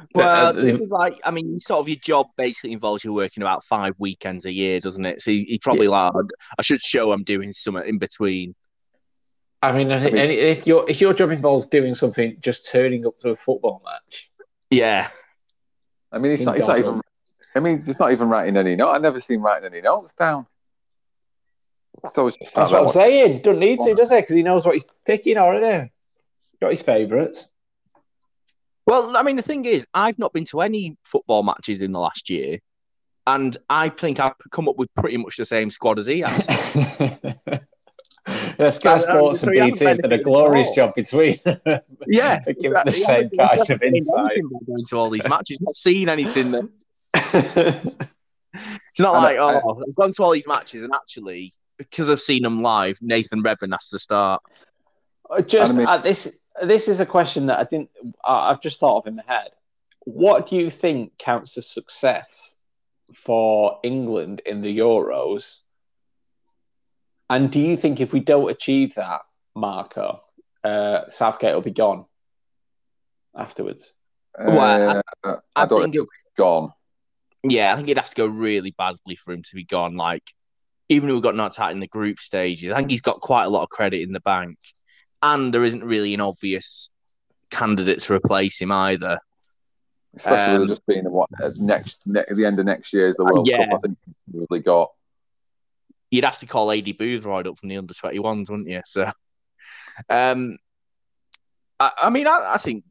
[0.00, 3.42] Uh, well, the- it's like I mean, sort of your job basically involves you working
[3.42, 5.20] about five weekends a year, doesn't it?
[5.20, 6.12] So he, he probably like,
[6.56, 8.54] I should show I'm doing something in between.
[9.60, 13.06] I mean, and, mean- and if your if your job involves doing something, just turning
[13.06, 14.30] up to a football match,
[14.70, 15.08] Yeah.
[16.12, 16.56] I mean, it's not.
[16.58, 17.00] It's not even.
[17.54, 18.90] I mean, it's not even writing any note.
[18.90, 20.46] I've never seen writing any notes down.
[22.02, 22.92] It's just that's what I'm that.
[22.92, 23.42] saying.
[23.42, 24.22] Doesn't need to, does it?
[24.22, 25.90] Because he knows what he's picking already.
[26.60, 27.48] Got his favourites.
[28.86, 31.98] Well, I mean, the thing is, I've not been to any football matches in the
[31.98, 32.60] last year,
[33.26, 36.46] and I think I've come up with pretty much the same squad as he has.
[38.58, 41.36] yeah, Sky So, um, Sports so and you BT have done a glorious job between.
[42.06, 44.38] Yeah, They give it the same hasn't- he kind hasn't of gained insight.
[44.66, 46.68] Going to all these matches, He's not seen anything that
[48.54, 52.10] It's not I like, know- oh, I've gone to all these matches and actually, because
[52.10, 54.42] I've seen them live, Nathan Redmond has to start.
[55.46, 56.40] just I mean- uh, this.
[56.60, 57.90] This is a question that I didn't.
[58.24, 59.50] I I've just thought of in my head.
[60.00, 62.56] What do you think counts as success
[63.24, 65.60] for England in the Euros?
[67.30, 69.20] And do you think if we don't achieve that,
[69.54, 70.22] Marco,
[70.64, 72.06] uh, Southgate will be gone
[73.36, 73.92] afterwards?
[74.38, 76.72] Well, I- Uh, I I don't think think it's gone.
[77.42, 79.96] Yeah, I think it'd have to go really badly for him to be gone.
[79.96, 80.24] Like,
[80.88, 83.44] even if we got knocked out in the group stages, I think he's got quite
[83.44, 84.58] a lot of credit in the bank.
[85.22, 86.90] And there isn't really an obvious
[87.50, 89.18] candidate to replace him either.
[90.14, 93.24] Especially Um, just being what uh, next ne- the end of next year is the
[93.24, 93.66] World Yeah.
[93.66, 93.80] Cup.
[93.84, 93.98] I think
[94.32, 94.92] we've really got.
[96.10, 98.80] You'd have to call Aidy Boothroyd up from the under 21s, wouldn't you?
[98.86, 99.10] So,
[100.08, 100.58] um,
[101.78, 102.84] I, I mean, I, I think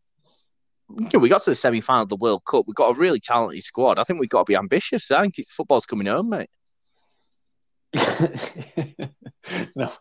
[0.89, 2.65] you know, we got to the semi final of the World Cup.
[2.67, 3.99] We've got a really talented squad.
[3.99, 5.11] I think we've got to be ambitious.
[5.11, 6.49] I think it's, football's coming home, mate.
[9.75, 9.91] no.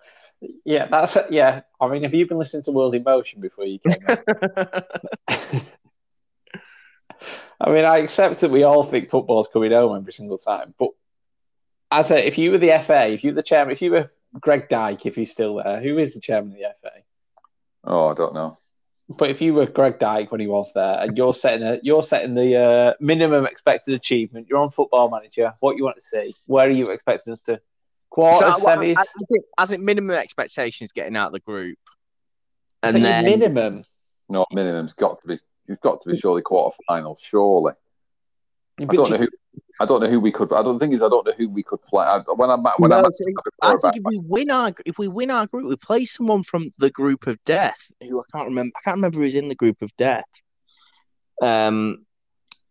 [0.64, 1.62] Yeah, that's yeah.
[1.80, 3.96] I mean, have you been listening to World in Motion before you came?
[7.60, 10.90] I mean, I accept that we all think football's coming home every single time, but
[11.90, 14.10] as a, if you were the FA, if you were the chairman, if you were
[14.40, 16.90] Greg Dyke, if he's still there, who is the chairman of the FA?
[17.84, 18.58] Oh, I don't know.
[19.08, 22.02] But if you were Greg Dyke when he was there, and you're setting a, you're
[22.02, 25.54] setting the uh, minimum expected achievement, you're on Football Manager.
[25.60, 26.34] What you want to see?
[26.46, 27.60] Where are you expecting us to?
[28.10, 28.96] Quarters, So, I, I, semis.
[28.98, 31.78] I think, I think minimum expectations getting out of the group,
[32.82, 33.84] and think then minimum.
[34.28, 35.38] No, minimum's got to be.
[35.68, 37.16] He's got to be surely quarter final.
[37.20, 37.74] Surely.
[38.80, 39.28] I don't know who.
[39.78, 40.52] I don't know who we could.
[40.52, 41.02] I don't think is.
[41.02, 42.04] I don't know who we could play.
[42.04, 43.04] I, when I'm when No, I'm
[43.62, 46.72] I think if we win our if we win our group, we play someone from
[46.78, 48.72] the group of death who I can't remember.
[48.76, 50.24] I can't remember who's in the group of death.
[51.42, 52.06] Um,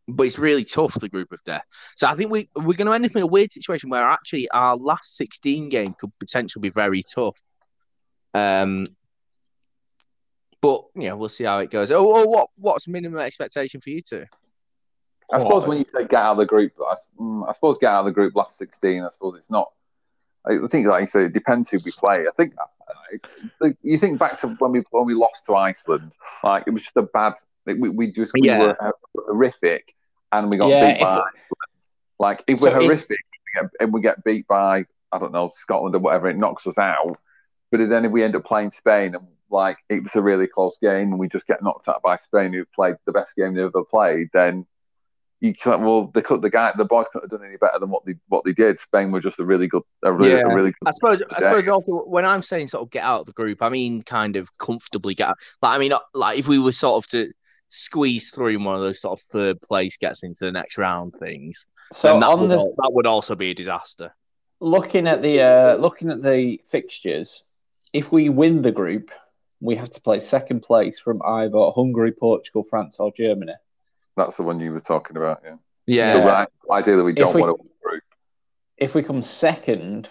[0.08, 1.64] but it's really tough the group of death.
[1.96, 4.50] So I think we we're going to end up in a weird situation where actually
[4.50, 7.38] our last sixteen game could potentially be very tough.
[8.34, 8.86] Um,
[10.62, 11.92] but you know we'll see how it goes.
[11.92, 14.26] Oh, oh what what's minimum expectation for you two?
[15.32, 17.92] I suppose when you say get out of the group, I, mm, I suppose get
[17.92, 19.04] out of the group last sixteen.
[19.04, 19.72] I suppose it's not.
[20.48, 22.20] I think, like you say, it depends who we play.
[22.28, 22.54] I think
[23.62, 26.12] uh, you think back to when we when we lost to Iceland,
[26.44, 27.34] like it was just a bad.
[27.66, 28.60] We, we just we Yeah.
[28.62, 29.96] were horrific,
[30.32, 31.22] and we got Yeah, beat by.
[32.20, 35.32] Like if So we're if- horrific we get, and we get beat by I don't
[35.32, 37.18] know Scotland or whatever, it knocks us out.
[37.72, 40.78] But then if we end up playing Spain and like it was a really close
[40.82, 43.64] game and we just get knocked out by Spain, who played the best game they
[43.64, 44.66] ever played, then
[45.42, 45.82] you can't.
[45.82, 46.42] Well, they could.
[46.42, 48.80] The guy, the boys couldn't have done any better than what they what they did.
[48.80, 50.44] Spain were just a really good, a really, Yeah.
[50.46, 50.88] a really good.
[50.88, 51.22] I suppose.
[51.22, 51.40] I Yeah.
[51.40, 54.36] suppose also when I'm saying sort of get out of the group, I mean kind
[54.38, 55.38] of comfortably get out.
[55.62, 57.32] Like I mean, like if we were sort of to
[57.70, 61.14] squeeze through in one of those sort of third place gets into the next round
[61.20, 64.16] things, So then that on would, the al- that would also be a disaster.
[64.62, 67.44] looking at the uh, looking at the fixtures,
[67.92, 69.12] if we win the group,
[69.60, 73.54] we have to play second place from either Hungary, Portugal, France, or Germany.
[74.16, 75.42] That's the one you were talking about.
[75.44, 75.56] Yeah.
[75.88, 76.48] Yeah, So, right,
[76.86, 78.04] that we don't we- want to win the group.
[78.78, 80.10] If we come second,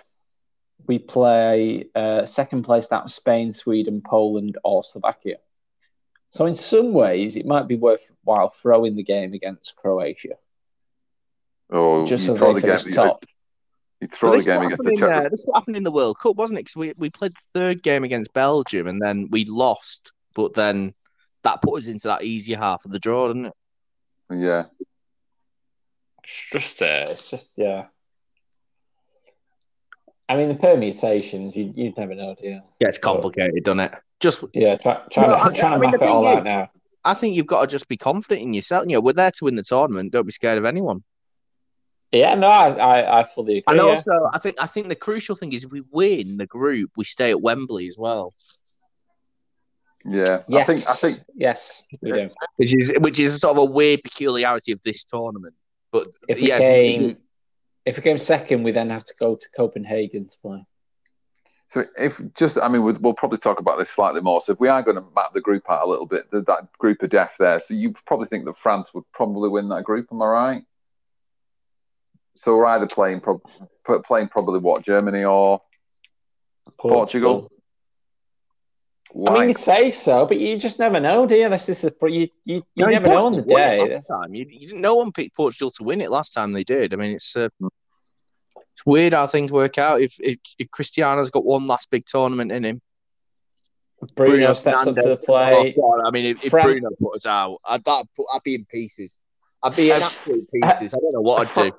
[0.86, 5.36] we play uh, second place out of Spain, Sweden, Poland, or Slovakia.
[6.30, 10.34] So in some ways, it might be worthwhile throwing the game against Croatia.
[11.70, 12.78] Or Just you so throw they the game.
[12.78, 13.24] finish top.
[14.00, 15.26] You throw the game against happened the Czech.
[15.26, 16.62] uh, this happened in the World Cup, wasn't it?
[16.64, 20.92] Because we, we played the third game against Belgium and then we lost, but then
[21.42, 23.54] that put us into that easier half of the draw, didn't it?
[24.40, 24.64] Yeah.
[26.22, 27.86] It's just, uh, it's just, yeah.
[30.28, 32.62] I mean, the permutations, you, you'd never know, do you?
[32.80, 33.92] Yeah, it's complicated, doesn't it?
[34.20, 36.32] Just Yeah, try, try, Well, I- to, try I to mean, map it all thing
[36.32, 36.70] out is- now.
[37.06, 38.86] I think you've got to just be confident in yourself.
[38.88, 40.10] You know, we're there to win the tournament.
[40.12, 41.04] Don't be scared of anyone.
[42.12, 43.64] Yeah, no, I, I, I fully agree.
[43.66, 43.82] And yeah.
[43.82, 47.04] also, I think I think the crucial thing is if we win the group, we
[47.04, 48.32] stay at Wembley as well,
[50.04, 50.42] Yeah.
[50.48, 50.88] yes, I think.
[50.88, 51.20] I think.
[51.34, 52.30] yes, we do.
[52.56, 55.54] which is which is sort of a weird peculiarity of this tournament.
[55.92, 57.16] But If we yeah, came,
[57.84, 60.66] if we came second, we then have to go to Copenhagen to play.
[61.68, 64.40] So if just, I mean, we'll, we'll probably talk about this slightly more.
[64.40, 66.72] So if we are going to map the group out a little bit, the, that
[66.78, 67.60] group of death there.
[67.60, 70.08] So you probably think that France would probably win that group.
[70.12, 70.62] Am I right?
[72.36, 73.42] So we're either playing, prob-
[74.04, 75.62] playing probably what Germany or
[76.78, 77.50] Portugal.
[79.28, 81.48] I mean, you say so, but you just never know, do you?
[81.48, 83.92] This is a, you, you, you No, never know on the day.
[83.92, 84.34] Last time.
[84.34, 86.92] You, you didn't, no one picked Portugal to win it last time they did.
[86.92, 87.48] I mean, it's uh,
[88.72, 90.00] it's weird how things work out.
[90.00, 92.80] If, if if Cristiano's got one last big tournament in him,
[94.16, 95.76] Bruno, steps up to the plate.
[95.76, 98.64] Oh, God, I mean, if, if Bruno put us out, I'd, put, I'd be in
[98.64, 99.18] pieces.
[99.62, 100.92] I'd be in absolute pieces.
[100.92, 101.76] I don't know what I'd do.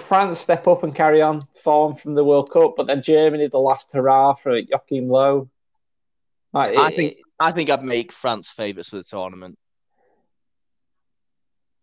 [0.00, 3.58] France step up and carry on form from the World Cup, but then Germany the
[3.58, 5.50] last hurrah for Joachim Low.
[6.54, 9.58] I it- think I think I'd make France favourites for the tournament.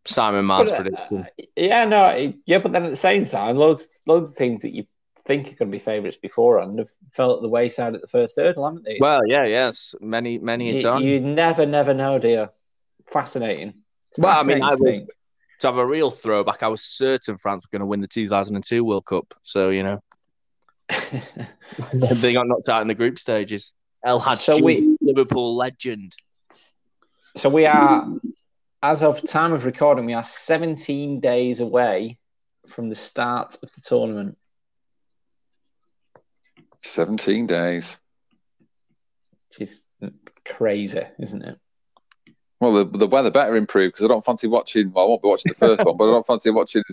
[0.06, 1.28] Simon Mann's uh, prediction.
[1.56, 4.74] Yeah, no, it- yeah, but then at the same time, loads, loads of teams that
[4.74, 4.86] you
[5.26, 8.36] think are going to be favourites beforehand have fell at the wayside at the first
[8.38, 8.98] hurdle, haven't they?
[9.00, 11.04] Well, yeah, yes, many many a you, time.
[11.04, 12.50] you never, never know, dear.
[13.08, 13.74] Fascinating.
[14.10, 15.08] It's Well, I mean, I was to
[15.60, 16.64] to have a real throwback.
[16.64, 19.34] I was certain France were going to win the 2002 World Cup.
[19.44, 20.00] So you know,
[21.94, 23.74] they got knocked out in the group stages.
[24.04, 26.16] El Hadji, So we- Liverpool legend.
[27.36, 28.08] so we are,
[28.82, 32.18] as of time of recording, we are 17 days away
[32.68, 34.38] from the start of the tournament.
[36.84, 37.98] 17 days.
[39.50, 39.84] Which is
[40.46, 41.58] crazy, isn't it?
[42.60, 44.92] Well, the, the weather better improve because I don't fancy watching.
[44.92, 46.84] Well, I won't be watching the first one, but I don't fancy watching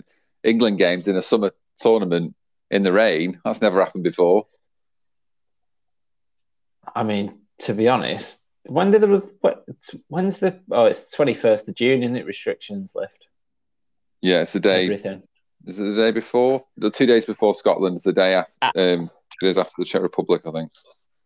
[0.43, 2.35] England games in a summer tournament
[2.71, 3.39] in the rain.
[3.43, 4.47] That's never happened before.
[6.97, 9.63] I mean, to be honest, when did the what,
[10.07, 12.25] when's the oh it's twenty first of June, isn't it?
[12.25, 13.27] Restrictions lift
[14.21, 14.83] Yeah, it's the day.
[14.85, 15.21] everything.
[15.67, 16.65] Is it the day before?
[16.75, 17.97] The two days before Scotland.
[17.97, 18.51] It's the day after.
[18.63, 18.71] Ah.
[18.75, 20.71] Um, two days after the Czech Republic, I think.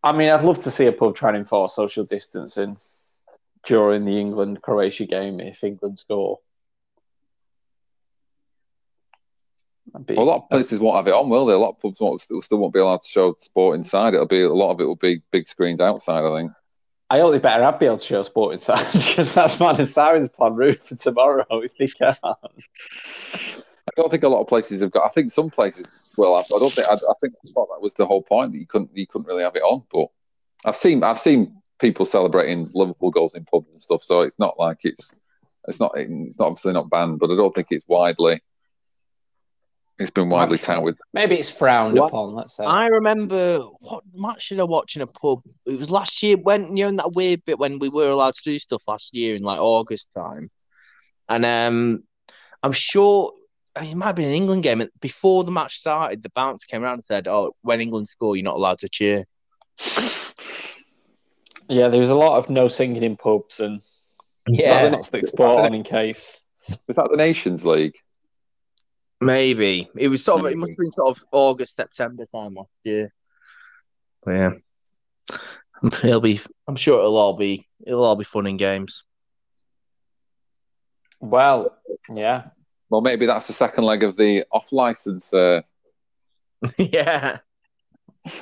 [0.03, 2.75] I mean, I'd love to see a pub trying and enforce social distancing
[3.65, 6.39] during the England Croatia game if England score.
[9.13, 11.53] That'd be- Well, a lot of places won't have it on, will they?
[11.53, 14.13] A lot of pubs won't, still, still won't be allowed to show sport inside.
[14.13, 16.23] It'll be a lot of it will be big screens outside.
[16.23, 16.51] I think.
[17.09, 20.55] I only better I'd be able to show sport inside because that's Madden Simon's plan
[20.55, 22.15] route for tomorrow if they can.
[22.23, 25.05] I don't think a lot of places have got.
[25.05, 25.85] I think some places
[26.15, 26.45] will have.
[26.45, 26.87] I don't think.
[26.87, 29.27] I, I think I thought that was the whole point that you couldn't you couldn't
[29.27, 29.83] really have it on.
[29.91, 30.07] But
[30.63, 34.03] I've seen I've seen people celebrating Liverpool goals in pubs and stuff.
[34.03, 35.13] So it's not like it's
[35.67, 38.41] it's not it's not obviously not banned, but I don't think it's widely.
[40.01, 40.97] It's been widely Much- touted.
[41.13, 42.07] Maybe it's frowned What?
[42.07, 42.33] upon.
[42.33, 42.65] Let's say.
[42.65, 45.41] I remember what match did I watch in a pub?
[45.65, 48.33] It was last year when you know in that weird bit when we were allowed
[48.35, 50.49] to do stuff last year in like August time,
[51.29, 52.03] and um,
[52.63, 53.33] I'm sure
[53.81, 54.83] it might have been an England game.
[54.99, 58.43] Before the match started, the bouncer came around and said, "Oh, when England score, you're
[58.43, 59.25] not allowed to cheer."
[61.69, 63.81] Yeah, there was a lot of no singing in pubs and
[64.47, 66.43] Yeah, let's not stick sport on in case.
[66.87, 67.95] Was that the Nations League?
[69.21, 70.51] Maybe it was sort of.
[70.51, 73.13] It must have been sort of August, September time last year.
[74.23, 74.51] But yeah,
[76.03, 76.39] it'll be.
[76.67, 77.67] I'm sure it'll all be.
[77.85, 79.03] It'll all be fun in games.
[81.19, 81.77] Well,
[82.13, 82.45] yeah.
[82.89, 85.33] Well, maybe that's the second leg of the off license.
[85.33, 85.61] Uh,
[86.77, 87.39] yeah.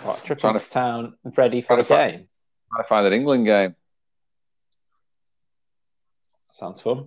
[0.03, 2.27] What, trip Trying into to- town ready for trying a to fi- game.
[2.73, 3.76] trying to find an England game.
[6.53, 7.06] Sounds fun.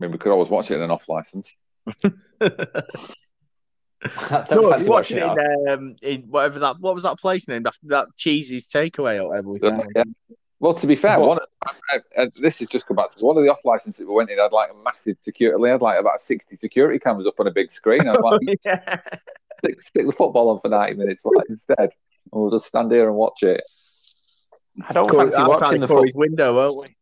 [0.00, 1.52] I mean, we could always watch it in an off license.
[4.02, 5.58] I don't No, fancy you watch watching it it.
[5.62, 9.28] in, um, in whatever that what was that place named after that Cheesy's takeaway or
[9.30, 9.90] whatever we found.
[9.96, 10.04] Yeah.
[10.60, 11.28] Well, to be fair, What?
[11.28, 14.06] one I, I, I- this is just come back to one of the off licenses
[14.06, 15.60] we went in had like a massive security.
[15.62, 18.06] They had like about sixty security cameras up on a big screen.
[18.08, 18.94] I was like, yeah.
[19.58, 21.90] stick, stick the football on for ninety minutes like, instead, and
[22.30, 23.62] we'll just stand here and watch it.
[24.88, 26.96] I don't Corey, fancy outside watching the Corey's foot- window, won't we?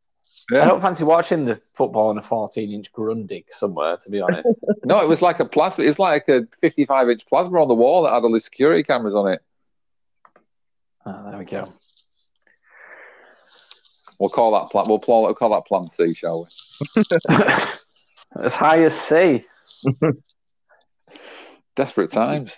[0.52, 4.56] I don't fancy watching the football on a 14 inch Grundig somewhere, to be honest.
[4.85, 5.85] No, it was like a plasma.
[5.85, 9.16] It's like a fifty-five inch plasma on the wall that had all the security cameras
[9.16, 9.43] on it.
[11.05, 11.73] oh, there we go.
[14.20, 14.86] We'll call that plan.
[14.89, 16.48] We'll call, we'll call that Plan C, shall
[16.97, 17.02] we?
[18.40, 19.44] as high as C.
[21.74, 22.56] Desperate times.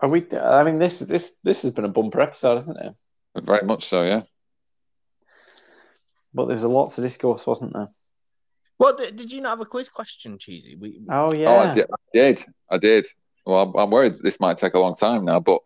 [0.00, 0.26] Are we?
[0.38, 2.94] I mean, this this this has been a bumper episode, hasn't it?
[3.42, 4.04] Very much so.
[4.04, 4.22] Yeah.
[6.34, 7.88] But there was a lot to discuss, wasn't there?
[8.78, 10.76] Well, did, did you not have a quiz question, Cheesy?
[10.76, 11.72] We, Oh Oh, I yeah.
[11.72, 11.86] did.
[11.90, 12.44] I did.
[12.70, 13.06] I did.
[13.46, 15.60] Well, I'm, I'm worried that this might take a long time now, but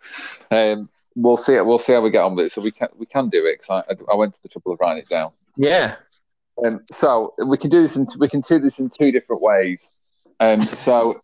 [0.51, 1.59] um, we'll see.
[1.61, 2.53] We'll see how we get on with it.
[2.53, 4.81] So we can we can do it because I, I went to the trouble of
[4.81, 5.33] writing it down.
[5.57, 5.97] yeah.
[6.63, 9.91] Um, so we can do this in we can do this in two different ways.
[10.41, 11.21] Um, so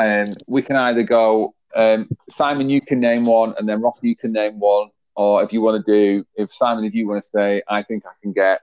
[0.00, 4.16] um, we can either go um, Simon, you can name one, and then Rocky, you
[4.16, 4.88] can name one,
[5.18, 8.06] or if you want to do, if Simon, if you want to say, I think
[8.06, 8.60] I can get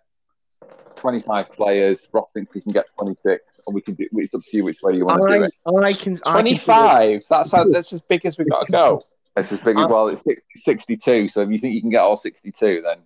[0.96, 2.08] twenty five players.
[2.14, 4.08] Ross thinks he can get twenty six, and we can do.
[4.14, 5.54] It's up to you which way you want to do it.
[5.68, 6.14] I can.
[6.26, 7.24] I can 25.
[7.30, 9.04] That's how, that's as big as we've got to go.
[9.38, 10.08] It's as big as well.
[10.08, 10.24] It's
[10.56, 11.28] 62.
[11.28, 13.00] So if you think you can get all 62, then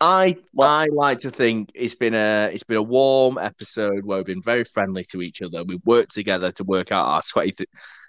[0.00, 4.26] I I like to think it's been a it's been a warm episode where we've
[4.26, 5.62] been very friendly to each other.
[5.62, 7.54] We've worked together to work out our twenty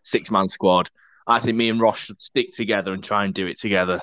[0.04, 0.90] six man squad.
[1.28, 4.02] I think me and Ross should stick together and try and do it together.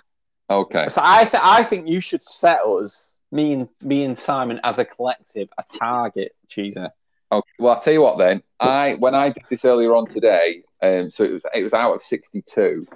[0.51, 0.89] Okay.
[0.89, 4.79] So I, th- I think you should set us, me and me and Simon, as
[4.79, 6.91] a collective, a target, Cheeser.
[7.31, 7.51] Okay.
[7.59, 8.43] Well, I'll tell you what then.
[8.59, 11.95] I when I did this earlier on today, um, so it was it was out
[11.95, 12.87] of 62,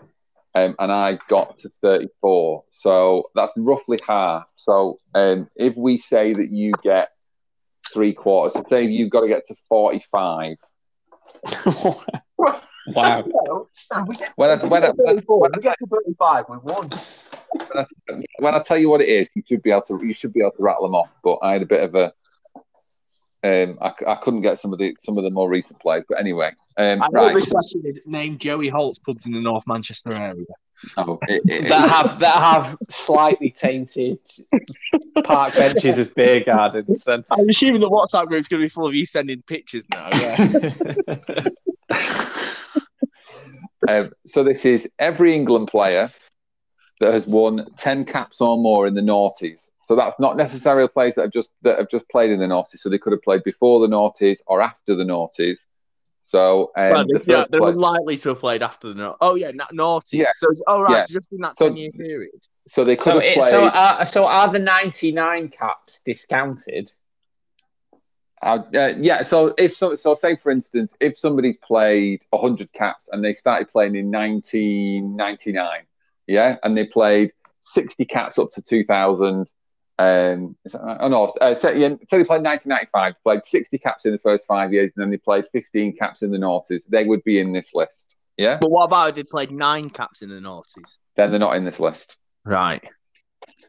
[0.55, 2.65] um, and I got to 34.
[2.71, 4.47] So that's roughly half.
[4.57, 7.11] So um, if we say that you get
[7.93, 10.57] three quarters, so say you've got to get to 45.
[11.67, 12.65] wow.
[12.95, 13.23] When I,
[14.37, 14.91] when I, when I,
[15.27, 16.91] when I, get to thirty five, we won.
[17.53, 20.15] When I, when I tell you what it is, you should be able to you
[20.15, 21.11] should be able to rattle them off.
[21.23, 22.13] But I had a bit of a
[23.45, 26.05] um, I, I couldn't get some of the some of the more recent players.
[26.09, 27.35] But anyway, um, I know right.
[27.35, 30.45] this question is named Joey Holt's pubs in the North Manchester area.
[30.97, 34.19] Oh, it- it- that have that have slightly tainted
[35.25, 37.05] park benches as beer gardens.
[37.05, 40.09] Then I'm assuming the WhatsApp group's going to be full of you sending pictures now.
[40.13, 41.49] Yeah.
[43.89, 46.13] Um, so this is every England player
[47.03, 49.69] that has won ten caps or more in the noughties.
[49.85, 52.79] So that's not necessarily players that have just that have just played in the noughties.
[52.79, 55.59] So they could have played before the noughties or after the noughties.
[56.23, 58.95] So um, Well, the they, yeah, first they're play- unlikely to have played after the
[58.95, 60.19] no- Oh yeah, na- naughty.
[60.19, 60.31] Yeah.
[60.37, 61.05] So it's- oh right, Yeah.
[61.07, 62.31] so just in that So- ten year period.
[62.69, 63.51] so they could so, have it, played.
[63.51, 66.93] so, are, so are the ninety nine caps discounted?
[68.41, 73.09] Uh, uh, yeah, so if so, so say for instance, if somebody's played 100 caps
[73.13, 75.87] and they started playing in 1999,
[76.27, 79.47] yeah, and they played 60 caps up to 2000,
[79.99, 80.99] um, is that right?
[81.01, 84.47] oh no, uh, say, yeah, say they played 1995, played 60 caps in the first
[84.47, 87.53] five years, and then they played 15 caps in the noughties, they would be in
[87.53, 88.59] this list, yeah.
[88.61, 90.99] But what about if they played nine caps in the noughties?
[91.17, 92.17] Then they're not in this list.
[92.45, 92.85] Right.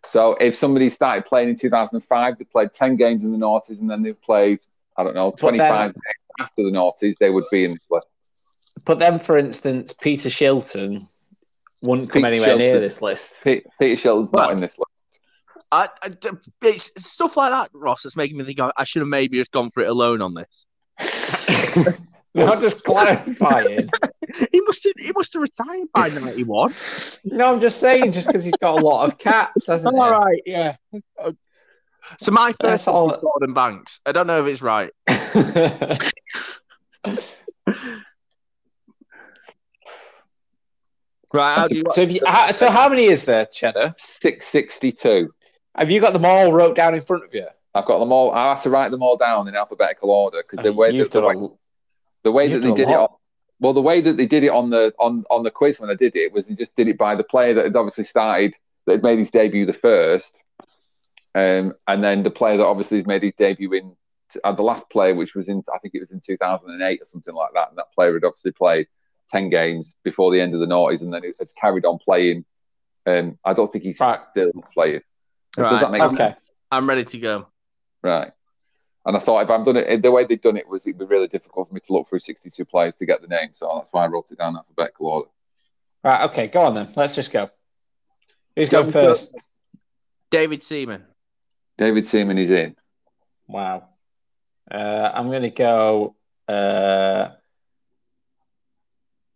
[0.06, 3.90] So if somebody started playing in 2005, they played 10 games in the noughties, and
[3.90, 4.60] then they played,
[4.98, 6.04] I don't know, 25 games
[6.40, 8.08] after the noughties, they would be in this list.
[8.86, 11.08] But then, for instance, Peter Shilton
[11.84, 13.44] wouldn't come Peter anywhere near this list.
[13.44, 14.90] Pe- Peter Shilton's Well- not in this list.
[15.72, 16.10] I, I,
[16.62, 19.40] it's it's stuff like that, Ross, that's making me think I, I should have maybe
[19.40, 20.68] just gone for it alone on this.
[22.36, 23.90] Not just clarifying.
[24.52, 26.74] He must have he must have retired by ninety one.
[27.24, 30.10] no, I'm just saying, just because he's got a lot of caps, hasn't All he?
[30.12, 30.76] right, yeah.
[32.20, 34.00] So my first all- all Gordon Banks.
[34.06, 34.92] I don't know if it's right.
[41.34, 43.96] Right, how do you so, if you, how, so how many is there, Cheddar?
[43.98, 45.34] 662.
[45.76, 47.48] Have you got them all wrote down in front of you?
[47.74, 48.32] I've got them all.
[48.32, 51.20] I have to write them all down in alphabetical order because the way You've that
[51.20, 51.50] the way, a-
[52.24, 52.96] the way that they did it.
[52.96, 53.08] On,
[53.60, 55.96] well, the way that they did it on the on on the quiz when I
[55.96, 58.54] did it was they just did it by the player that had obviously started
[58.86, 60.38] that had made his debut the first,
[61.34, 63.96] um, and then the player that obviously has made his debut in
[64.44, 67.34] uh, the last player, which was in I think it was in 2008 or something
[67.34, 68.88] like that, and that player had obviously played
[69.34, 72.46] 10 games before the end of the noughties, and then it's carried on playing.
[73.06, 74.20] Um, I don't think he's Right.
[74.32, 75.02] still playing.
[75.58, 75.82] Does Right.
[75.82, 76.14] that make sense?
[76.20, 76.36] Okay.
[76.72, 77.48] I'm ready to go.
[78.04, 78.32] Right.
[79.06, 81.06] And I thought if I'm done it the way they've done it was it'd be
[81.06, 83.50] really difficult for me to look through 62 players to get the name.
[83.54, 85.30] So that's why I wrote it down in alphabetical order.
[86.04, 86.94] Right, okay, go on then.
[86.96, 87.50] Let's just go.
[88.56, 89.36] Who's Go going first?
[90.30, 91.04] David Seaman.
[91.78, 92.76] David Seaman is in.
[93.48, 93.90] Wow.
[94.72, 96.16] Uh, I'm going to go
[96.48, 97.30] uh,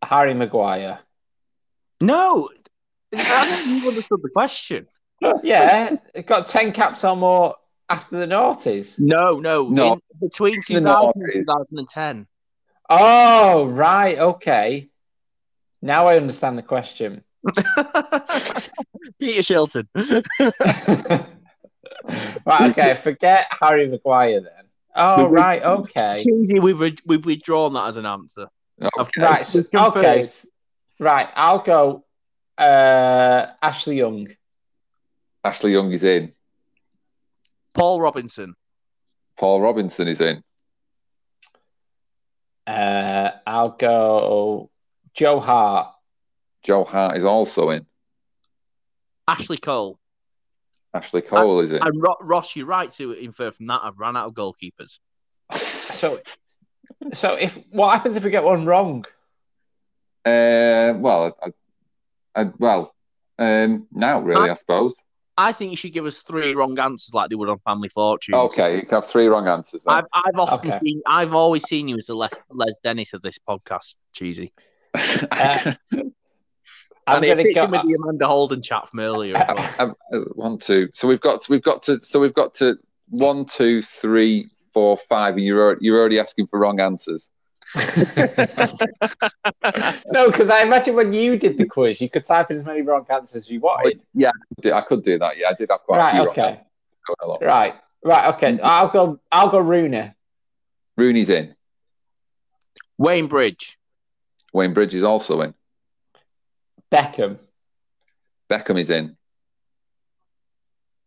[0.07, 0.99] Harry Maguire.
[1.99, 2.49] No,
[3.13, 4.87] I don't you understood the question.
[5.43, 7.55] Yeah, got 10 caps or more
[7.89, 8.97] after the noughties.
[8.99, 9.93] No, no, No.
[9.93, 11.33] In, between The 2000 and noughties.
[11.33, 12.27] 2010.
[12.89, 14.89] Oh, right, okay.
[15.81, 17.23] Now I understand the question.
[19.19, 19.87] Peter Shilton.
[22.45, 24.51] right, okay, forget Harry Maguire then.
[24.95, 26.19] Oh, right, okay.
[26.21, 28.47] Cheesy, we've, re- we've withdrawn that as an answer.
[28.81, 29.21] Okay.
[29.21, 29.97] Right, so, We've confirmed.
[29.97, 30.27] okay.
[30.99, 32.05] Right, I'll go
[32.57, 34.27] uh, Ashley Young.
[35.43, 36.33] Ashley Young is in.
[37.73, 38.55] Paul Robinson.
[39.37, 40.43] Paul Robinson is in.
[42.65, 44.69] Uh, I'll go
[45.13, 45.93] Joe Hart.
[46.63, 47.85] Joe Hart is also in.
[49.27, 49.99] Ashley Cole.
[50.93, 51.81] Ashley Cole is in.
[51.81, 53.81] And Ro- Ross, you're right to infer from that.
[53.83, 54.97] I've run out of goalkeepers.
[55.53, 56.19] So,
[57.13, 59.05] so if what happens if we get one wrong?
[60.25, 62.93] Uh, well, I, I, well,
[63.39, 64.95] um, now really, I suppose.
[65.39, 68.33] I think you should give us three wrong answers like they would on Family Fortune.
[68.33, 69.81] Okay, you can have three wrong answers.
[69.85, 69.97] Then.
[69.97, 70.77] I've, I've often Okay.
[70.79, 74.51] seen, I've always seen you as the Les, Les Dennis of this podcast, Cheesy.
[75.31, 75.73] Uh,
[77.09, 77.63] I'm and it gonna fits go.
[77.63, 79.37] in with the Amanda Holden chat from earlier.
[79.37, 79.69] as well.
[79.79, 80.89] Um, uh, one, two.
[80.93, 82.75] So we've got we've got to so we've got to
[83.07, 85.35] one, two, three, four, five.
[85.35, 87.29] And you're you're already asking for wrong answers.
[87.75, 87.83] no,
[90.31, 93.05] because I imagine when you did the quiz, you could type in as many wrong
[93.09, 94.01] answers as you wanted.
[94.13, 95.37] Yeah, I did- I could do that.
[95.37, 96.11] Yeah, I did have quite a Right.
[96.11, 96.19] few.
[96.21, 96.61] wrong Okay.
[97.21, 97.37] answers.
[97.41, 97.75] Right.
[98.03, 98.33] Right.
[98.33, 98.59] Okay.
[98.61, 99.19] I'll go.
[99.31, 99.59] I'll go.
[99.59, 100.11] Rooney.
[100.97, 101.55] Rooney's in.
[102.97, 103.77] Wayne Bridge.
[104.53, 105.53] Wayne Bridge is also in.
[106.91, 107.37] Beckham.
[108.49, 109.17] Beckham is in.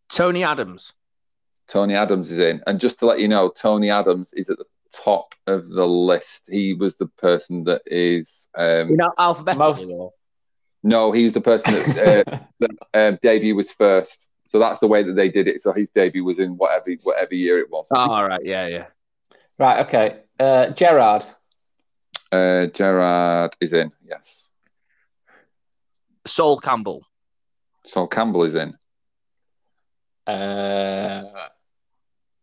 [0.09, 0.93] Tony Adams.
[1.71, 2.61] Tony Adams is in.
[2.67, 6.43] And just to let you know, Tony Adams is at the top of the list.
[6.49, 8.49] He was the person that is.
[8.57, 9.73] Um, You know, alphabetical.
[9.73, 10.15] Most-
[10.83, 14.27] no, he was the person that uh, that um, debut was first.
[14.47, 15.63] So that's the way that they did it.
[15.63, 17.87] So his debut was in whatever whatever year it was.
[17.93, 18.45] Oh, all right.
[18.45, 18.87] Yeah, yeah.
[19.59, 19.87] right.
[19.87, 20.21] Okay.
[20.41, 21.25] Uh, Gerrard.
[22.33, 23.93] Uh, Gerrard is in.
[24.05, 24.49] Yes.
[26.27, 27.07] Sol Campbell.
[27.87, 28.77] Sol Campbell is in.
[30.27, 31.25] Uh,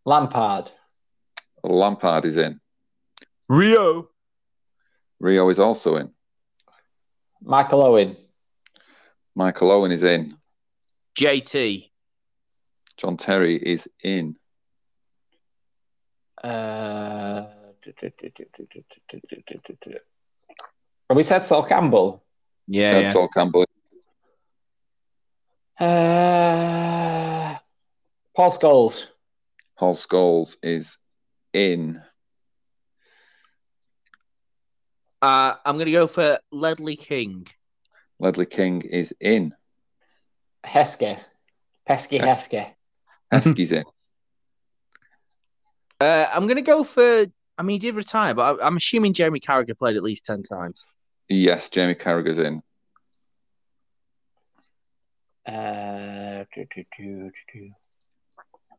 [0.08, 0.72] Lampard.
[1.66, 2.62] Lampard is in.
[3.50, 4.08] Rio.
[5.20, 6.14] Rio is also in.
[7.42, 8.16] Michael Owen.
[9.36, 10.38] Michael Owen is in.
[11.20, 11.90] JT.
[12.96, 14.38] John Terry is in.
[16.42, 17.48] Uh,
[21.10, 22.24] have we said Sol Campbell?
[22.66, 22.92] Yeah.
[22.92, 23.12] Said yeah.
[23.12, 23.66] Sol Campbell.
[25.78, 27.58] Uh,
[28.34, 29.08] Paul Scholes.
[29.78, 30.98] Paul Scholes is
[31.54, 32.02] in.
[35.22, 37.48] Uh, I'm going to go for Ledley King.
[38.20, 39.54] Ledley King is in.
[40.66, 41.20] Heske.
[41.86, 42.48] Pesky Yes.
[42.48, 42.72] Heske.
[43.34, 43.84] Heskey's in.
[46.00, 47.26] Uh, I'm going to go for.
[47.58, 50.44] I mean, he did retire, but I, I'm assuming Jeremy Carragher played at least 10
[50.44, 50.86] times.
[51.28, 52.62] Yes, Jamie Carragher's in.
[55.44, 57.72] Uh, do, do, do, do, do.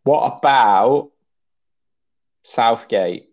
[0.09, 1.11] What about
[2.43, 3.29] Southgate?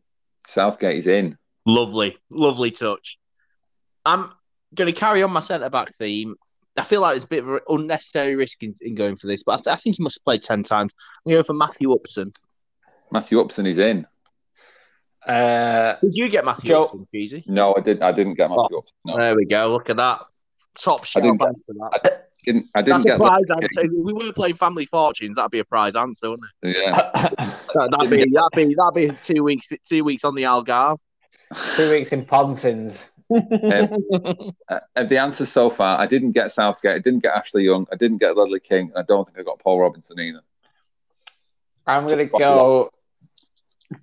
[0.45, 1.37] Southgate is in.
[1.65, 3.17] Lovely, lovely touch.
[4.05, 4.29] I'm
[4.73, 6.35] going to carry on my centre back theme.
[6.75, 9.41] I feel like it's a bit of an unnecessary risk in, in going for this,
[9.41, 10.91] but I, th- I think he must play 10 times.
[11.25, 12.33] I'm going for Matthew Upson.
[13.09, 14.05] Matthew Upson is in.
[15.25, 17.45] Uh, Did you get Matthew Joe- Upson, Cheesy?
[17.47, 18.03] No, I didn't.
[18.03, 18.97] I didn't get Matthew Upson.
[19.05, 19.67] No, There we go.
[19.67, 20.23] Look at that.
[20.77, 22.24] Top shelf didn't get- answer.
[22.45, 22.53] That.
[22.53, 22.69] didn't.
[22.75, 23.85] I didn't That's a prize Ledley answer.
[23.85, 26.77] If we were playing Family Fortunes, that'd be a prize answer, wouldn't it?
[26.77, 27.51] Yeah.
[27.75, 30.97] That, that'd be that'd be that'd be two weeks two weeks on the Algarve.
[31.75, 33.03] two weeks in Pontins.
[33.29, 33.87] Uh,
[34.95, 36.95] of the answers so far, I didn't get Southgate.
[36.95, 37.85] I didn't get Ashley Young.
[37.91, 38.91] I didn't get Ledley King.
[38.95, 40.41] And I don't think I got Paul Robinson either.
[41.87, 42.91] I'm going to go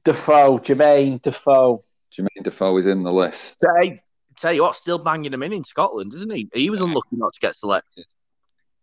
[0.05, 1.85] Defoe, Jermaine Defoe.
[2.13, 3.61] Jermaine Defoe is in the list.
[3.61, 3.97] Tell,
[4.37, 6.49] tell you what, still banging him in in Scotland, isn't he?
[6.53, 8.07] He was unlucky not to get selected.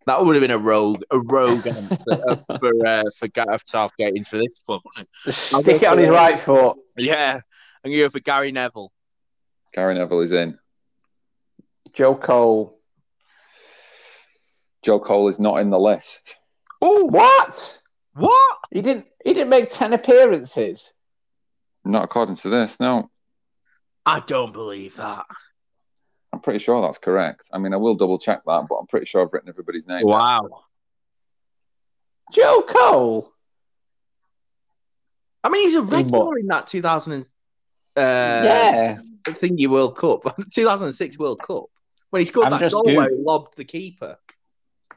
[0.05, 4.15] That would have been a rogue, a rogue answer uh, for uh, for Gareth Southgate
[4.15, 4.79] into this one.
[4.85, 5.33] wouldn't it?
[5.35, 6.77] Stick it on his right foot.
[6.97, 7.35] Yeah,
[7.83, 8.91] I'm going to go for Gary Neville.
[9.73, 10.57] Gary Neville is in.
[11.93, 12.79] Joe Cole.
[14.83, 16.37] Joe Cole is not in the list.
[16.81, 17.79] Oh, What?
[18.13, 18.57] what?
[18.71, 19.05] He didn't.
[19.23, 20.93] He didn't make ten appearances.
[21.85, 22.79] Not according to this.
[22.79, 23.09] No,
[24.05, 25.25] I don't believe that.
[26.39, 27.49] I'm pretty sure that's correct.
[27.51, 30.07] I mean, I will double check that, but I'm pretty sure I've written everybody's name.
[30.07, 30.07] down.
[30.07, 30.63] Wow.
[32.31, 33.33] Joe Cole.
[35.43, 35.91] I mean, he's a what?
[35.91, 37.23] regular in that 2000 and,
[37.97, 38.97] uh, yeah.
[39.25, 41.65] thingy World Cup, 2006 World Cup,
[42.11, 44.17] when he scored I'm that just goal Goog- where he lobbed the keeper.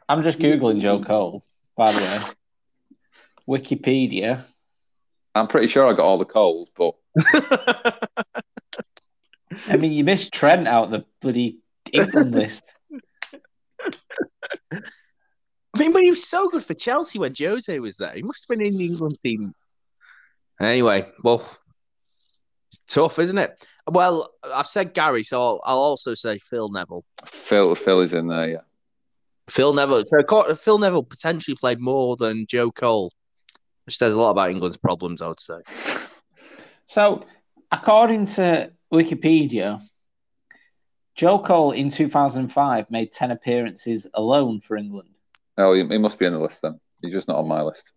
[0.09, 1.43] I'm just googling Joe Cole.
[1.77, 2.21] By the way,
[3.59, 4.45] Wikipedia.
[5.35, 6.95] I'm pretty sure I got all the Coles, but
[9.69, 11.59] I mean, you missed Trent out the bloody
[11.93, 12.65] England list.
[15.75, 18.13] I mean, but he was so good for Chelsea when Jose was there.
[18.15, 19.55] He must have been in the England team.
[20.61, 21.45] Anyway, well,
[22.71, 23.67] it's tough, isn't it?
[23.91, 27.05] Well, I've said Gary, so I'll, I'll also say Phil Neville.
[27.27, 28.49] Phil Phil is in there.
[28.49, 28.61] Yeah,
[29.49, 30.05] Phil Neville.
[30.05, 33.13] So Phil Neville potentially played more than Joe Cole,
[33.87, 35.61] which says a lot about England's problems, I would say.
[36.87, 37.25] So,
[37.73, 39.81] according to Wikipedia,
[41.15, 45.11] Joe Cole in 2005 made 10 appearances alone for England.
[45.59, 46.81] oh, he, he must be in the list then.
[47.01, 47.93] He's just not on my list.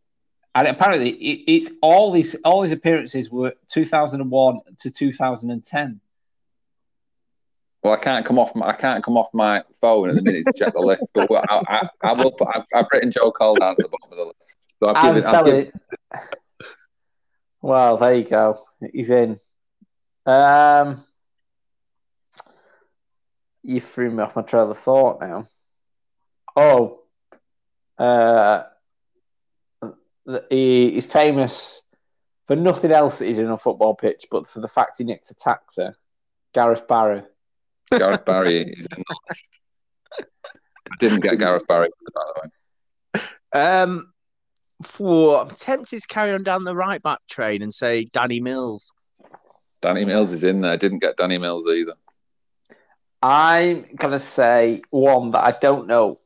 [0.56, 6.00] And apparently, it, it's all these all his appearances were 2001 to 2010.
[7.84, 8.56] Well, I can't come off.
[8.56, 11.04] My, I can't come off my phone at the minute to check the list.
[11.14, 12.32] But I, I, I will.
[12.32, 14.58] Put, I've, I've written Joe Cole down at the bottom of the list.
[14.80, 15.30] So I've I'm given.
[15.30, 15.72] Telling given
[17.62, 18.64] Well, there you go.
[18.94, 19.40] He's in.
[20.26, 21.06] Um,
[23.62, 25.48] you threw me off my trail of thought now.
[26.56, 27.02] Oh,
[27.98, 28.64] uh,
[30.50, 31.82] he, he's famous
[32.48, 35.32] for nothing else that he's in a football pitch, but for the fact he nicked
[35.32, 35.88] a taxi.
[36.54, 37.24] Gareth Barry.
[37.92, 39.60] Gareth Barry is in the list.
[40.20, 43.22] I didn't get Gareth Barry, by the way.
[43.54, 44.14] Um,
[44.84, 48.92] for, I'm tempted to carry on down the right back train and say Danny Mills.
[49.86, 50.78] Danny Mills is in there.
[50.78, 51.94] Didn't get Danny Mills either.
[53.22, 56.20] I'm gonna say one that I don't know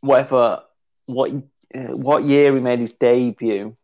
[0.00, 0.60] whether
[1.06, 1.32] what
[1.74, 3.74] uh, what year he made his debut,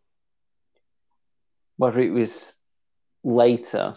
[1.78, 2.58] whether it was
[3.24, 3.94] later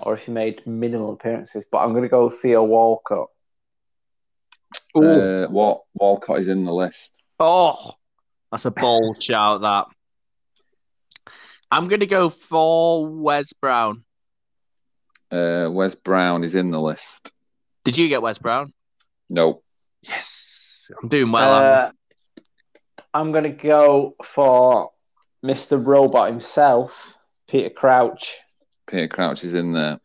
[0.00, 1.64] or if he made minimal appearances.
[1.70, 3.28] But I'm gonna go Theo Walcott.
[4.92, 7.22] Uh, what Walcott is in the list.
[7.38, 7.92] Oh,
[8.50, 9.60] that's a bold shout.
[9.60, 9.86] That
[11.72, 14.04] I'm going to go for Wes Brown.
[15.30, 17.32] Uh, Wes Brown is in the list.
[17.84, 18.74] Did you get Wes Brown?
[19.30, 19.62] No.
[20.02, 21.50] Yes, I'm doing well.
[21.50, 21.64] I?
[21.64, 21.90] Uh,
[23.14, 24.90] I'm gonna go for
[25.42, 25.84] Mr.
[25.84, 27.14] Robot himself,
[27.48, 28.36] Peter Crouch.
[28.86, 29.98] Peter Crouch is in there.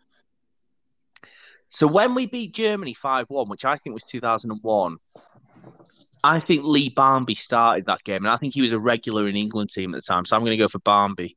[1.67, 4.97] So when we beat Germany 5-1, which I think was 2001,
[6.23, 9.35] I think Lee Barmby started that game, and I think he was a regular in
[9.35, 10.23] England team at the time.
[10.25, 11.35] So I'm going to go for Barmby.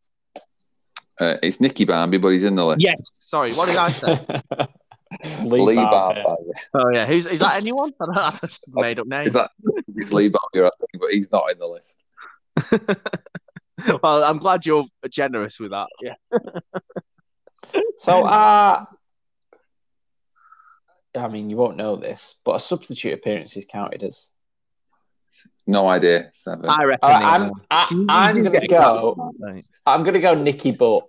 [1.20, 2.80] Uh, it's Nicky Barmby, but he's in the list.
[2.80, 3.10] Yes.
[3.12, 4.18] Sorry, what did I say?
[5.44, 6.22] Lee, Lee Barber.
[6.22, 6.50] Barmby.
[6.74, 7.56] oh yeah, who's is that?
[7.56, 7.92] Anyone?
[8.00, 9.26] I know, that's just a made up name.
[9.26, 9.50] Is that
[10.12, 11.94] Lee Barmby, I think, but he's not in the list.
[14.02, 15.88] well, I'm glad you're generous with that.
[16.00, 16.14] Yeah.
[17.98, 18.84] So, uh,
[21.16, 24.30] I mean, you won't know this, but a substitute appearance is counted as.
[25.66, 26.30] No idea.
[26.34, 26.66] Seven.
[26.68, 27.10] I reckon.
[27.10, 27.52] Uh, I'm.
[27.70, 29.32] I, You- I'm gonna go.
[29.38, 29.64] Right.
[29.86, 31.06] I'm gonna go Nicky Butt.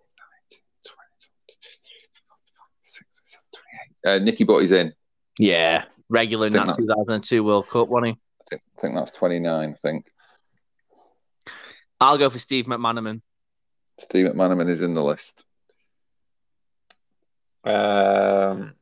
[4.05, 4.93] Uh, Nicky Butt is in.
[5.37, 8.11] Yeah, regular in that 2002 World Cup, wasn't he?
[8.13, 10.05] I think, I think that's 29, I think.
[11.99, 13.21] I'll go for Steve McManaman.
[13.99, 15.45] Steve McManaman is in the list.
[17.63, 18.73] Um,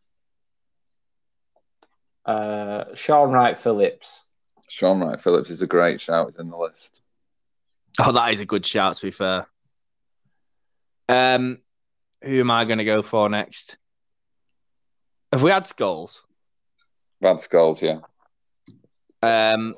[2.25, 4.25] uh, Shaun Wright Phillips.
[4.69, 6.29] Shaun Wright Phillips is a great shout.
[6.31, 7.01] He's in the list.
[7.99, 8.95] Oh, that is a good shout.
[8.97, 9.47] To be fair.
[11.10, 11.57] Um,
[12.22, 13.77] who am I going to go for next?
[15.34, 16.19] Have we had Scholes?
[17.22, 18.02] Had Scholes, yeah.
[19.22, 19.76] Um,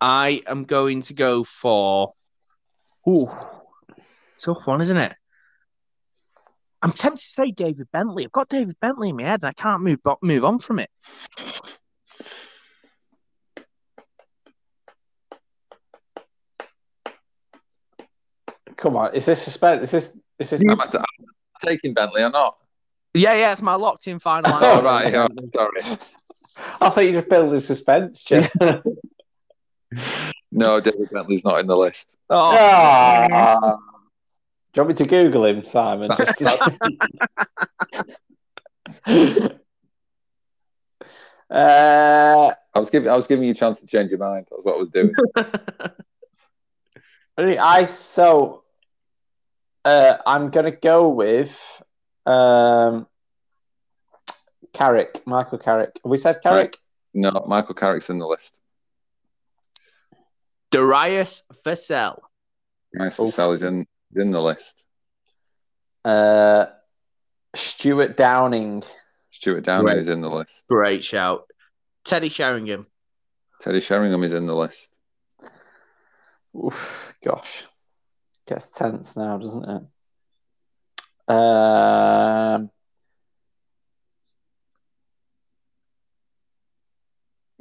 [0.00, 2.14] I am going to go for.
[3.06, 3.30] Ooh,
[4.38, 5.14] tough one, isn't it?
[6.80, 8.24] I'm tempted to say David Bentley.
[8.24, 10.90] I've got David Bentley in my head, and I can't move move on from it.
[18.82, 19.84] Come on, is this suspense?
[19.84, 20.16] Is this?
[20.40, 20.60] Is this?
[20.68, 21.04] Am I t- am
[21.64, 22.56] taking Bentley or not?
[23.14, 24.52] Yeah, yeah, it's my locked in final.
[24.52, 24.82] All answer.
[24.82, 25.82] right, yeah, sorry.
[26.80, 28.42] I thought you just building suspense, Jim.
[30.54, 32.14] No, David Bentley's not in the list.
[32.28, 33.76] Oh, Ah.
[34.74, 36.10] Do you want me to Google him, Simon?
[36.18, 36.42] Just
[41.50, 44.46] uh, I was giving I was giving you a chance to change your mind.
[44.50, 45.10] That's what I was doing.
[47.58, 48.61] I so
[49.84, 51.58] uh, I'm gonna go with
[52.26, 53.06] um,
[54.72, 55.98] Carrick, Michael Carrick.
[56.02, 56.76] Have we said Carrick?
[57.14, 58.58] No, Michael Carrick's in the list.
[60.70, 62.18] Darius Vassell.
[62.94, 63.34] Nice Oof.
[63.34, 63.86] Sal is in
[64.16, 64.86] in the list.
[66.04, 66.66] Uh,
[67.54, 68.82] Stuart Downing.
[69.30, 69.98] Stuart Downing Right.
[69.98, 70.62] is in the list.
[70.68, 71.44] Great shout.
[72.04, 72.86] Teddy Sheringham.
[73.60, 74.88] Teddy Sheringham is in the list.
[76.56, 77.64] Oof, gosh,
[78.46, 79.82] gets tense now, doesn't it?
[81.32, 82.70] Um,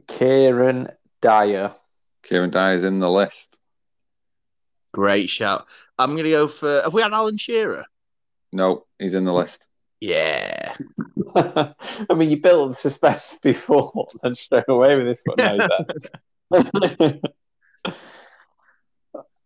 [0.08, 0.90] Kieran
[1.22, 1.74] Dyer.
[2.24, 3.60] Kieran Dyer is in the list.
[4.94, 5.68] Great shout.
[5.98, 6.82] I'm going to go for.
[6.84, 7.86] Have we had Alan Shearer?
[8.52, 9.66] No, he's in the list.
[10.02, 10.76] Yeah.
[11.36, 11.74] I
[12.16, 15.58] mean, you built the suspense before and straight away with this one.
[15.58, 17.14] now,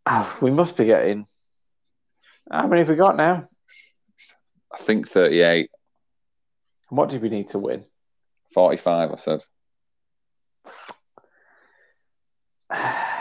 [0.05, 0.13] then.
[0.13, 1.27] Ah, we must be getting.
[2.51, 3.47] How many have we got now?
[4.73, 5.69] I think 38,
[6.89, 7.85] And what do we need to win?
[8.53, 9.43] 45, I said.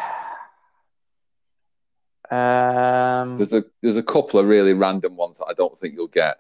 [2.31, 6.06] Um, There's a there's a couple of really random ones that I don't think you'll
[6.09, 6.39] get.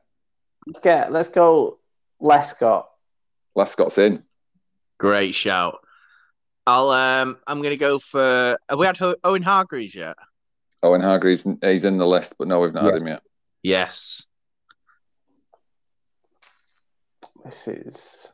[0.66, 1.12] let's get.
[1.12, 1.78] Let's go.
[2.20, 2.86] Lescott.
[3.54, 4.24] Lescott's in.
[4.98, 5.78] Great shout.
[6.66, 6.88] I'll.
[6.88, 7.36] Um.
[7.46, 8.58] I'm going to go for.
[8.68, 10.16] Have we had Ho- Owen Hargreaves yet?
[10.84, 13.22] Owen Hargreaves, he's in the list, but no, we've not had him yet.
[13.62, 14.26] Yes.
[17.42, 18.32] This is.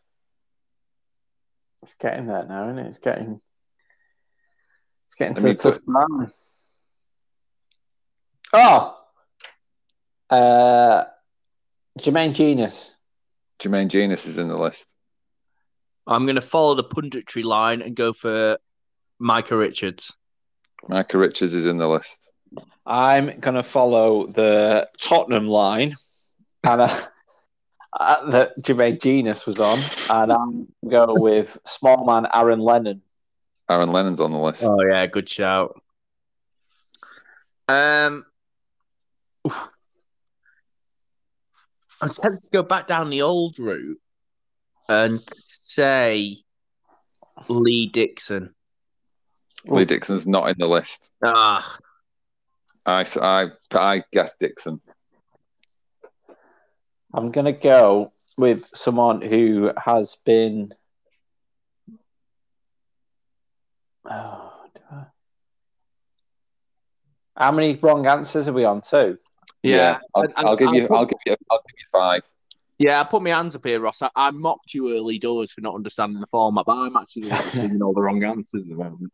[1.83, 2.89] It's getting there now, isn't it?
[2.89, 3.41] It's getting
[5.07, 6.33] it's getting to the tough man.
[8.53, 8.99] Oh,
[10.29, 11.05] uh,
[12.01, 12.97] Jermaine Jenas.
[13.61, 14.87] Jermaine Jenas is in the list.
[16.05, 18.59] I'm going to follow the punditry line and go for
[19.21, 20.13] Micah Richards.
[20.89, 22.19] Micah Richards is in the list.
[22.87, 25.97] I'm going to follow the Tottenham line,
[26.65, 27.01] and uh,
[28.01, 29.79] uh, that Jermaine Jenas was on,
[30.11, 33.03] and I'm going to go with small man Aaron Lennon.
[33.69, 34.65] Aaron Lennon's on the list.
[34.65, 35.81] Oh yeah, good shout.
[37.69, 38.25] Um,
[39.47, 39.69] oof.
[42.03, 44.01] I'm tempted to go back down the old route
[44.89, 46.39] and say
[47.49, 48.55] Lee Dixon.
[49.67, 51.13] Lee Dixon's not in the list.
[51.25, 51.79] Ah,
[52.87, 54.81] I, I, I guess Dixon.
[57.13, 60.73] I'm going to go with someone who has been.
[64.09, 64.53] Oh,
[64.93, 65.05] I-
[67.37, 68.81] How many wrong answers are we on?
[68.81, 69.19] Two.
[69.63, 69.99] yeah.
[70.15, 70.87] I'll, And- I'll give and you.
[70.89, 71.37] put- I'll give you.
[71.51, 72.23] I'll give you five.
[72.79, 74.01] Yeah, I put my hands up here, Ross.
[74.01, 77.83] I, I mocked you early doors for not understanding the format, but I'm actually giving
[77.83, 79.13] all the wrong answers at the moment.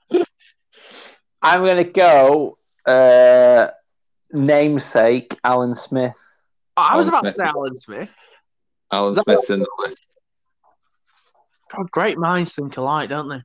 [1.43, 3.69] I'm going to go uh,
[4.33, 6.15] namesake Alan Smith.
[6.77, 7.47] Oh, I was Alan about to Smith.
[7.47, 8.15] say Alan Smith.
[8.93, 9.99] Alan Is that- Smith's in the list.
[11.75, 13.43] God, great minds think alike, don't they?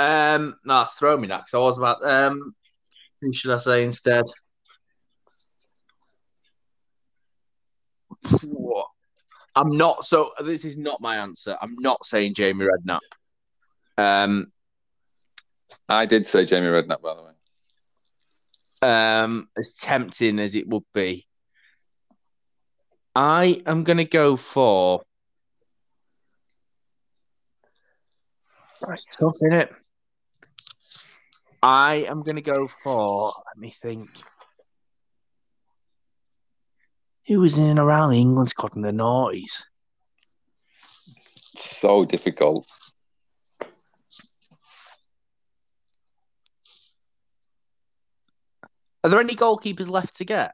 [0.00, 2.04] Um, no, it's thrown me that because I was about.
[2.04, 2.54] Um,
[3.20, 4.24] who should I say instead?
[9.56, 10.04] I'm not.
[10.04, 11.56] So this is not my answer.
[11.60, 13.00] I'm not saying Jamie Redknapp.
[13.96, 14.52] Um,
[15.88, 17.30] I did say Jamie Redknapp, by the way.
[18.82, 21.26] um, as tempting as it would be,
[23.14, 25.02] I am going to go for.
[28.88, 29.72] It's tough, isn't it?
[31.62, 33.32] I am going to go for.
[33.46, 34.08] Let me think.
[37.26, 39.64] Who was in and around the England squad in the noughties?
[41.56, 42.66] So difficult.
[49.04, 50.52] Are there any goalkeepers left to get?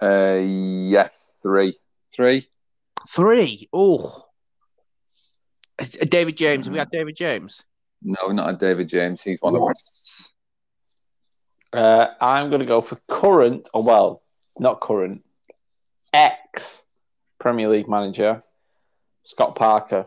[0.00, 1.78] Uh, yes, three,
[2.14, 2.48] three.
[3.08, 3.68] Three.
[3.72, 4.26] Oh.
[5.78, 6.66] Uh, David James.
[6.66, 7.64] Have we had David James?
[8.02, 9.22] No, not a David James.
[9.22, 9.68] He's one of them.
[9.68, 10.32] Yes.
[11.72, 14.22] Uh, I'm going to go for current, or well,
[14.58, 15.24] not current,
[16.12, 16.84] ex
[17.38, 18.42] Premier League manager
[19.22, 20.06] Scott Parker.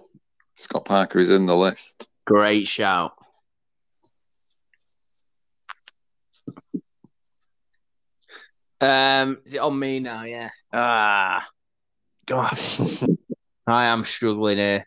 [0.55, 2.07] Scott Parker is in the list.
[2.25, 3.13] Great shout.
[8.81, 10.23] Um, is it on me now?
[10.23, 10.49] Yeah.
[10.73, 11.47] Ah,
[12.25, 12.59] God,
[13.67, 14.85] I am struggling here.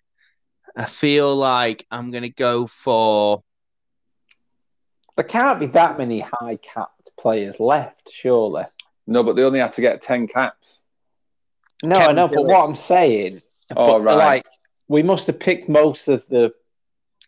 [0.76, 3.42] I feel like I'm gonna go for.
[5.16, 8.64] There can't be that many high capped players left, surely.
[9.06, 10.80] No, but they only had to get ten caps.
[11.82, 13.42] No, I Kevin know, but what I'm saying,
[13.76, 14.16] Oh, but, right.
[14.16, 14.46] like
[14.88, 16.52] we must have picked most of the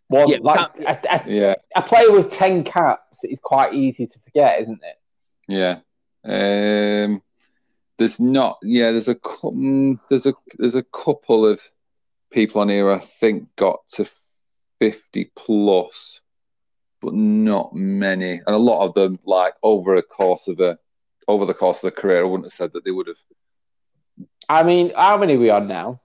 [0.09, 0.29] one.
[0.29, 4.61] Yeah, like a, a, Yeah, a player with ten caps is quite easy to forget,
[4.63, 4.99] isn't it?
[5.49, 5.79] yeah.
[6.25, 7.23] Um,
[7.99, 8.59] there's not.
[8.63, 11.61] Yeah, there's a cou- mm, there's a there's a couple of
[12.31, 14.07] people on here I think got to
[14.79, 16.21] fifty plus,
[17.01, 20.79] but not many, and a lot of them like over a course of a
[21.29, 22.21] over the course of the career.
[22.21, 23.17] I wouldn't have said that they would have.
[24.49, 26.01] I mean, how many are we on now?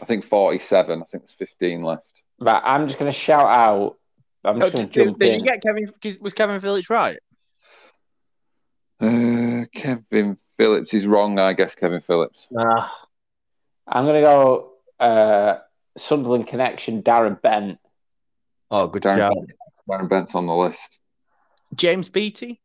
[0.00, 1.00] I think forty-seven.
[1.02, 2.22] I think there's fifteen left.
[2.40, 3.96] Right, I'm just going to shout out.
[4.44, 5.40] I'm Oh, just going did, to jump did in.
[5.40, 6.18] you get Kevin?
[6.20, 7.18] Was Kevin Phillips right?
[9.00, 11.38] Uh, Kevin Phillips is wrong.
[11.38, 12.48] I guess Kevin Phillips.
[12.56, 13.06] Ah,
[13.86, 15.58] I'm going to go uh,
[15.96, 17.78] Sunderland connection, Darren Bent.
[18.70, 19.36] oh, good Darren, shout.
[19.88, 20.98] Darren Bent's on the list.
[21.74, 22.60] James Beattie.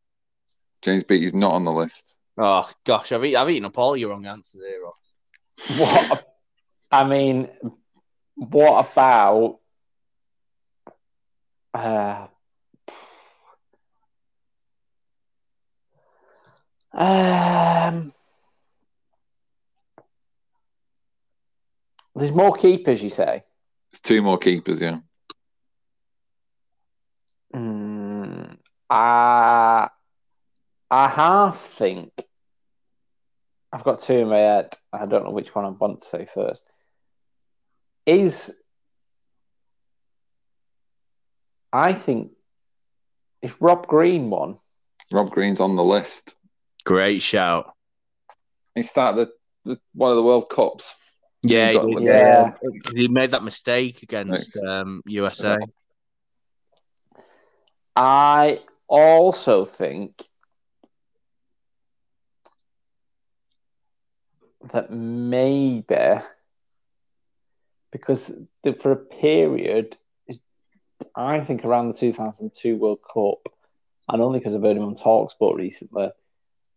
[0.82, 2.16] James Beattie's not on the list.
[2.38, 5.78] Oh gosh, I've, eat, I've eaten up all your wrong answers here, Ross.
[5.78, 6.36] What?
[6.92, 7.50] I mean,
[8.36, 9.60] what about?
[11.74, 12.28] Uh,
[16.94, 18.14] um,
[22.16, 23.44] there's more keepers, you say?
[23.92, 24.82] There's two more keepers.
[24.82, 25.00] Yeah.
[27.54, 28.58] Mm,
[28.90, 29.90] I,
[30.90, 32.12] I half think
[33.72, 34.76] I've got two in my head.
[34.92, 36.66] I don't know which one I want to say first.
[38.06, 38.54] Is
[41.72, 42.32] I think
[43.42, 44.60] is Rob Green one?
[45.12, 46.36] Rob Green's on the list.
[46.86, 47.74] Great shout.
[48.76, 49.30] He started
[49.66, 50.94] the, the, one of the World Cups.
[51.44, 52.52] Yeah, he got- Yeah.
[52.62, 55.58] because he made that mistake against um, USA.
[57.96, 60.24] I also think
[64.72, 65.84] that maybe
[67.92, 69.98] because the, for a period,
[71.16, 73.54] I think around the 2002 World Cup,
[74.10, 76.10] and only because I've heard him on Talksport recently,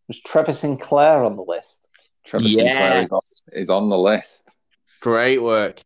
[0.08, 1.86] was Trevor Sinclair on the list.
[2.24, 3.20] Trevor Sinclair is on,
[3.52, 4.56] is on the list.
[5.00, 5.80] Great work.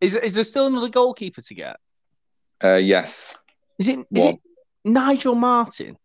[0.00, 1.76] Is is there still another goalkeeper to get?
[2.62, 3.34] Uh, yes,
[3.78, 4.34] Is it is One.
[4.34, 4.40] it
[4.84, 5.96] Nigel Martyn?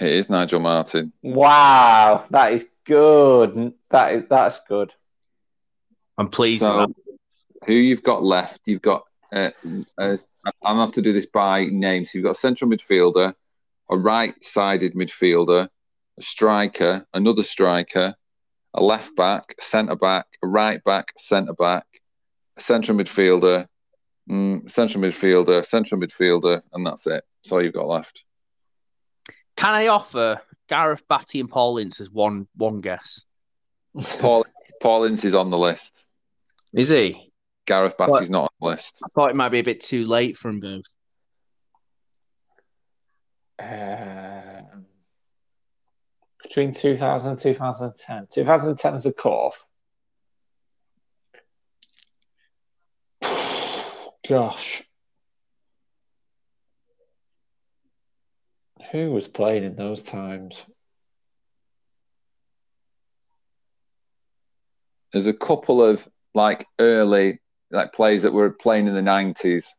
[0.00, 1.12] it is Nigel Martyn.
[1.22, 3.72] Wow, that is good.
[3.90, 4.92] That is that's good.
[6.18, 6.86] I'm pleased So,
[7.66, 8.62] who you've got left?
[8.66, 9.04] You've got.
[9.32, 9.50] Uh,
[9.98, 10.16] uh,
[10.46, 12.06] I'm gonna have to do this by name.
[12.06, 13.34] So you've got a central midfielder,
[13.90, 15.68] a right-sided midfielder,
[16.18, 18.14] a striker, another striker,
[18.74, 21.86] a left back, centre back, a right back, centre back,
[22.56, 23.66] a central midfielder,
[24.30, 27.24] mm, central midfielder, central midfielder, and that's it.
[27.42, 28.22] That's all you've got left.
[29.56, 33.24] Can I offer Gareth Batty and Paul Ince as one one guess?
[34.20, 34.46] Paul
[34.82, 36.04] Paul Ince is on the list.
[36.74, 37.32] Is he?
[37.66, 38.98] Gareth Batty's not on the list.
[39.04, 40.84] I thought it might be a bit too late for them both.
[43.58, 44.55] Um,
[46.48, 48.28] between 2000 and 2010.
[48.32, 49.66] 2010 is the cutoff.
[54.28, 54.82] Gosh.
[58.92, 60.64] Who was playing in those times?
[65.12, 67.40] There's a couple of like early
[67.70, 69.74] like plays that were playing in the nineties,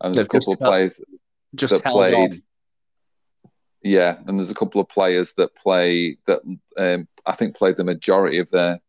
[0.00, 1.00] and there's They've a couple just of plays
[1.54, 2.14] Just that held played.
[2.14, 2.42] on.
[3.84, 6.40] Yeah, and there's a couple of players that play that
[6.78, 8.80] um, I think played the majority of their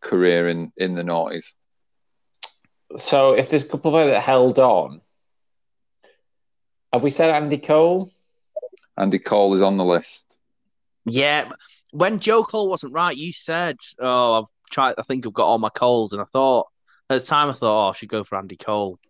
[0.00, 1.52] career in in the noughties.
[2.96, 5.00] So if there's a couple of players that held on,
[6.92, 8.12] have we said Andy Cole?
[8.96, 10.38] Andy Cole is on the list.
[11.04, 11.50] Yeah,
[11.90, 14.94] when Joe Cole wasn't right, you said, "Oh, I've tried.
[14.98, 16.68] I think I've got all my cold," and I thought
[17.10, 19.00] at the time I thought, "Oh, I should go for Andy Cole."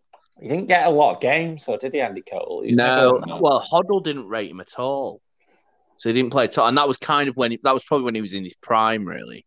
[0.40, 2.62] He didn't get a lot of games, though, did he, Andy Cole?
[2.64, 5.20] He No, well, Hoddle didn't rate him at all,
[5.96, 7.82] so he didn't play at all, and that was kind of when he, that was
[7.82, 9.44] probably when he was in his prime, really.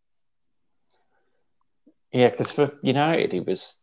[2.12, 3.80] Yeah, because for United, he was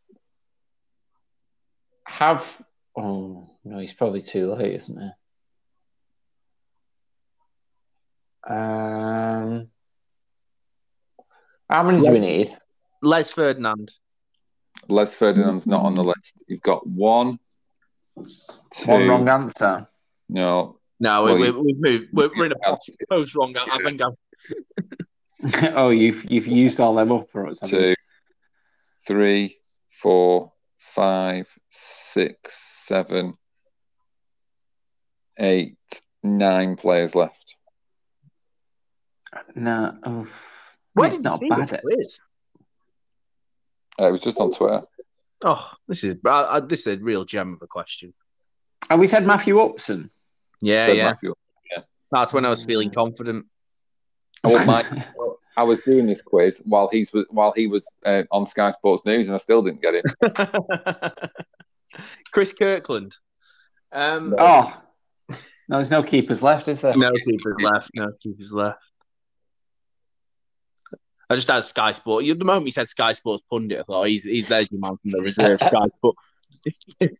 [2.04, 2.60] have.
[2.96, 5.10] Oh no, he's probably too late, isn't he?
[8.52, 9.68] Um,
[11.70, 12.56] how many do we need?
[13.02, 13.92] Les Ferdinand.
[14.88, 16.08] Les Ferdinand's not on the mm-hmm.
[16.08, 16.34] list.
[16.46, 17.38] You've got one,
[18.72, 18.90] two.
[18.90, 19.86] One wrong answer.
[20.28, 22.08] No, No, Well, we, we, we've moved.
[22.12, 22.76] We're, we're in a Yeah.
[23.08, 23.56] post wrong.
[23.56, 24.14] I, I think I'm.
[25.76, 27.60] oh, you've you've used all them up for us.
[27.60, 27.94] haven't you?
[27.94, 27.94] two,
[29.06, 29.58] three,
[29.90, 33.34] four, five, six, seven,
[35.38, 35.76] eight,
[36.22, 37.56] nine players left.
[39.54, 40.26] No, oh,
[40.94, 41.60] Where it's did you not see bad.
[41.60, 41.80] this It.
[41.82, 42.20] quiz?
[43.98, 44.82] Uh, it was just on Twitter.
[45.44, 48.12] Oh, this is I, I, this is a real gem of a question.
[48.90, 50.10] And we said Matthew Upson.
[50.60, 51.04] Yeah, Said yeah.
[51.04, 51.34] Matthew.
[52.10, 53.46] That's when I was feeling confident.
[54.42, 55.04] I wouldn't.
[55.56, 59.26] I was doing this quiz while he's while he was uh, on Sky Sports News,
[59.26, 61.30] and I still didn't get it.
[62.32, 63.16] Chris Kirkland.
[63.90, 64.80] Um, oh,
[65.28, 65.36] no,
[65.76, 66.96] there's no keepers left, is there?
[66.96, 67.90] no keepers left.
[67.94, 68.78] No keepers left.
[71.30, 72.24] I just had Sky Sport.
[72.24, 75.10] The moment he said Sky Sports pundit, I thought he's he's there's your man from
[75.10, 76.16] the reserve Sky Sport.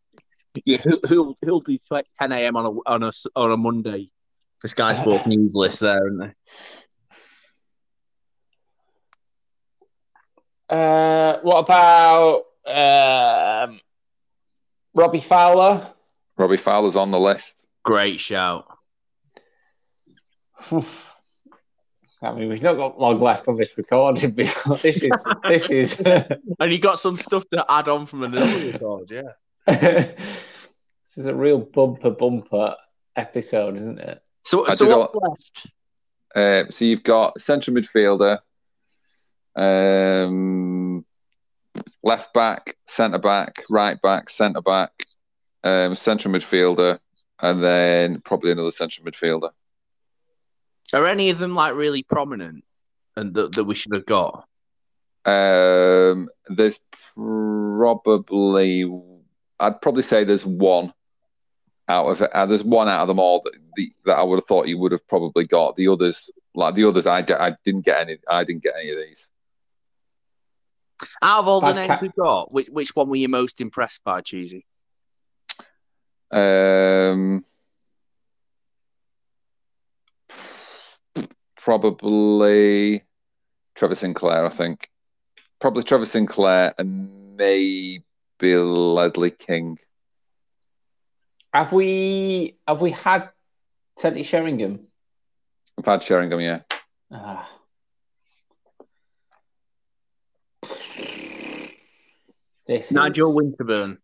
[0.65, 1.79] yeah, he'll, he'll he'll do
[2.19, 2.57] 10 a.m.
[2.57, 4.09] on a on a s- on a Monday.
[4.63, 6.35] The Sky Sports news list there, isn't there?
[10.71, 13.81] Uh, what about um,
[14.95, 15.93] Robbie Fowler?
[16.37, 17.67] Robbie Fowler's on the list.
[17.85, 18.67] Great shout.
[22.21, 24.33] I mean, we've not got long left on this recording.
[24.33, 26.01] But this is this is
[26.61, 29.33] And you got some stuff to add on from another record, yeah.
[29.67, 32.75] this is a real bumper bumper
[33.15, 34.21] episode, isn't it?
[34.43, 35.67] So, I so did what's all- left?
[36.35, 38.39] Uh, so you've got central midfielder,
[39.57, 41.05] um,
[42.03, 44.91] left back, centre back, right back, centre back,
[45.65, 46.99] um, central midfielder,
[47.41, 49.51] and then probably another central midfielder.
[50.93, 52.65] Are any of them like really prominent
[53.17, 54.47] and that, that we should have got?
[55.25, 56.81] Um, there's
[57.15, 58.91] probably,
[59.61, 60.95] I'd probably say there's one
[61.89, 62.31] out of it.
[62.33, 64.79] Uh, there's one out of them all that the, that I would have thought you
[64.79, 65.77] would have probably got.
[65.77, 68.19] The others, like the others, I, d- I didn't get any.
[68.29, 69.29] I didn't get any of these.
[71.23, 73.61] Out of all the Bad names cap- we've got, which which one were you most
[73.61, 74.67] impressed by, Cheesy?
[76.31, 77.45] Um,
[81.69, 83.03] probably
[83.75, 84.89] Trevor Sinclair, I think.
[85.61, 88.03] Probably Trevor Sinclair and maybe
[88.41, 89.79] Ledley King.
[91.53, 93.29] Have we have we had
[93.99, 94.87] Teddy Sheringham?
[95.79, 96.61] I've had Sheringham, yeah.
[97.13, 97.47] Ah.
[102.67, 103.37] This Nigel is...
[103.37, 103.99] Winterburn.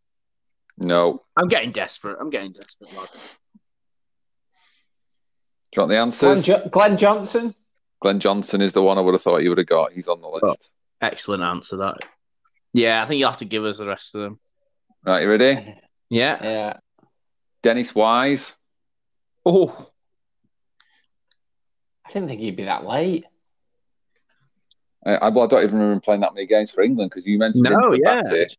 [0.77, 1.23] No.
[1.35, 2.19] I'm getting desperate.
[2.21, 2.95] I'm getting desperate.
[2.95, 3.09] lad.
[5.75, 6.45] Do you want the Glenn, answers?
[6.45, 7.55] jo- Glenn Johnson.
[8.01, 9.93] Glenn Johnson is the one I would have thought you would have got.
[9.93, 10.45] He's on the list.
[10.45, 10.57] Oh.
[11.01, 11.79] Excellent answer.
[11.79, 11.97] That.
[12.73, 14.41] Yeah, I think you'll have to give us the rest of them.
[15.05, 15.77] Right, you ready?
[16.11, 16.39] Yeah.
[16.45, 16.77] Yeah.
[17.63, 18.55] Dennis Wise.
[19.45, 19.91] Oh,
[22.07, 23.25] I didn't think he'd be that late.
[25.05, 27.27] Uh, I, well, I don't even remember him playing that many games for England because
[27.27, 28.15] you mentioned him no, for yeah.
[28.17, 28.57] that's it.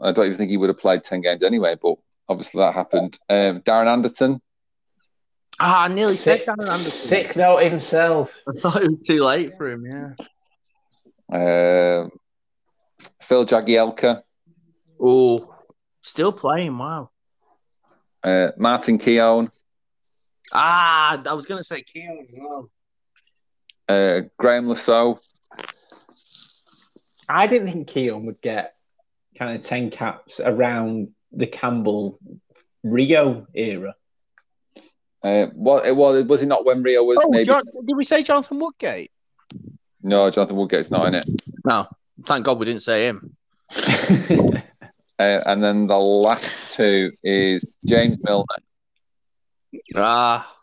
[0.00, 1.96] I don't even think he would have played 10 games anyway, but
[2.28, 3.18] obviously that happened.
[3.28, 4.40] Um, Darren Anderton.
[5.62, 6.78] Ah, I nearly said Sick, Darren Anderson.
[6.78, 8.34] sick note himself.
[8.48, 9.84] I thought it was too late for him.
[9.84, 10.14] Yeah.
[11.30, 12.10] Um,
[13.20, 14.22] Phil Jagielka.
[14.98, 15.54] Oh,
[16.02, 16.78] still playing.
[16.78, 17.10] Wow.
[18.24, 19.48] Uh, Martin Keown.
[20.52, 22.70] Ah, I was going to say Keown as well.
[23.86, 25.22] Uh, Graeme Le Saux.
[27.28, 28.74] I didn't think Keown would get
[29.38, 32.18] kind of 10 caps around the Campbell
[32.82, 33.94] Rio era.
[35.22, 37.44] Uh, what, it was, was he not when Rio was Oh, maybe?
[37.44, 39.10] John, did we say Jonathan Woodgate?
[40.02, 41.26] No, Jonathan Woodgate's not in it.
[41.64, 41.86] No.
[42.26, 43.36] Thank God we didn't say him.
[45.20, 48.46] Uh, and then the last two is James Milner.
[49.94, 50.56] Ah,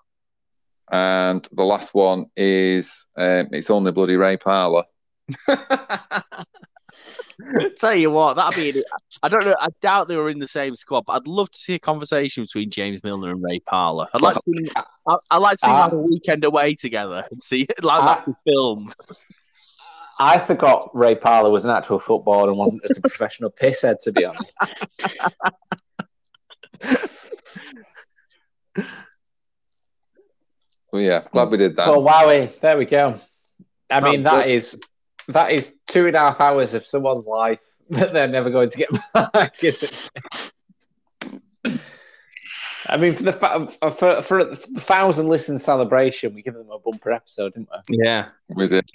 [0.92, 4.86] And the last one is um, it's only bloody Ray Parlour.
[7.78, 8.84] Tell you what, that'd be.
[9.22, 9.56] I don't know.
[9.60, 12.44] I doubt they were in the same squad, but I'd love to see a conversation
[12.44, 14.08] between James Milner and Ray Parlour.
[14.14, 14.70] I'd like to see.
[15.08, 15.84] I, I'd like to see them Ah.
[15.84, 18.16] have a weekend away together and see like Ah.
[18.16, 18.96] that be filmed.
[20.20, 24.12] I forgot Ray Parlour was an actual footballer and wasn't just a professional pisshead, to
[24.12, 24.56] be honest.
[30.92, 31.88] Well, yeah, glad we did that.
[31.90, 33.20] Well, wowie, there we go.
[33.90, 34.82] I mean, That's that is
[35.28, 37.60] that is two and a half hours of someone's life
[37.90, 39.64] that they're never going to get back.
[39.64, 40.10] Isn't
[41.66, 41.80] it?
[42.90, 46.70] I mean, for the fa- uh, for for the thousand listen celebration, we give them
[46.72, 47.98] a bumper episode, didn't we?
[48.04, 48.90] Yeah, we did.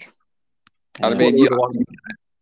[1.00, 1.48] And I mean, you,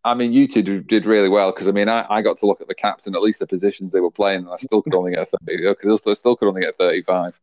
[0.05, 2.47] I mean, you two did did really well because I mean, I, I got to
[2.47, 4.81] look at the caps and at least the positions they were playing, and I still
[4.83, 5.67] could only get a thirty.
[5.67, 7.39] Because I still could only get thirty five.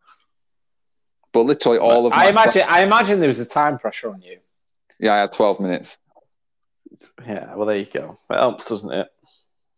[1.33, 2.63] But literally all of I my- imagine.
[2.67, 4.39] I imagine there was a time pressure on you.
[4.99, 5.97] yeah, I had twelve minutes.
[7.25, 7.55] Yeah.
[7.55, 8.17] Well, there you go.
[8.29, 9.07] It helps, doesn't it?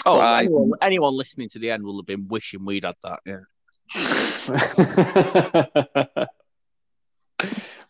[0.05, 0.45] Oh, Right.
[0.45, 3.19] anyone, anyone listening to the end will have been wishing we'd had that.
[3.25, 3.39] Yeah.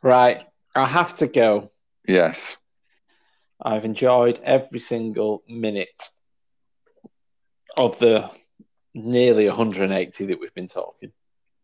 [0.01, 0.45] right.
[0.75, 1.71] I have to go.
[2.07, 2.57] Yes.
[3.61, 5.89] I've enjoyed every single minute
[7.77, 8.29] of the
[8.93, 11.11] nearly 180 that we've been talking.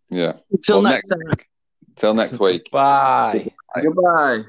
[0.10, 0.34] Yeah.
[0.52, 1.20] Until Well, next time.
[1.96, 2.70] Till next week.
[2.72, 3.48] Bye.
[3.82, 4.44] Goodbye.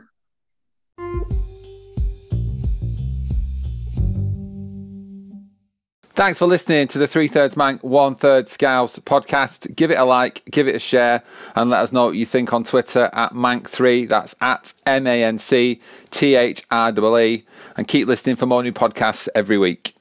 [6.16, 9.76] Thanks for listening to the Three Thirds Manc, One Third Scouse podcast.
[9.76, 11.22] Give it a like, give it a share,
[11.54, 14.08] and let us know what you think on Twitter at Manc3.
[14.08, 15.78] That's at M A N C
[16.10, 17.44] T H R E.
[17.76, 19.95] And keep listening for more new podcasts every week.